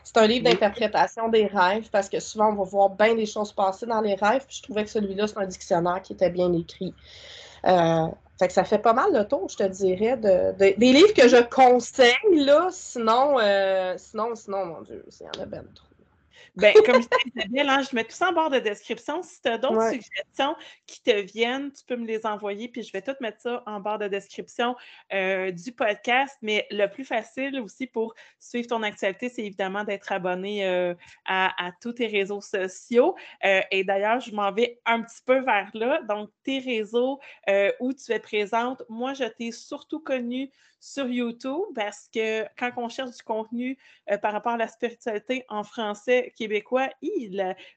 C'est 0.04 0.16
un 0.16 0.26
livre 0.26 0.44
d'interprétation 0.44 1.28
des 1.28 1.46
rêves 1.46 1.88
parce 1.90 2.08
que 2.08 2.20
souvent, 2.20 2.50
on 2.50 2.54
va 2.54 2.64
voir 2.64 2.90
bien 2.90 3.14
des 3.14 3.26
choses 3.26 3.52
passer 3.52 3.86
dans 3.86 4.00
les 4.00 4.14
rêves. 4.14 4.44
Puis 4.46 4.56
je 4.58 4.62
trouvais 4.62 4.84
que 4.84 4.90
celui-là, 4.90 5.26
c'est 5.26 5.38
un 5.38 5.46
dictionnaire 5.46 6.02
qui 6.02 6.12
était 6.12 6.30
bien 6.30 6.52
écrit. 6.52 6.94
Euh, 7.66 8.06
fait 8.38 8.48
que 8.48 8.54
ça 8.54 8.64
fait 8.64 8.78
pas 8.78 8.94
mal 8.94 9.12
de 9.12 9.22
tour, 9.22 9.48
je 9.50 9.56
te 9.56 9.64
dirais, 9.64 10.16
de, 10.16 10.52
des 10.56 10.92
livres 10.92 11.12
que 11.12 11.28
je 11.28 11.42
conseille, 11.42 12.14
là. 12.32 12.68
Sinon, 12.72 13.38
euh, 13.38 13.94
sinon, 13.98 14.34
sinon, 14.34 14.64
mon 14.64 14.80
Dieu, 14.80 15.04
il 15.06 15.26
y 15.26 15.28
en 15.28 15.42
a 15.42 15.46
bien 15.46 15.62
trop. 15.74 15.89
Ben, 16.60 16.74
comme 16.84 17.02
je 17.02 17.48
disais, 17.48 17.60
hein, 17.60 17.82
je 17.82 17.94
mets 17.94 18.04
tout 18.04 18.14
ça 18.14 18.28
en 18.28 18.32
barre 18.32 18.50
de 18.50 18.58
description. 18.58 19.22
Si 19.22 19.40
tu 19.40 19.48
as 19.48 19.58
d'autres 19.58 19.90
suggestions 19.90 20.54
qui 20.86 21.02
te 21.02 21.20
viennent, 21.20 21.72
tu 21.72 21.84
peux 21.86 21.96
me 21.96 22.06
les 22.06 22.26
envoyer, 22.26 22.68
puis 22.68 22.82
je 22.82 22.92
vais 22.92 23.02
tout 23.02 23.14
mettre 23.20 23.40
ça 23.40 23.62
en 23.66 23.80
barre 23.80 23.98
de 23.98 24.08
description 24.08 24.76
euh, 25.12 25.50
du 25.50 25.72
podcast. 25.72 26.36
Mais 26.42 26.66
le 26.70 26.86
plus 26.86 27.04
facile 27.04 27.58
aussi 27.60 27.86
pour 27.86 28.14
suivre 28.38 28.68
ton 28.68 28.82
actualité, 28.82 29.28
c'est 29.28 29.42
évidemment 29.42 29.84
d'être 29.84 30.12
abonné 30.12 30.66
euh, 30.66 30.94
à, 31.26 31.70
tous 31.80 31.94
tes 31.94 32.06
réseaux 32.06 32.40
sociaux. 32.40 33.16
Euh, 33.44 33.60
et 33.70 33.84
d'ailleurs, 33.84 34.20
je 34.20 34.32
m'en 34.32 34.52
vais 34.52 34.80
un 34.84 35.02
petit 35.02 35.22
peu 35.24 35.40
vers 35.40 35.70
là. 35.74 36.02
Donc, 36.08 36.30
tes 36.44 36.58
réseaux 36.58 37.20
où 37.80 37.92
tu 37.92 38.12
es 38.12 38.18
présente. 38.18 38.82
Moi, 38.88 39.14
je 39.14 39.24
t'ai 39.24 39.52
surtout 39.52 40.00
connu 40.00 40.50
sur 40.80 41.06
YouTube 41.06 41.66
parce 41.74 42.08
que 42.12 42.44
quand 42.58 42.70
on 42.78 42.88
cherche 42.88 43.16
du 43.16 43.22
contenu 43.22 43.78
euh, 44.10 44.16
par 44.18 44.32
rapport 44.32 44.52
à 44.52 44.56
la 44.56 44.66
spiritualité 44.66 45.44
en 45.48 45.62
français 45.62 46.32
québécois, 46.36 46.88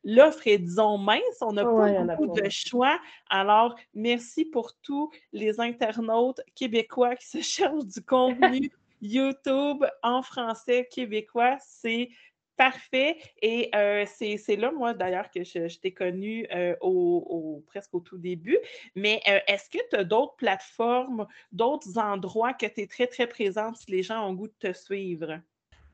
l'offre 0.04 0.48
est, 0.48 0.58
disons, 0.58 0.98
mince. 0.98 1.22
On 1.42 1.52
n'a 1.52 1.64
pas 1.66 2.16
beaucoup 2.16 2.40
de 2.40 2.50
choix. 2.50 3.00
Alors, 3.30 3.76
merci 3.94 4.46
pour 4.46 4.74
tous 4.82 5.12
les 5.34 5.60
internautes 5.60 6.42
québécois 6.56 7.16
qui 7.16 7.28
se 7.28 7.42
cherchent 7.42 7.86
du 7.86 8.02
contenu 8.02 8.72
YouTube 9.02 9.86
en 10.02 10.22
français 10.22 10.88
québécois. 10.90 11.58
C'est 11.60 12.10
Parfait. 12.58 13.18
Et 13.42 13.72
euh, 13.74 14.06
c'est 14.06 14.56
là, 14.56 14.72
moi, 14.72 14.94
d'ailleurs, 14.94 15.32
que 15.32 15.44
je, 15.44 15.80
t'ai 15.80 15.92
connu 15.92 16.48
euh, 16.54 16.76
au, 16.82 17.64
presque 17.68 17.94
au 17.96 18.00
tout 18.00 18.18
début. 18.18 18.58
Mais 18.96 19.22
euh, 19.28 19.40
est-ce 19.48 19.70
que 19.70 19.80
tu 19.90 19.96
as 19.96 20.04
d'autres 20.04 20.36
plateformes, 20.36 21.26
d'autres 21.52 21.98
endroits 21.98 22.54
que 22.54 22.68
tu 22.68 22.82
es 22.82 22.88
très, 22.88 23.08
très 23.08 23.28
présente 23.28 23.78
si 23.78 23.90
les 23.90 24.04
gens 24.04 24.28
ont 24.28 24.34
goût 24.34 24.48
de 24.48 24.72
te 24.72 24.74
suivre? 24.74 25.40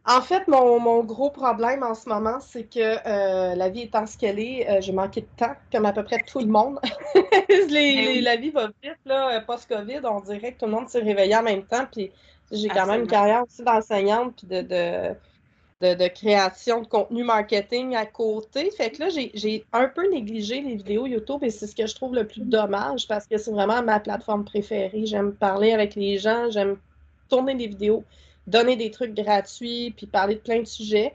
En 0.05 0.22
fait, 0.22 0.47
mon, 0.47 1.03
gros 1.03 1.30
problème 1.30 1.84
en 1.84 1.93
ce 1.93 2.10
moment, 2.10 2.39
c'est 2.39 2.64
que 2.64 3.55
la 3.55 3.70
vie 3.70 3.82
étant 3.82 4.07
ce 4.07 4.18
qu'elle 4.18 4.39
est, 4.39 4.82
j'ai 4.82 4.93
manqué 4.93 5.22
de 5.22 5.28
temps, 5.38 5.53
comme 5.72 5.86
à 5.86 5.93
peu 5.93 6.03
près 6.03 6.20
tout 6.20 6.39
le 6.39 6.47
monde. 6.47 6.80
Ben 7.70 8.24
la 8.24 8.36
vie 8.36 8.49
va 8.49 8.68
vite, 8.82 8.97
là, 9.05 9.41
post-COVID, 9.41 9.99
on 10.03 10.22
dirait 10.22 10.53
que 10.53 10.60
tout 10.60 10.66
le 10.66 10.72
monde 10.72 10.89
s'est 10.89 11.01
réveillé 11.01 11.36
en 11.36 11.43
même 11.43 11.64
temps. 11.64 11.86
Puis 11.91 12.12
j'ai 12.51 12.68
quand 12.68 12.88
même 12.88 13.01
une 13.01 13.07
carrière 13.07 13.43
aussi 13.43 13.64
d'enseignante, 13.64 14.36
puis 14.38 14.47
de 14.47 14.62
de, 14.62 15.16
création 16.13 16.82
de 16.82 16.88
contenu 16.88 17.23
marketing 17.23 17.95
à 17.95 18.05
côté. 18.05 18.69
Fait 18.71 18.91
que 18.91 19.03
là, 19.03 19.09
j'ai 19.09 19.65
un 19.71 19.88
peu 19.88 20.09
négligé 20.09 20.61
les 20.61 20.75
vidéos 20.75 21.05
YouTube 21.07 21.43
et 21.43 21.49
c'est 21.49 21.67
ce 21.67 21.75
que 21.75 21.88
je 21.88 21.95
trouve 21.95 22.15
le 22.15 22.27
plus 22.27 22.41
dommage 22.41 23.07
parce 23.07 23.25
que 23.27 23.38
c'est 23.38 23.51
vraiment 23.51 23.82
ma 23.82 23.99
plateforme 23.99 24.43
préférée. 24.43 25.05
J'aime 25.05 25.34
parler 25.34 25.71
avec 25.71 25.95
les 25.95 26.17
gens, 26.17 26.49
j'aime 26.51 26.77
tourner 27.30 27.55
des 27.55 27.67
vidéos, 27.67 28.03
donner 28.47 28.75
des 28.75 28.91
trucs 28.91 29.13
gratuits, 29.13 29.93
puis 29.95 30.05
parler 30.05 30.36
de 30.36 30.41
plein 30.41 30.59
de 30.59 30.67
sujets. 30.67 31.13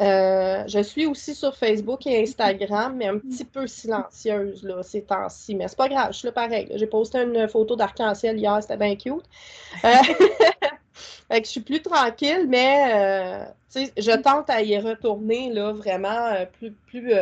Euh, 0.00 0.64
je 0.66 0.80
suis 0.80 1.06
aussi 1.06 1.34
sur 1.34 1.56
Facebook 1.56 2.06
et 2.06 2.22
Instagram, 2.22 2.94
mais 2.96 3.06
un 3.06 3.18
petit 3.18 3.44
peu 3.44 3.66
silencieuse 3.66 4.62
là, 4.64 4.82
ces 4.82 5.02
temps-ci. 5.02 5.54
Mais 5.54 5.68
c'est 5.68 5.76
pas 5.76 5.88
grave, 5.88 6.08
je 6.12 6.18
suis 6.18 6.26
là 6.26 6.32
pareil. 6.32 6.68
J'ai 6.74 6.86
posté 6.86 7.18
une 7.18 7.48
photo 7.48 7.76
d'arc-en-ciel 7.76 8.38
hier, 8.38 8.58
c'était 8.60 8.76
bien 8.76 8.96
cute. 8.96 9.24
Euh, 9.84 9.88
Fait 11.28 11.40
que 11.40 11.46
je 11.46 11.52
suis 11.52 11.60
plus 11.60 11.80
tranquille, 11.80 12.46
mais 12.48 13.46
euh, 13.74 13.80
je 13.96 14.16
tente 14.20 14.50
à 14.50 14.62
y 14.62 14.78
retourner 14.78 15.50
là, 15.50 15.72
vraiment 15.72 16.34
plus, 16.58 16.70
plus 16.86 17.12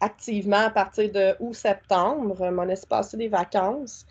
activement 0.00 0.66
à 0.66 0.70
partir 0.70 1.12
de 1.12 1.36
août-septembre, 1.38 2.50
mon 2.50 2.68
espace 2.68 3.14
des 3.14 3.28
vacances. 3.28 4.06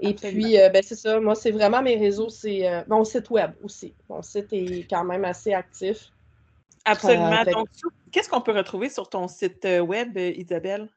Et 0.00 0.14
puis, 0.14 0.56
ben, 0.72 0.80
c'est 0.82 0.94
ça, 0.94 1.18
moi, 1.18 1.34
c'est 1.34 1.50
vraiment 1.50 1.82
mes 1.82 1.96
réseaux, 1.96 2.28
c'est 2.28 2.84
mon 2.86 3.04
site 3.04 3.28
web 3.30 3.50
aussi. 3.64 3.92
Mon 4.08 4.22
site 4.22 4.52
est 4.52 4.88
quand 4.88 5.04
même 5.04 5.24
assez 5.24 5.52
actif. 5.52 6.12
Absolument. 6.90 7.44
Donc, 7.44 7.68
qu'est-ce 8.10 8.28
qu'on 8.28 8.40
peut 8.40 8.52
retrouver 8.52 8.88
sur 8.88 9.08
ton 9.08 9.28
site 9.28 9.66
web, 9.82 10.16
Isabelle? 10.16 10.88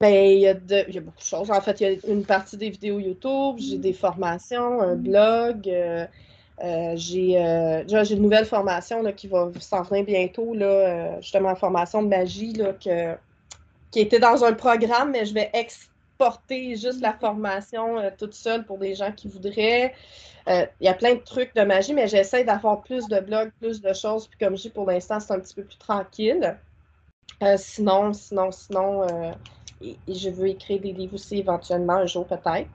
Ben, 0.00 0.14
il 0.14 0.38
y, 0.38 0.48
a 0.48 0.54
il 0.88 0.94
y 0.94 0.98
a 0.98 1.00
beaucoup 1.00 1.18
de 1.18 1.22
choses. 1.22 1.50
En 1.50 1.60
fait, 1.60 1.80
il 1.80 1.92
y 1.92 1.94
a 1.94 2.10
une 2.10 2.24
partie 2.24 2.56
des 2.56 2.70
vidéos 2.70 2.98
YouTube, 2.98 3.56
j'ai 3.58 3.76
des 3.76 3.92
formations, 3.92 4.80
un 4.80 4.96
blog, 4.96 5.68
euh, 6.62 6.92
j'ai 6.94 7.38
euh, 7.38 7.84
j'ai 7.86 8.14
une 8.14 8.22
nouvelle 8.22 8.44
formation 8.44 9.02
là, 9.02 9.12
qui 9.12 9.28
va 9.28 9.50
s'en 9.60 9.82
venir 9.82 10.04
bientôt, 10.04 10.52
là, 10.54 10.66
euh, 10.66 11.20
justement 11.20 11.50
en 11.50 11.56
formation 11.56 12.02
de 12.02 12.08
magie, 12.08 12.52
là, 12.52 12.74
que, 12.74 13.14
qui 13.90 14.00
était 14.00 14.18
dans 14.18 14.44
un 14.44 14.52
programme, 14.52 15.12
mais 15.12 15.24
je 15.24 15.32
vais 15.32 15.50
exporter 16.20 16.76
juste 16.76 17.00
la 17.00 17.14
formation 17.14 17.96
toute 18.18 18.34
seule 18.34 18.64
pour 18.64 18.78
des 18.78 18.94
gens 18.94 19.12
qui 19.12 19.28
voudraient. 19.28 19.94
Il 20.46 20.66
y 20.80 20.88
a 20.88 20.94
plein 20.94 21.14
de 21.14 21.20
trucs 21.20 21.54
de 21.54 21.62
magie, 21.62 21.94
mais 21.94 22.08
j'essaie 22.08 22.44
d'avoir 22.44 22.82
plus 22.82 23.06
de 23.08 23.20
blogs, 23.20 23.50
plus 23.60 23.80
de 23.80 23.92
choses. 23.92 24.28
Puis 24.28 24.38
comme 24.38 24.56
je 24.56 24.62
dis, 24.62 24.70
pour 24.70 24.86
l'instant, 24.86 25.20
c'est 25.20 25.32
un 25.32 25.40
petit 25.40 25.54
peu 25.54 25.64
plus 25.64 25.78
tranquille. 25.78 26.58
sinon, 27.56 28.12
sinon, 28.12 28.50
sinon, 28.50 29.06
je 29.80 30.30
veux 30.30 30.48
écrire 30.48 30.80
des 30.80 30.92
livres 30.92 31.14
aussi 31.14 31.38
éventuellement 31.38 31.94
un 31.94 32.06
jour 32.06 32.26
peut-être. 32.26 32.68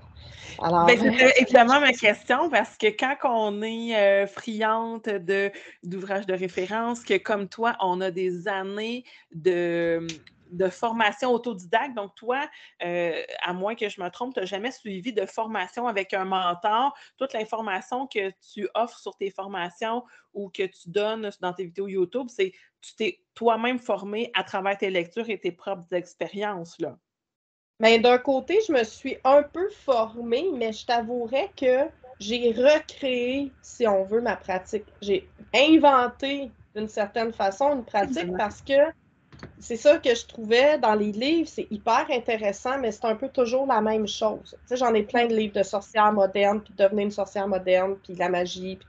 Alors... 0.62 0.86
Ben, 0.86 0.98
c'est 1.00 1.42
évidemment 1.42 1.80
ma 1.80 1.92
question 1.92 2.50
parce 2.50 2.78
que 2.78 2.88
quand 2.88 3.16
on 3.24 3.62
est 3.62 3.96
euh, 3.96 4.28
friante 4.28 5.10
d'ouvrages 5.84 6.26
de, 6.26 6.34
référence, 6.34 7.04
que 7.04 7.18
comme 7.18 7.48
toi, 7.48 7.76
on 7.82 8.02
a 8.02 8.12
des 8.12 8.48
années 8.48 9.04
de, 9.34 10.06
de 10.52 10.70
formation 10.70 11.32
autodidacte. 11.32 11.96
Donc, 11.96 12.16
toi, 12.16 12.48
euh, 12.84 13.22
à 13.42 13.54
moins 13.54 13.76
que 13.76 13.90
je 13.90 14.02
me 14.02 14.10
trompe, 14.10 14.34
tu 14.34 14.40
n'as 14.40 14.46
jamais 14.46 14.72
suivi 14.72 15.14
de 15.14 15.26
formation 15.26 15.88
avec 15.88 16.14
un 16.14 16.26
mentor. 16.26 16.96
Toute 17.18 17.34
l'information 17.34 18.08
que 18.08 18.32
tu 18.54 18.68
offres 18.74 19.00
sur 19.00 19.16
tes 19.16 19.30
formations 19.30 20.04
ou 20.34 20.50
que 20.50 20.64
tu 20.64 20.90
donnes 20.90 21.30
dans 21.42 21.54
tes 21.54 21.66
vidéos 21.66 21.88
YouTube, 21.88 22.28
c'est 22.30 22.54
tu 22.82 22.96
t'es 22.96 23.20
toi-même 23.34 23.80
formé 23.80 24.32
à 24.36 24.44
travers 24.44 24.78
tes 24.78 24.90
lectures 24.90 25.30
et 25.30 25.40
tes 25.40 25.52
propres 25.52 25.92
expériences. 25.94 26.80
Là. 26.80 26.98
Mais 27.80 28.00
d'un 28.00 28.18
côté, 28.18 28.60
je 28.68 28.72
me 28.72 28.84
suis 28.84 29.18
un 29.24 29.44
peu 29.44 29.70
formée, 29.70 30.50
mais 30.54 30.72
je 30.72 30.86
t'avouerais 30.86 31.52
que 31.58 31.90
j'ai 32.20 32.52
recréé, 32.52 33.52
si 33.62 33.88
on 33.88 34.04
veut, 34.04 34.22
ma 34.22 34.38
pratique. 34.38 34.86
J'ai 35.02 35.28
inventé 35.54 36.52
d'une 36.76 36.88
certaine 36.88 37.34
façon 37.34 37.74
une 37.74 37.86
pratique 37.86 38.36
parce 38.38 38.62
que 38.62 38.92
c'est 39.60 39.78
ça 39.78 39.98
que 39.98 40.14
je 40.14 40.26
trouvais 40.26 40.78
dans 40.78 40.96
les 40.96 41.12
livres, 41.12 41.50
c'est 41.52 41.68
hyper 41.72 42.06
intéressant, 42.12 42.78
mais 42.80 42.92
c'est 42.92 43.06
un 43.06 43.16
peu 43.16 43.30
toujours 43.30 43.66
la 43.66 43.82
même 43.82 44.08
chose. 44.08 44.56
Tu 44.62 44.68
sais, 44.68 44.78
j'en 44.78 44.94
ai 44.94 45.04
plein 45.04 45.28
de 45.28 45.36
livres 45.36 45.54
de 45.54 45.64
sorcières 45.64 46.12
modernes, 46.14 46.62
puis 46.62 46.74
devenir 46.78 47.06
une 47.06 47.12
sorcière 47.12 47.48
moderne, 47.48 47.96
puis 48.04 48.16
la 48.16 48.30
magie. 48.30 48.80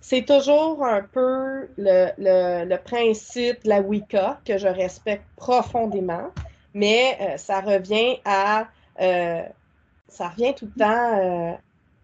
C'est 0.00 0.24
toujours 0.24 0.84
un 0.84 1.02
peu 1.02 1.68
le, 1.78 2.08
le, 2.18 2.64
le 2.64 2.78
principe 2.78 3.62
de 3.64 3.68
la 3.68 3.80
Wicca 3.80 4.40
que 4.44 4.58
je 4.58 4.66
respecte 4.68 5.24
profondément. 5.36 6.30
mais 6.74 7.36
ça 7.38 7.60
revient 7.60 8.18
à 8.24 8.68
ça 10.08 10.28
revient 10.28 10.54
tout 10.54 10.68
le 10.74 10.78
temps 10.78 11.58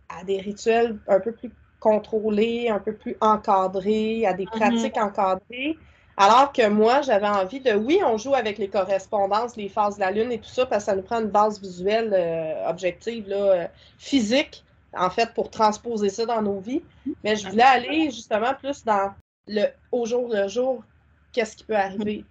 à 0.09 0.24
des 0.24 0.41
rituels 0.41 0.99
un 1.07 1.20
peu 1.20 1.32
plus 1.32 1.51
contrôlés, 1.80 2.68
un 2.68 2.78
peu 2.78 2.95
plus 2.95 3.16
encadrés, 3.20 4.26
à 4.26 4.32
des 4.32 4.47
mm-hmm. 4.47 4.59
pratiques 4.59 4.97
encadrées. 4.97 5.76
Alors 6.20 6.52
que 6.52 6.68
moi, 6.68 7.00
j'avais 7.02 7.28
envie 7.28 7.60
de, 7.60 7.72
oui, 7.74 8.00
on 8.04 8.18
joue 8.18 8.34
avec 8.34 8.58
les 8.58 8.66
correspondances, 8.66 9.54
les 9.54 9.68
phases 9.68 9.94
de 9.94 10.00
la 10.00 10.10
Lune 10.10 10.32
et 10.32 10.40
tout 10.40 10.48
ça, 10.48 10.66
parce 10.66 10.84
que 10.84 10.90
ça 10.90 10.96
nous 10.96 11.02
prend 11.02 11.20
une 11.20 11.28
base 11.28 11.60
visuelle 11.60 12.12
euh, 12.12 12.68
objective, 12.68 13.28
là, 13.28 13.36
euh, 13.36 13.66
physique, 13.98 14.64
en 14.96 15.10
fait, 15.10 15.32
pour 15.32 15.48
transposer 15.48 16.08
ça 16.08 16.26
dans 16.26 16.42
nos 16.42 16.58
vies. 16.58 16.82
Mais 17.22 17.36
je 17.36 17.48
voulais 17.48 17.62
aller 17.62 18.10
justement 18.10 18.52
plus 18.54 18.84
dans 18.84 19.14
le 19.46 19.66
au 19.92 20.06
jour 20.06 20.28
le 20.28 20.48
jour, 20.48 20.82
qu'est-ce 21.32 21.56
qui 21.56 21.62
peut 21.62 21.76
arriver 21.76 22.24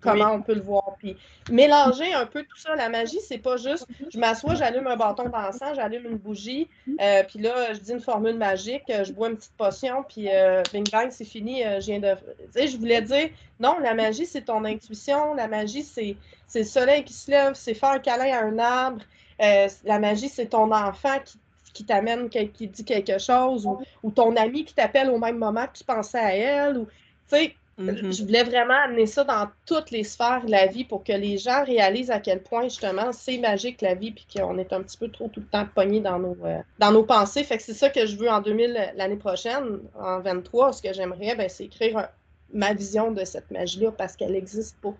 comment 0.00 0.32
on 0.32 0.42
peut 0.42 0.54
le 0.54 0.60
voir. 0.60 0.96
Puis 0.98 1.16
mélanger 1.50 2.12
un 2.12 2.26
peu 2.26 2.42
tout 2.42 2.56
ça, 2.56 2.74
la 2.76 2.88
magie, 2.88 3.20
c'est 3.26 3.38
pas 3.38 3.56
juste 3.56 3.86
je 4.12 4.18
m'assois, 4.18 4.54
j'allume 4.54 4.86
un 4.86 4.96
bâton 4.96 5.28
d'encens, 5.28 5.74
j'allume 5.74 6.06
une 6.06 6.16
bougie, 6.16 6.68
euh, 7.00 7.22
puis 7.24 7.38
là, 7.40 7.72
je 7.72 7.78
dis 7.78 7.92
une 7.92 8.00
formule 8.00 8.36
magique, 8.36 8.84
euh, 8.90 9.04
je 9.04 9.12
bois 9.12 9.30
une 9.30 9.36
petite 9.36 9.56
potion, 9.56 10.04
puis 10.08 10.28
euh, 10.28 10.62
bing 10.72 10.88
bang, 10.90 11.10
c'est 11.10 11.24
fini, 11.24 11.62
je 11.62 11.86
viens 11.86 12.00
de. 12.00 12.14
Tu 12.14 12.52
sais, 12.52 12.68
je 12.68 12.76
voulais 12.76 13.02
dire, 13.02 13.30
non, 13.60 13.78
la 13.80 13.94
magie, 13.94 14.26
c'est 14.26 14.42
ton 14.42 14.64
intuition, 14.64 15.34
la 15.34 15.48
magie, 15.48 15.82
c'est 15.82 16.16
le 16.54 16.64
soleil 16.64 17.04
qui 17.04 17.14
se 17.14 17.30
lève, 17.30 17.54
c'est 17.54 17.74
faire 17.74 17.90
un 17.90 17.98
câlin 17.98 18.32
à 18.32 18.44
un 18.44 18.58
arbre, 18.58 19.02
la 19.38 19.98
magie, 19.98 20.28
c'est 20.28 20.46
ton 20.46 20.72
enfant 20.72 21.18
qui 21.24 21.38
qui 21.72 21.84
t'amène, 21.84 22.28
qui 22.28 22.68
dit 22.68 22.84
quelque 22.84 23.18
chose, 23.18 23.66
ou, 23.66 23.80
ou 24.02 24.10
ton 24.10 24.36
ami 24.36 24.64
qui 24.64 24.74
t'appelle 24.74 25.10
au 25.10 25.18
même 25.18 25.38
moment 25.38 25.66
que 25.66 25.78
tu 25.78 25.84
pensais 25.84 26.18
à 26.18 26.34
elle, 26.34 26.78
ou, 26.78 26.84
tu 26.84 27.36
sais, 27.36 27.56
Mm-hmm. 27.86 28.16
Je 28.16 28.22
voulais 28.24 28.44
vraiment 28.44 28.74
amener 28.84 29.06
ça 29.06 29.24
dans 29.24 29.48
toutes 29.66 29.90
les 29.90 30.04
sphères 30.04 30.44
de 30.44 30.50
la 30.50 30.66
vie 30.66 30.84
pour 30.84 31.04
que 31.04 31.12
les 31.12 31.38
gens 31.38 31.64
réalisent 31.64 32.10
à 32.10 32.20
quel 32.20 32.42
point, 32.42 32.64
justement, 32.64 33.12
c'est 33.12 33.38
magique 33.38 33.80
la 33.80 33.94
vie, 33.94 34.12
puis 34.12 34.26
qu'on 34.34 34.58
est 34.58 34.72
un 34.72 34.82
petit 34.82 34.96
peu 34.96 35.08
trop 35.08 35.28
tout 35.28 35.40
le 35.40 35.46
temps 35.46 35.66
pogné 35.74 36.00
dans 36.00 36.18
nos, 36.18 36.36
euh, 36.44 36.58
dans 36.78 36.92
nos 36.92 37.04
pensées. 37.04 37.44
Fait 37.44 37.56
que 37.56 37.62
c'est 37.62 37.74
ça 37.74 37.90
que 37.90 38.06
je 38.06 38.16
veux 38.16 38.28
en 38.28 38.40
2000, 38.40 38.92
l'année 38.94 39.16
prochaine, 39.16 39.80
en 39.98 40.20
23. 40.20 40.72
Ce 40.72 40.82
que 40.82 40.92
j'aimerais, 40.92 41.34
ben, 41.34 41.48
c'est 41.48 41.64
écrire 41.64 42.08
ma 42.52 42.74
vision 42.74 43.10
de 43.10 43.24
cette 43.24 43.50
magie-là 43.50 43.92
parce 43.92 44.16
qu'elle 44.16 44.32
n'existe 44.32 44.76
pas 44.80 44.94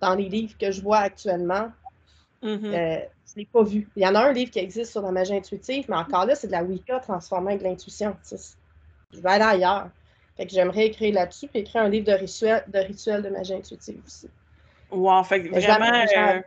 dans 0.00 0.14
les 0.14 0.28
livres 0.28 0.54
que 0.58 0.70
je 0.70 0.82
vois 0.82 0.98
actuellement. 0.98 1.70
Mm-hmm. 2.42 2.74
Euh, 2.74 3.00
je 3.26 3.32
ne 3.36 3.38
l'ai 3.38 3.46
pas 3.46 3.62
vu. 3.62 3.88
Il 3.96 4.02
y 4.02 4.06
en 4.06 4.14
a 4.14 4.20
un 4.20 4.32
livre 4.32 4.50
qui 4.50 4.58
existe 4.58 4.92
sur 4.92 5.02
la 5.02 5.12
magie 5.12 5.34
intuitive, 5.34 5.84
mais 5.88 5.96
encore 5.96 6.26
là, 6.26 6.34
c'est 6.34 6.48
de 6.48 6.52
la 6.52 6.64
Wicca 6.64 6.98
transformée 6.98 7.52
avec 7.52 7.62
l'intuition. 7.62 8.16
Je 9.12 9.20
vais 9.20 9.28
aller 9.28 9.44
ailleurs. 9.44 9.90
Fait 10.36 10.46
que 10.46 10.52
j'aimerais 10.52 10.86
écrire 10.86 11.14
là-dessus, 11.14 11.48
puis 11.48 11.60
écrire 11.60 11.82
un 11.82 11.88
livre 11.88 12.06
de 12.06 12.12
rituels 12.12 12.64
de, 12.68 12.78
rituel 12.78 13.22
de 13.22 13.28
magie 13.28 13.54
intuitive 13.54 14.00
aussi. 14.06 14.28
Wow, 14.90 15.22
fait 15.24 15.42
que 15.42 15.48
vraiment. 15.50 16.04
Euh, 16.16 16.40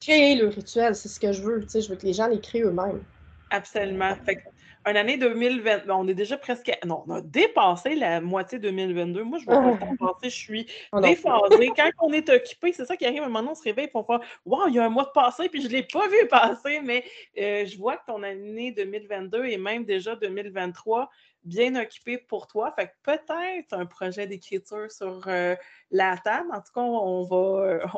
créer 0.00 0.34
le 0.34 0.48
rituel, 0.48 0.94
c'est 0.94 1.08
ce 1.08 1.20
que 1.20 1.32
je 1.32 1.42
veux. 1.42 1.62
Tu 1.62 1.68
sais, 1.68 1.80
je 1.80 1.88
veux 1.88 1.96
que 1.96 2.06
les 2.06 2.12
gens 2.12 2.26
l'écrivent 2.26 2.66
eux-mêmes. 2.66 3.02
Absolument. 3.50 4.14
Fait 4.24 4.36
que, 4.36 4.42
une 4.90 4.96
année 4.96 5.16
2020, 5.16 5.86
ben, 5.86 5.94
on 5.94 6.08
est 6.08 6.14
déjà 6.14 6.36
presque. 6.36 6.72
Non, 6.84 7.04
on 7.06 7.14
a 7.14 7.20
dépassé 7.20 7.94
la 7.94 8.20
moitié 8.20 8.58
2022. 8.58 9.22
Moi, 9.22 9.38
je 9.38 9.44
vois 9.44 9.60
pas 9.60 9.70
le 9.70 9.78
temps 9.78 9.96
passer, 9.96 10.30
je 10.30 10.36
suis 10.36 10.66
déphasée. 11.00 11.70
Quand 11.76 11.90
on 12.00 12.12
est 12.12 12.28
occupé, 12.28 12.72
c'est 12.72 12.84
ça 12.84 12.96
qui 12.96 13.06
arrive. 13.06 13.22
À 13.22 13.26
un 13.26 13.28
moment, 13.28 13.52
on 13.52 13.54
se 13.54 13.62
réveille 13.62 13.88
pour 13.88 14.06
faire 14.06 14.20
Waouh, 14.44 14.68
il 14.68 14.74
y 14.74 14.78
a 14.78 14.84
un 14.84 14.88
mois 14.88 15.04
de 15.04 15.10
passé, 15.14 15.48
puis 15.48 15.62
je 15.62 15.68
ne 15.68 15.72
l'ai 15.72 15.84
pas 15.84 16.08
vu 16.08 16.26
passer, 16.28 16.80
mais 16.80 17.04
euh, 17.38 17.64
je 17.64 17.78
vois 17.78 17.96
que 17.96 18.06
ton 18.06 18.22
année 18.24 18.72
2022 18.72 19.44
et 19.44 19.56
même 19.56 19.84
déjà 19.84 20.16
2023 20.16 21.08
bien 21.44 21.74
occupé 21.80 22.18
pour 22.18 22.46
toi. 22.46 22.72
Fait 22.72 22.86
que 22.86 22.92
peut-être 23.02 23.72
un 23.72 23.86
projet 23.86 24.26
d'écriture 24.26 24.90
sur 24.90 25.22
euh, 25.26 25.54
la 25.90 26.16
table. 26.18 26.48
En 26.52 26.60
tout 26.60 26.72
cas, 26.74 26.80
on 26.80 27.22
va, 27.24 27.88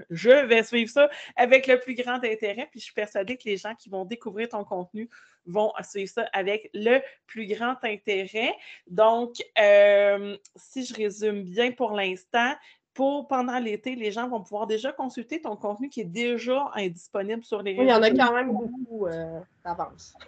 je 0.10 0.46
vais 0.46 0.62
suivre 0.62 0.90
ça 0.90 1.08
avec 1.36 1.66
le 1.66 1.78
plus 1.80 1.94
grand 1.94 2.22
intérêt. 2.24 2.68
Puis 2.70 2.80
je 2.80 2.84
suis 2.84 2.94
persuadée 2.94 3.36
que 3.36 3.44
les 3.44 3.56
gens 3.56 3.74
qui 3.74 3.88
vont 3.88 4.04
découvrir 4.04 4.48
ton 4.48 4.64
contenu 4.64 5.08
vont 5.46 5.72
suivre 5.82 6.10
ça 6.10 6.28
avec 6.32 6.70
le 6.74 7.00
plus 7.26 7.46
grand 7.46 7.76
intérêt. 7.82 8.54
Donc, 8.86 9.34
euh, 9.58 10.36
si 10.56 10.84
je 10.84 10.94
résume 10.94 11.42
bien 11.42 11.72
pour 11.72 11.92
l'instant, 11.92 12.54
pour 12.92 13.28
pendant 13.28 13.58
l'été, 13.58 13.94
les 13.94 14.10
gens 14.10 14.28
vont 14.28 14.42
pouvoir 14.42 14.66
déjà 14.66 14.92
consulter 14.92 15.40
ton 15.40 15.56
contenu 15.56 15.88
qui 15.88 16.00
est 16.00 16.04
déjà 16.04 16.70
disponible 16.88 17.44
sur 17.44 17.62
les 17.62 17.72
réseaux. 17.72 17.82
Oui, 17.82 17.88
il 17.88 17.90
y 17.90 17.94
en 17.94 18.02
a 18.02 18.10
quand 18.10 18.34
même 18.34 18.52
beaucoup 18.52 19.06
euh, 19.06 19.40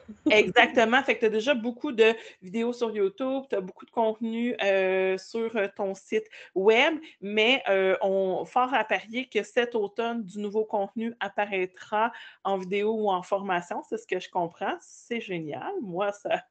Exactement. 0.31 1.03
Fait 1.03 1.15
que 1.15 1.21
tu 1.21 1.27
as 1.27 1.31
déjà 1.31 1.55
beaucoup 1.55 1.93
de 1.93 2.15
vidéos 2.43 2.73
sur 2.73 2.91
YouTube, 2.91 3.45
tu 3.49 3.57
as 3.57 3.61
beaucoup 3.61 3.87
de 3.87 3.91
contenu 3.91 4.57
euh, 4.63 5.17
sur 5.19 5.55
euh, 5.57 5.69
ton 5.77 5.95
site 5.95 6.27
web, 6.55 6.99
mais 7.21 7.63
on 8.03 8.45
fort 8.45 8.75
à 8.75 8.85
parier 8.85 9.29
que 9.29 9.43
cet 9.43 9.75
automne, 9.75 10.25
du 10.25 10.39
nouveau 10.39 10.65
contenu 10.65 11.15
apparaîtra 11.21 12.13
en 12.45 12.59
vidéo 12.59 12.93
ou 12.93 13.11
en 13.11 13.23
formation. 13.23 13.83
C'est 13.89 13.99
ce 13.99 14.07
que 14.07 14.19
je 14.19 14.31
comprends. 14.31 14.77
C'est 14.81 15.21
génial. 15.21 15.73
Moi, 15.81 16.13
ça, 16.13 16.43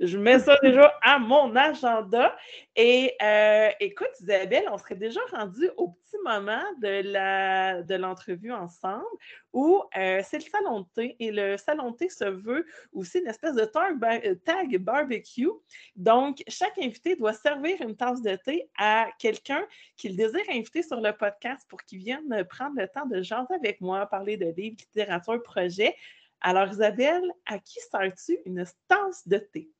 je 0.00 0.18
mets 0.18 0.38
ça 0.38 0.56
déjà 0.62 0.92
à 1.02 1.18
mon 1.18 1.54
agenda. 1.56 2.36
Et 2.74 3.14
euh, 3.22 3.70
écoute, 3.80 4.10
Isabelle, 4.20 4.64
on 4.70 4.78
serait 4.78 4.96
déjà 4.96 5.20
rendu 5.32 5.68
au 5.76 5.88
petit 5.88 6.05
moment 6.24 6.62
de 6.78 7.94
l'entrevue 7.94 8.48
de 8.48 8.54
ensemble 8.54 9.04
où 9.52 9.82
euh, 9.96 10.22
c'est 10.24 10.38
le 10.38 10.50
salon 10.50 10.80
de 10.80 10.86
thé. 10.94 11.16
Et 11.18 11.30
le 11.30 11.56
salon 11.56 11.90
de 11.90 11.96
thé 11.96 12.08
se 12.08 12.24
veut 12.24 12.66
aussi 12.92 13.18
une 13.18 13.26
espèce 13.26 13.54
de 13.54 13.64
tag, 13.64 13.96
euh, 14.04 14.34
tag 14.44 14.76
barbecue. 14.78 15.48
Donc, 15.94 16.42
chaque 16.48 16.78
invité 16.78 17.16
doit 17.16 17.32
servir 17.32 17.80
une 17.80 17.96
tasse 17.96 18.22
de 18.22 18.36
thé 18.36 18.68
à 18.78 19.08
quelqu'un 19.18 19.66
qu'il 19.96 20.16
désire 20.16 20.44
inviter 20.50 20.82
sur 20.82 21.00
le 21.00 21.12
podcast 21.12 21.66
pour 21.68 21.82
qu'il 21.82 21.98
vienne 21.98 22.44
prendre 22.48 22.78
le 22.80 22.88
temps 22.88 23.06
de 23.06 23.22
jaser 23.22 23.54
avec 23.54 23.80
moi, 23.80 24.06
parler 24.06 24.36
de 24.36 24.46
livres, 24.46 24.76
littérature, 24.78 25.42
projets. 25.42 25.96
Alors, 26.40 26.68
Isabelle, 26.68 27.32
à 27.46 27.58
qui 27.58 27.80
sers-tu 27.90 28.38
une 28.44 28.64
tasse 28.88 29.26
de 29.26 29.38
thé? 29.38 29.70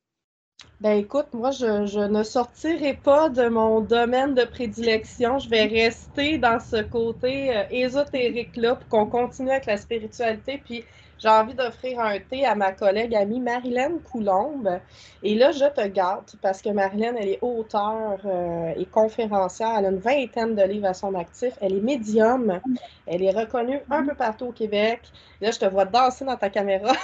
Ben 0.80 0.98
écoute, 0.98 1.28
moi, 1.32 1.52
je, 1.52 2.06
ne 2.06 2.22
sortirai 2.22 2.92
pas 2.92 3.30
de 3.30 3.48
mon 3.48 3.80
domaine 3.80 4.34
de 4.34 4.44
prédilection. 4.44 5.38
Je 5.38 5.48
vais 5.48 5.64
rester 5.64 6.36
dans 6.36 6.60
ce 6.60 6.82
côté 6.82 7.56
euh, 7.56 7.62
ésotérique-là 7.70 8.74
pour 8.74 8.88
qu'on 8.88 9.06
continue 9.06 9.50
avec 9.50 9.64
la 9.64 9.78
spiritualité. 9.78 10.60
Puis 10.62 10.84
j'ai 11.18 11.30
envie 11.30 11.54
d'offrir 11.54 11.98
un 12.00 12.18
thé 12.18 12.44
à 12.44 12.54
ma 12.54 12.72
collègue 12.72 13.14
amie 13.14 13.40
Marilyn 13.40 14.00
Coulombe. 14.04 14.78
Et 15.22 15.34
là, 15.34 15.50
je 15.50 15.64
te 15.64 15.86
garde 15.88 16.26
parce 16.42 16.60
que 16.60 16.68
Marilyn, 16.68 17.14
elle 17.16 17.30
est 17.30 17.38
auteure 17.40 18.20
euh, 18.26 18.74
et 18.76 18.84
conférencière. 18.84 19.76
Elle 19.78 19.86
a 19.86 19.88
une 19.88 19.98
vingtaine 19.98 20.54
de 20.54 20.62
livres 20.62 20.88
à 20.88 20.94
son 20.94 21.14
actif. 21.14 21.54
Elle 21.62 21.72
est 21.72 21.80
médium. 21.80 22.60
Elle 23.06 23.22
est 23.22 23.32
reconnue 23.32 23.80
un 23.90 24.04
peu 24.04 24.14
partout 24.14 24.48
au 24.48 24.52
Québec. 24.52 25.00
Là, 25.40 25.52
je 25.52 25.58
te 25.58 25.64
vois 25.64 25.86
danser 25.86 26.26
dans 26.26 26.36
ta 26.36 26.50
caméra. 26.50 26.92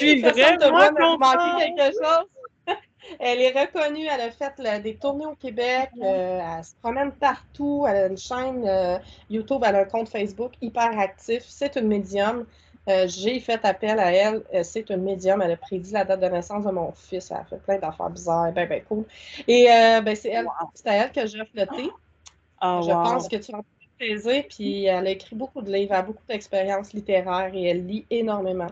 Je 0.00 0.06
suis 0.06 0.22
vraiment 0.22 1.18
manquer 1.18 1.74
quelque 1.76 1.92
chose. 1.92 2.37
Elle 3.18 3.40
est 3.40 3.58
reconnue, 3.58 4.06
elle 4.06 4.20
a 4.20 4.30
fait 4.30 4.82
des 4.82 4.96
tournées 4.96 5.26
au 5.26 5.34
Québec, 5.34 5.90
euh, 6.02 6.40
elle 6.58 6.64
se 6.64 6.74
promène 6.82 7.12
partout, 7.12 7.84
elle 7.88 7.96
a 7.96 8.06
une 8.06 8.18
chaîne 8.18 8.64
euh, 8.66 8.98
YouTube, 9.30 9.62
elle 9.66 9.76
a 9.76 9.80
un 9.80 9.84
compte 9.84 10.08
Facebook 10.08 10.52
hyper 10.60 10.98
actif. 10.98 11.44
C'est 11.46 11.76
une 11.76 11.88
médium. 11.88 12.46
Euh, 12.88 13.06
j'ai 13.06 13.38
fait 13.40 13.62
appel 13.64 13.98
à 13.98 14.12
elle. 14.12 14.42
c'est 14.62 14.88
une 14.90 15.02
médium. 15.02 15.42
Elle 15.42 15.52
a 15.52 15.56
prédit 15.56 15.92
la 15.92 16.04
date 16.04 16.20
de 16.20 16.26
naissance 16.26 16.64
de 16.64 16.70
mon 16.70 16.92
fils. 16.92 17.30
Elle 17.30 17.38
a 17.38 17.44
fait 17.44 17.58
plein 17.58 17.78
d'affaires 17.78 18.10
bizarres. 18.10 18.52
Ben, 18.52 18.66
ben, 18.66 18.82
cool. 18.88 19.04
Et 19.46 19.66
ben, 19.66 20.16
c'est 20.16 20.30
elle, 20.30 20.46
à 20.46 20.94
elle 20.94 21.12
que 21.12 21.26
j'ai 21.26 21.44
flotté. 21.44 21.90
Oh, 22.62 22.80
je 22.82 22.90
pense 22.90 23.28
que 23.28 23.36
tu 23.36 23.52
vas 23.52 23.62
plaisir. 23.98 24.44
Puis 24.48 24.84
elle 24.84 25.06
a 25.06 25.10
écrit 25.10 25.36
beaucoup 25.36 25.60
de 25.60 25.70
livres, 25.70 25.92
elle 25.92 26.00
a 26.00 26.02
beaucoup 26.02 26.24
d'expériences 26.28 26.92
littéraires 26.92 27.50
et 27.52 27.64
elle 27.64 27.86
lit 27.86 28.06
énormément. 28.10 28.68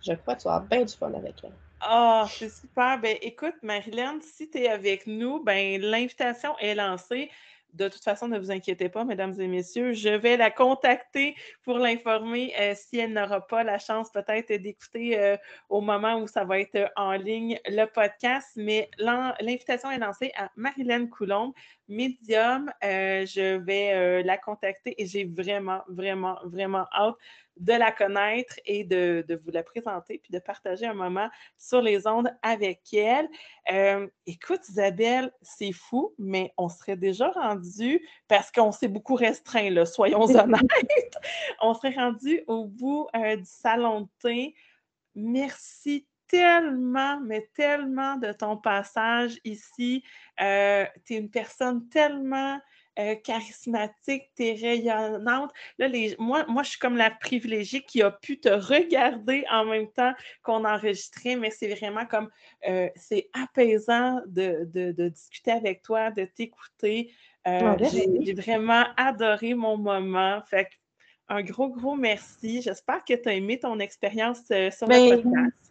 Je 0.00 0.12
crois 0.14 0.34
que 0.34 0.42
tu 0.42 0.48
vas 0.48 0.60
bien 0.60 0.84
du 0.84 0.94
fun 0.94 1.12
avec 1.12 1.34
elle. 1.42 1.52
Ah, 1.80 2.26
c'est 2.28 2.48
super. 2.50 2.98
Ben, 3.00 3.16
écoute, 3.22 3.54
Marilyn, 3.62 4.18
si 4.20 4.50
tu 4.50 4.58
es 4.58 4.68
avec 4.68 5.06
nous, 5.06 5.42
ben, 5.42 5.80
l'invitation 5.80 6.58
est 6.58 6.74
lancée. 6.74 7.30
De 7.74 7.86
toute 7.86 8.02
façon, 8.02 8.28
ne 8.28 8.38
vous 8.38 8.50
inquiétez 8.50 8.88
pas, 8.88 9.04
mesdames 9.04 9.38
et 9.38 9.46
messieurs, 9.46 9.92
je 9.92 10.08
vais 10.08 10.36
la 10.36 10.50
contacter 10.50 11.36
pour 11.62 11.78
l'informer 11.78 12.52
euh, 12.58 12.74
si 12.74 12.98
elle 12.98 13.12
n'aura 13.12 13.46
pas 13.46 13.62
la 13.62 13.78
chance 13.78 14.10
peut-être 14.10 14.52
d'écouter 14.54 15.18
euh, 15.18 15.36
au 15.68 15.82
moment 15.82 16.16
où 16.16 16.26
ça 16.26 16.44
va 16.44 16.58
être 16.58 16.90
en 16.96 17.12
ligne 17.12 17.60
le 17.66 17.84
podcast. 17.84 18.48
Mais 18.56 18.90
l'invitation 18.98 19.90
est 19.90 19.98
lancée 19.98 20.32
à 20.36 20.50
Marilyn 20.56 21.06
Coulombe, 21.06 21.52
médium. 21.88 22.70
Euh, 22.84 23.26
je 23.26 23.56
vais 23.58 24.22
la 24.22 24.38
contacter 24.38 24.94
et 25.00 25.06
j'ai 25.06 25.24
vraiment, 25.24 25.82
vraiment, 25.88 26.38
vraiment 26.44 26.86
hâte 26.92 27.16
de 27.58 27.72
la 27.72 27.90
connaître 27.90 28.54
et 28.64 28.84
de, 28.84 29.40
vous 29.44 29.50
la 29.50 29.62
présenter, 29.62 30.18
puis 30.18 30.32
de 30.32 30.38
partager 30.38 30.86
un 30.86 30.94
moment 30.94 31.28
sur 31.56 31.80
les 31.82 32.06
ondes 32.06 32.30
avec 32.42 32.92
elle. 32.92 33.28
Euh, 33.72 34.06
écoute, 34.26 34.60
Isabelle, 34.68 35.32
c'est 35.42 35.72
fou, 35.72 36.14
mais 36.18 36.52
on 36.56 36.68
serait 36.68 36.96
déjà 36.96 37.30
rendu, 37.30 38.06
parce 38.28 38.50
qu'on 38.50 38.72
s'est 38.72 38.88
beaucoup 38.88 39.14
restreint, 39.14 39.70
là, 39.70 39.86
soyons 39.86 40.22
honnêtes, 40.36 41.18
on 41.60 41.74
serait 41.74 41.94
rendu 41.94 42.42
au 42.46 42.64
bout 42.64 43.08
euh, 43.16 43.36
du 43.36 43.44
salon 43.44 44.02
de 44.02 44.08
thé. 44.22 44.54
Merci 45.14 46.06
tellement, 46.28 47.18
mais 47.20 47.48
tellement 47.54 48.16
de 48.16 48.32
ton 48.32 48.56
passage 48.56 49.38
ici. 49.44 50.04
Euh, 50.40 50.84
tu 51.04 51.14
es 51.14 51.16
une 51.16 51.30
personne 51.30 51.88
tellement 51.88 52.60
euh, 52.98 53.14
charismatique, 53.16 54.30
t'es 54.34 54.56
rayonnante. 54.60 55.50
Là, 55.78 55.88
les, 55.88 56.14
moi, 56.18 56.44
moi, 56.48 56.62
je 56.62 56.70
suis 56.70 56.78
comme 56.78 56.96
la 56.96 57.10
privilégiée 57.10 57.82
qui 57.82 58.02
a 58.02 58.10
pu 58.10 58.40
te 58.40 58.48
regarder 58.48 59.44
en 59.50 59.64
même 59.64 59.90
temps 59.90 60.12
qu'on 60.42 60.64
enregistrait, 60.64 61.36
mais 61.36 61.50
c'est 61.50 61.74
vraiment 61.74 62.06
comme, 62.06 62.28
euh, 62.68 62.88
c'est 62.96 63.30
apaisant 63.32 64.20
de, 64.26 64.68
de, 64.72 65.08
discuter 65.08 65.52
avec 65.52 65.82
toi, 65.82 66.10
de 66.10 66.24
t'écouter. 66.24 67.12
Ah, 67.44 67.76
j'ai 67.80 68.34
vraiment 68.34 68.84
adoré 68.98 69.54
mon 69.54 69.78
moment. 69.78 70.42
Fait 70.50 70.68
un 71.30 71.42
gros, 71.42 71.68
gros 71.68 71.94
merci. 71.94 72.60
J'espère 72.60 73.04
que 73.04 73.14
tu 73.14 73.28
as 73.28 73.34
aimé 73.34 73.58
ton 73.58 73.78
expérience 73.78 74.42
sur 74.44 74.86
le 74.86 74.88
ben, 74.88 75.22
podcast. 75.22 75.67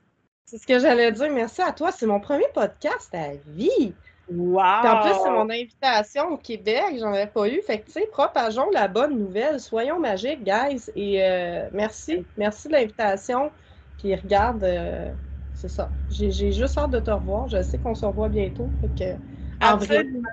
C'est 0.47 0.57
ce 0.57 0.65
que 0.65 0.79
j'allais 0.79 1.11
dire. 1.11 1.29
Merci 1.29 1.61
à 1.61 1.73
toi. 1.73 1.91
C'est 1.91 2.05
mon 2.05 2.21
premier 2.21 2.47
podcast 2.53 3.13
à 3.13 3.33
vie. 3.47 3.93
Wow! 4.29 4.59
en 4.59 5.01
plus, 5.01 5.13
c'est 5.21 5.29
mon 5.29 5.49
invitation 5.49 6.29
au 6.29 6.37
Québec. 6.37 6.95
J'en 6.97 7.11
avais 7.11 7.27
pas 7.27 7.49
eu. 7.49 7.61
Fait 7.61 7.79
que, 7.79 7.87
tu 7.87 7.91
sais, 7.91 8.07
propageons 8.09 8.69
la 8.71 8.87
bonne 8.87 9.19
nouvelle. 9.19 9.59
Soyons 9.59 9.99
magiques, 9.99 10.45
guys. 10.45 10.89
Et 10.95 11.21
euh, 11.21 11.67
merci. 11.73 12.25
Merci 12.37 12.69
de 12.69 12.73
l'invitation. 12.73 13.51
Puis 13.97 14.15
regarde, 14.15 14.63
euh, 14.63 15.11
c'est 15.53 15.69
ça. 15.69 15.89
J'ai 16.09 16.31
juste 16.31 16.77
hâte 16.77 16.91
de 16.91 16.99
te 16.99 17.11
revoir. 17.11 17.49
Je 17.49 17.61
sais 17.61 17.77
qu'on 17.77 17.93
se 17.93 18.05
revoit 18.05 18.29
bientôt. 18.29 18.69
Fait 18.79 19.15
que, 19.15 19.19
Absolument. 19.59 20.29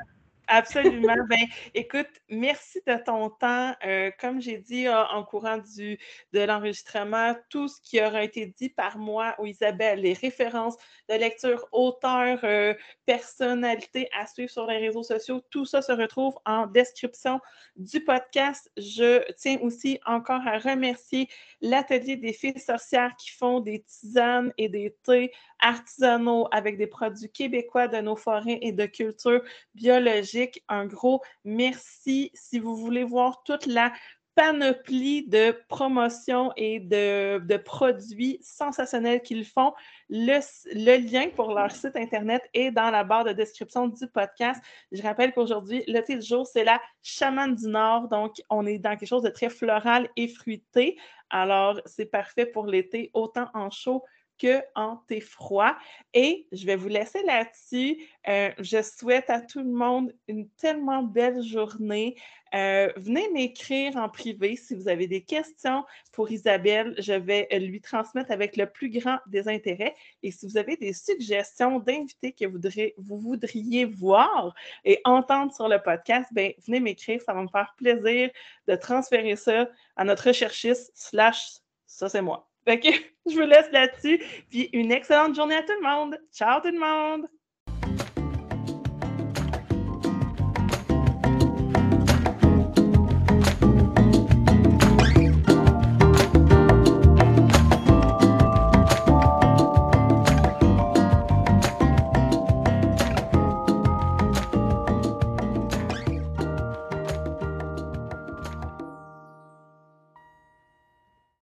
Absolument. 0.47 1.14
ben, 1.28 1.47
écoute, 1.74 2.09
merci 2.28 2.80
de 2.86 2.97
ton 3.05 3.30
temps. 3.30 3.74
Euh, 3.84 4.11
comme 4.20 4.40
j'ai 4.40 4.59
dit 4.59 4.86
euh, 4.86 5.05
en 5.07 5.24
courant 5.24 5.59
du, 5.59 5.99
de 6.32 6.40
l'enregistrement, 6.40 7.34
tout 7.49 7.68
ce 7.68 7.80
qui 7.80 8.01
aura 8.01 8.22
été 8.22 8.47
dit 8.47 8.68
par 8.68 8.99
moi 8.99 9.34
ou 9.38 9.47
Isabelle, 9.47 10.01
les 10.01 10.12
références 10.12 10.76
de 11.09 11.14
lecture, 11.14 11.66
auteurs, 11.72 12.40
euh, 12.45 12.74
personnalités 13.07 14.09
à 14.18 14.26
suivre 14.26 14.51
sur 14.51 14.66
les 14.66 14.78
réseaux 14.78 15.03
sociaux, 15.03 15.40
tout 15.51 15.64
ça 15.64 15.82
se 15.82 15.92
retrouve 15.92 16.34
en 16.45 16.66
description 16.66 17.40
du 17.76 18.03
podcast. 18.05 18.70
Je 18.76 19.22
tiens 19.34 19.59
aussi 19.62 19.99
encore 20.07 20.47
à 20.47 20.59
remercier 20.59 21.28
l'Atelier 21.61 22.16
des 22.16 22.32
filles 22.32 22.59
sorcières 22.59 23.14
qui 23.16 23.30
font 23.30 23.61
des 23.61 23.82
tisanes 23.82 24.53
et 24.59 24.68
des 24.68 24.95
thés 25.03 25.32
artisanaux 25.61 26.47
avec 26.53 26.76
des 26.76 26.86
produits 26.86 27.30
québécois 27.30 27.88
de 27.88 27.99
nos 27.99 28.16
forêts 28.16 28.59
et 28.61 28.72
de 28.72 28.86
culture 28.86 29.42
biologique. 29.74 30.34
Un 30.68 30.87
gros 30.87 31.22
merci. 31.45 32.30
Si 32.35 32.59
vous 32.59 32.76
voulez 32.76 33.05
voir 33.05 33.43
toute 33.45 33.66
la 33.66 33.93
panoplie 34.35 35.26
de 35.28 35.57
promotions 35.68 36.53
et 36.57 36.80
de, 36.80 37.57
produits 37.59 38.39
sensationnels 38.43 39.22
qu'ils 39.22 39.45
font. 39.45 39.72
Le, 40.09 40.99
lien 40.99 41.28
pour 41.35 41.55
leur 41.55 41.70
site 41.70 41.97
Internet 41.97 42.43
est 42.53 42.70
dans 42.70 42.91
la 42.91 43.05
barre 43.05 43.24
de 43.24 43.32
description 43.32 43.89
du 43.89 44.07
podcast. 44.09 44.62
Je 44.93 45.03
rappelle 45.03 45.32
qu'aujourd'hui, 45.32 45.85
le 45.87 46.01
thé 46.01 46.16
du 46.16 46.26
jour, 46.26 46.47
c'est 46.47 46.64
la 46.64 46.80
chamane 47.03 47.55
du 47.55 47.68
Nord. 47.68 48.09
Donc, 48.09 48.43
on 48.51 48.66
est 48.66 48.78
dans 48.78 48.97
quelque 48.97 49.09
chose 49.09 49.22
de 49.22 49.30
très 49.30 49.49
floral 49.49 50.09
et 50.16 50.28
fruité. 50.28 50.99
Alors, 51.30 51.80
c'est 51.87 52.07
parfait 52.07 52.47
pour 52.47 52.66
l'été, 52.66 53.11
autant 53.14 53.49
en 53.55 53.70
chaud 53.70 54.03
qu'en 54.41 54.97
thé 55.09 55.20
froid. 55.20 55.76
Et 56.12 56.47
je 56.53 56.66
vais 56.66 56.76
vous 56.76 56.89
laisser 56.89 57.22
là-dessus. 57.22 57.99
Euh, 58.28 58.51
je 58.59 58.82
souhaite 58.82 59.30
à 59.30 59.41
tout 59.41 59.61
le 59.61 59.70
monde 59.70 60.12
une 60.28 60.49
tellement 60.51 61.03
belle 61.03 61.43
journée. 61.43 62.16
Euh, 62.55 62.93
venez 62.97 63.28
m'écrire 63.30 63.97
en 63.97 64.09
privé 64.09 64.55
si 64.55 64.74
vous 64.74 64.89
avez 64.89 65.09
des 65.09 65.22
questions 65.22 65.85
pour 66.12 66.30
Isabelle. 66.30 66.95
Je 66.99 67.12
vais 67.12 67.49
lui 67.59 67.80
transmettre 67.80 68.30
avec 68.30 68.57
le 68.57 68.66
plus 68.66 68.91
grand 68.91 69.18
des 69.26 69.49
intérêts. 69.49 69.95
Et 70.22 70.30
si 70.30 70.47
vous 70.47 70.57
avez 70.57 70.76
des 70.76 70.93
suggestions 70.93 71.80
d'invités 71.80 72.32
que 72.32 72.45
vous 72.45 73.18
voudriez, 73.18 73.85
voir 73.85 74.55
et 74.85 75.01
entendre 75.05 75.53
sur 75.53 75.68
le 75.68 75.82
podcast, 75.82 76.28
ben, 76.32 76.53
venez 76.66 76.80
m'écrire. 76.80 77.20
Ça 77.22 77.35
va 77.35 77.43
me 77.43 77.49
faire 77.49 77.74
plaisir 77.76 78.30
de 78.68 78.76
transférer 78.76 79.37
ça 79.37 79.68
à 79.97 80.05
notre 80.05 80.28
recherchiste 80.28 80.93
slash 80.95 81.59
ça 81.87 82.09
c'est 82.09 82.22
moi. 82.22 82.53
Fait 82.64 82.80
que 82.80 82.88
je 83.30 83.34
vous 83.34 83.46
laisse 83.46 83.70
là-dessus. 83.72 84.22
Puis 84.50 84.70
une 84.72 84.92
excellente 84.92 85.34
journée 85.34 85.56
à 85.56 85.62
tout 85.62 85.72
le 85.80 85.86
monde. 85.86 86.18
Ciao 86.32 86.60
tout 86.60 86.72
le 86.72 86.78
monde! 86.78 87.28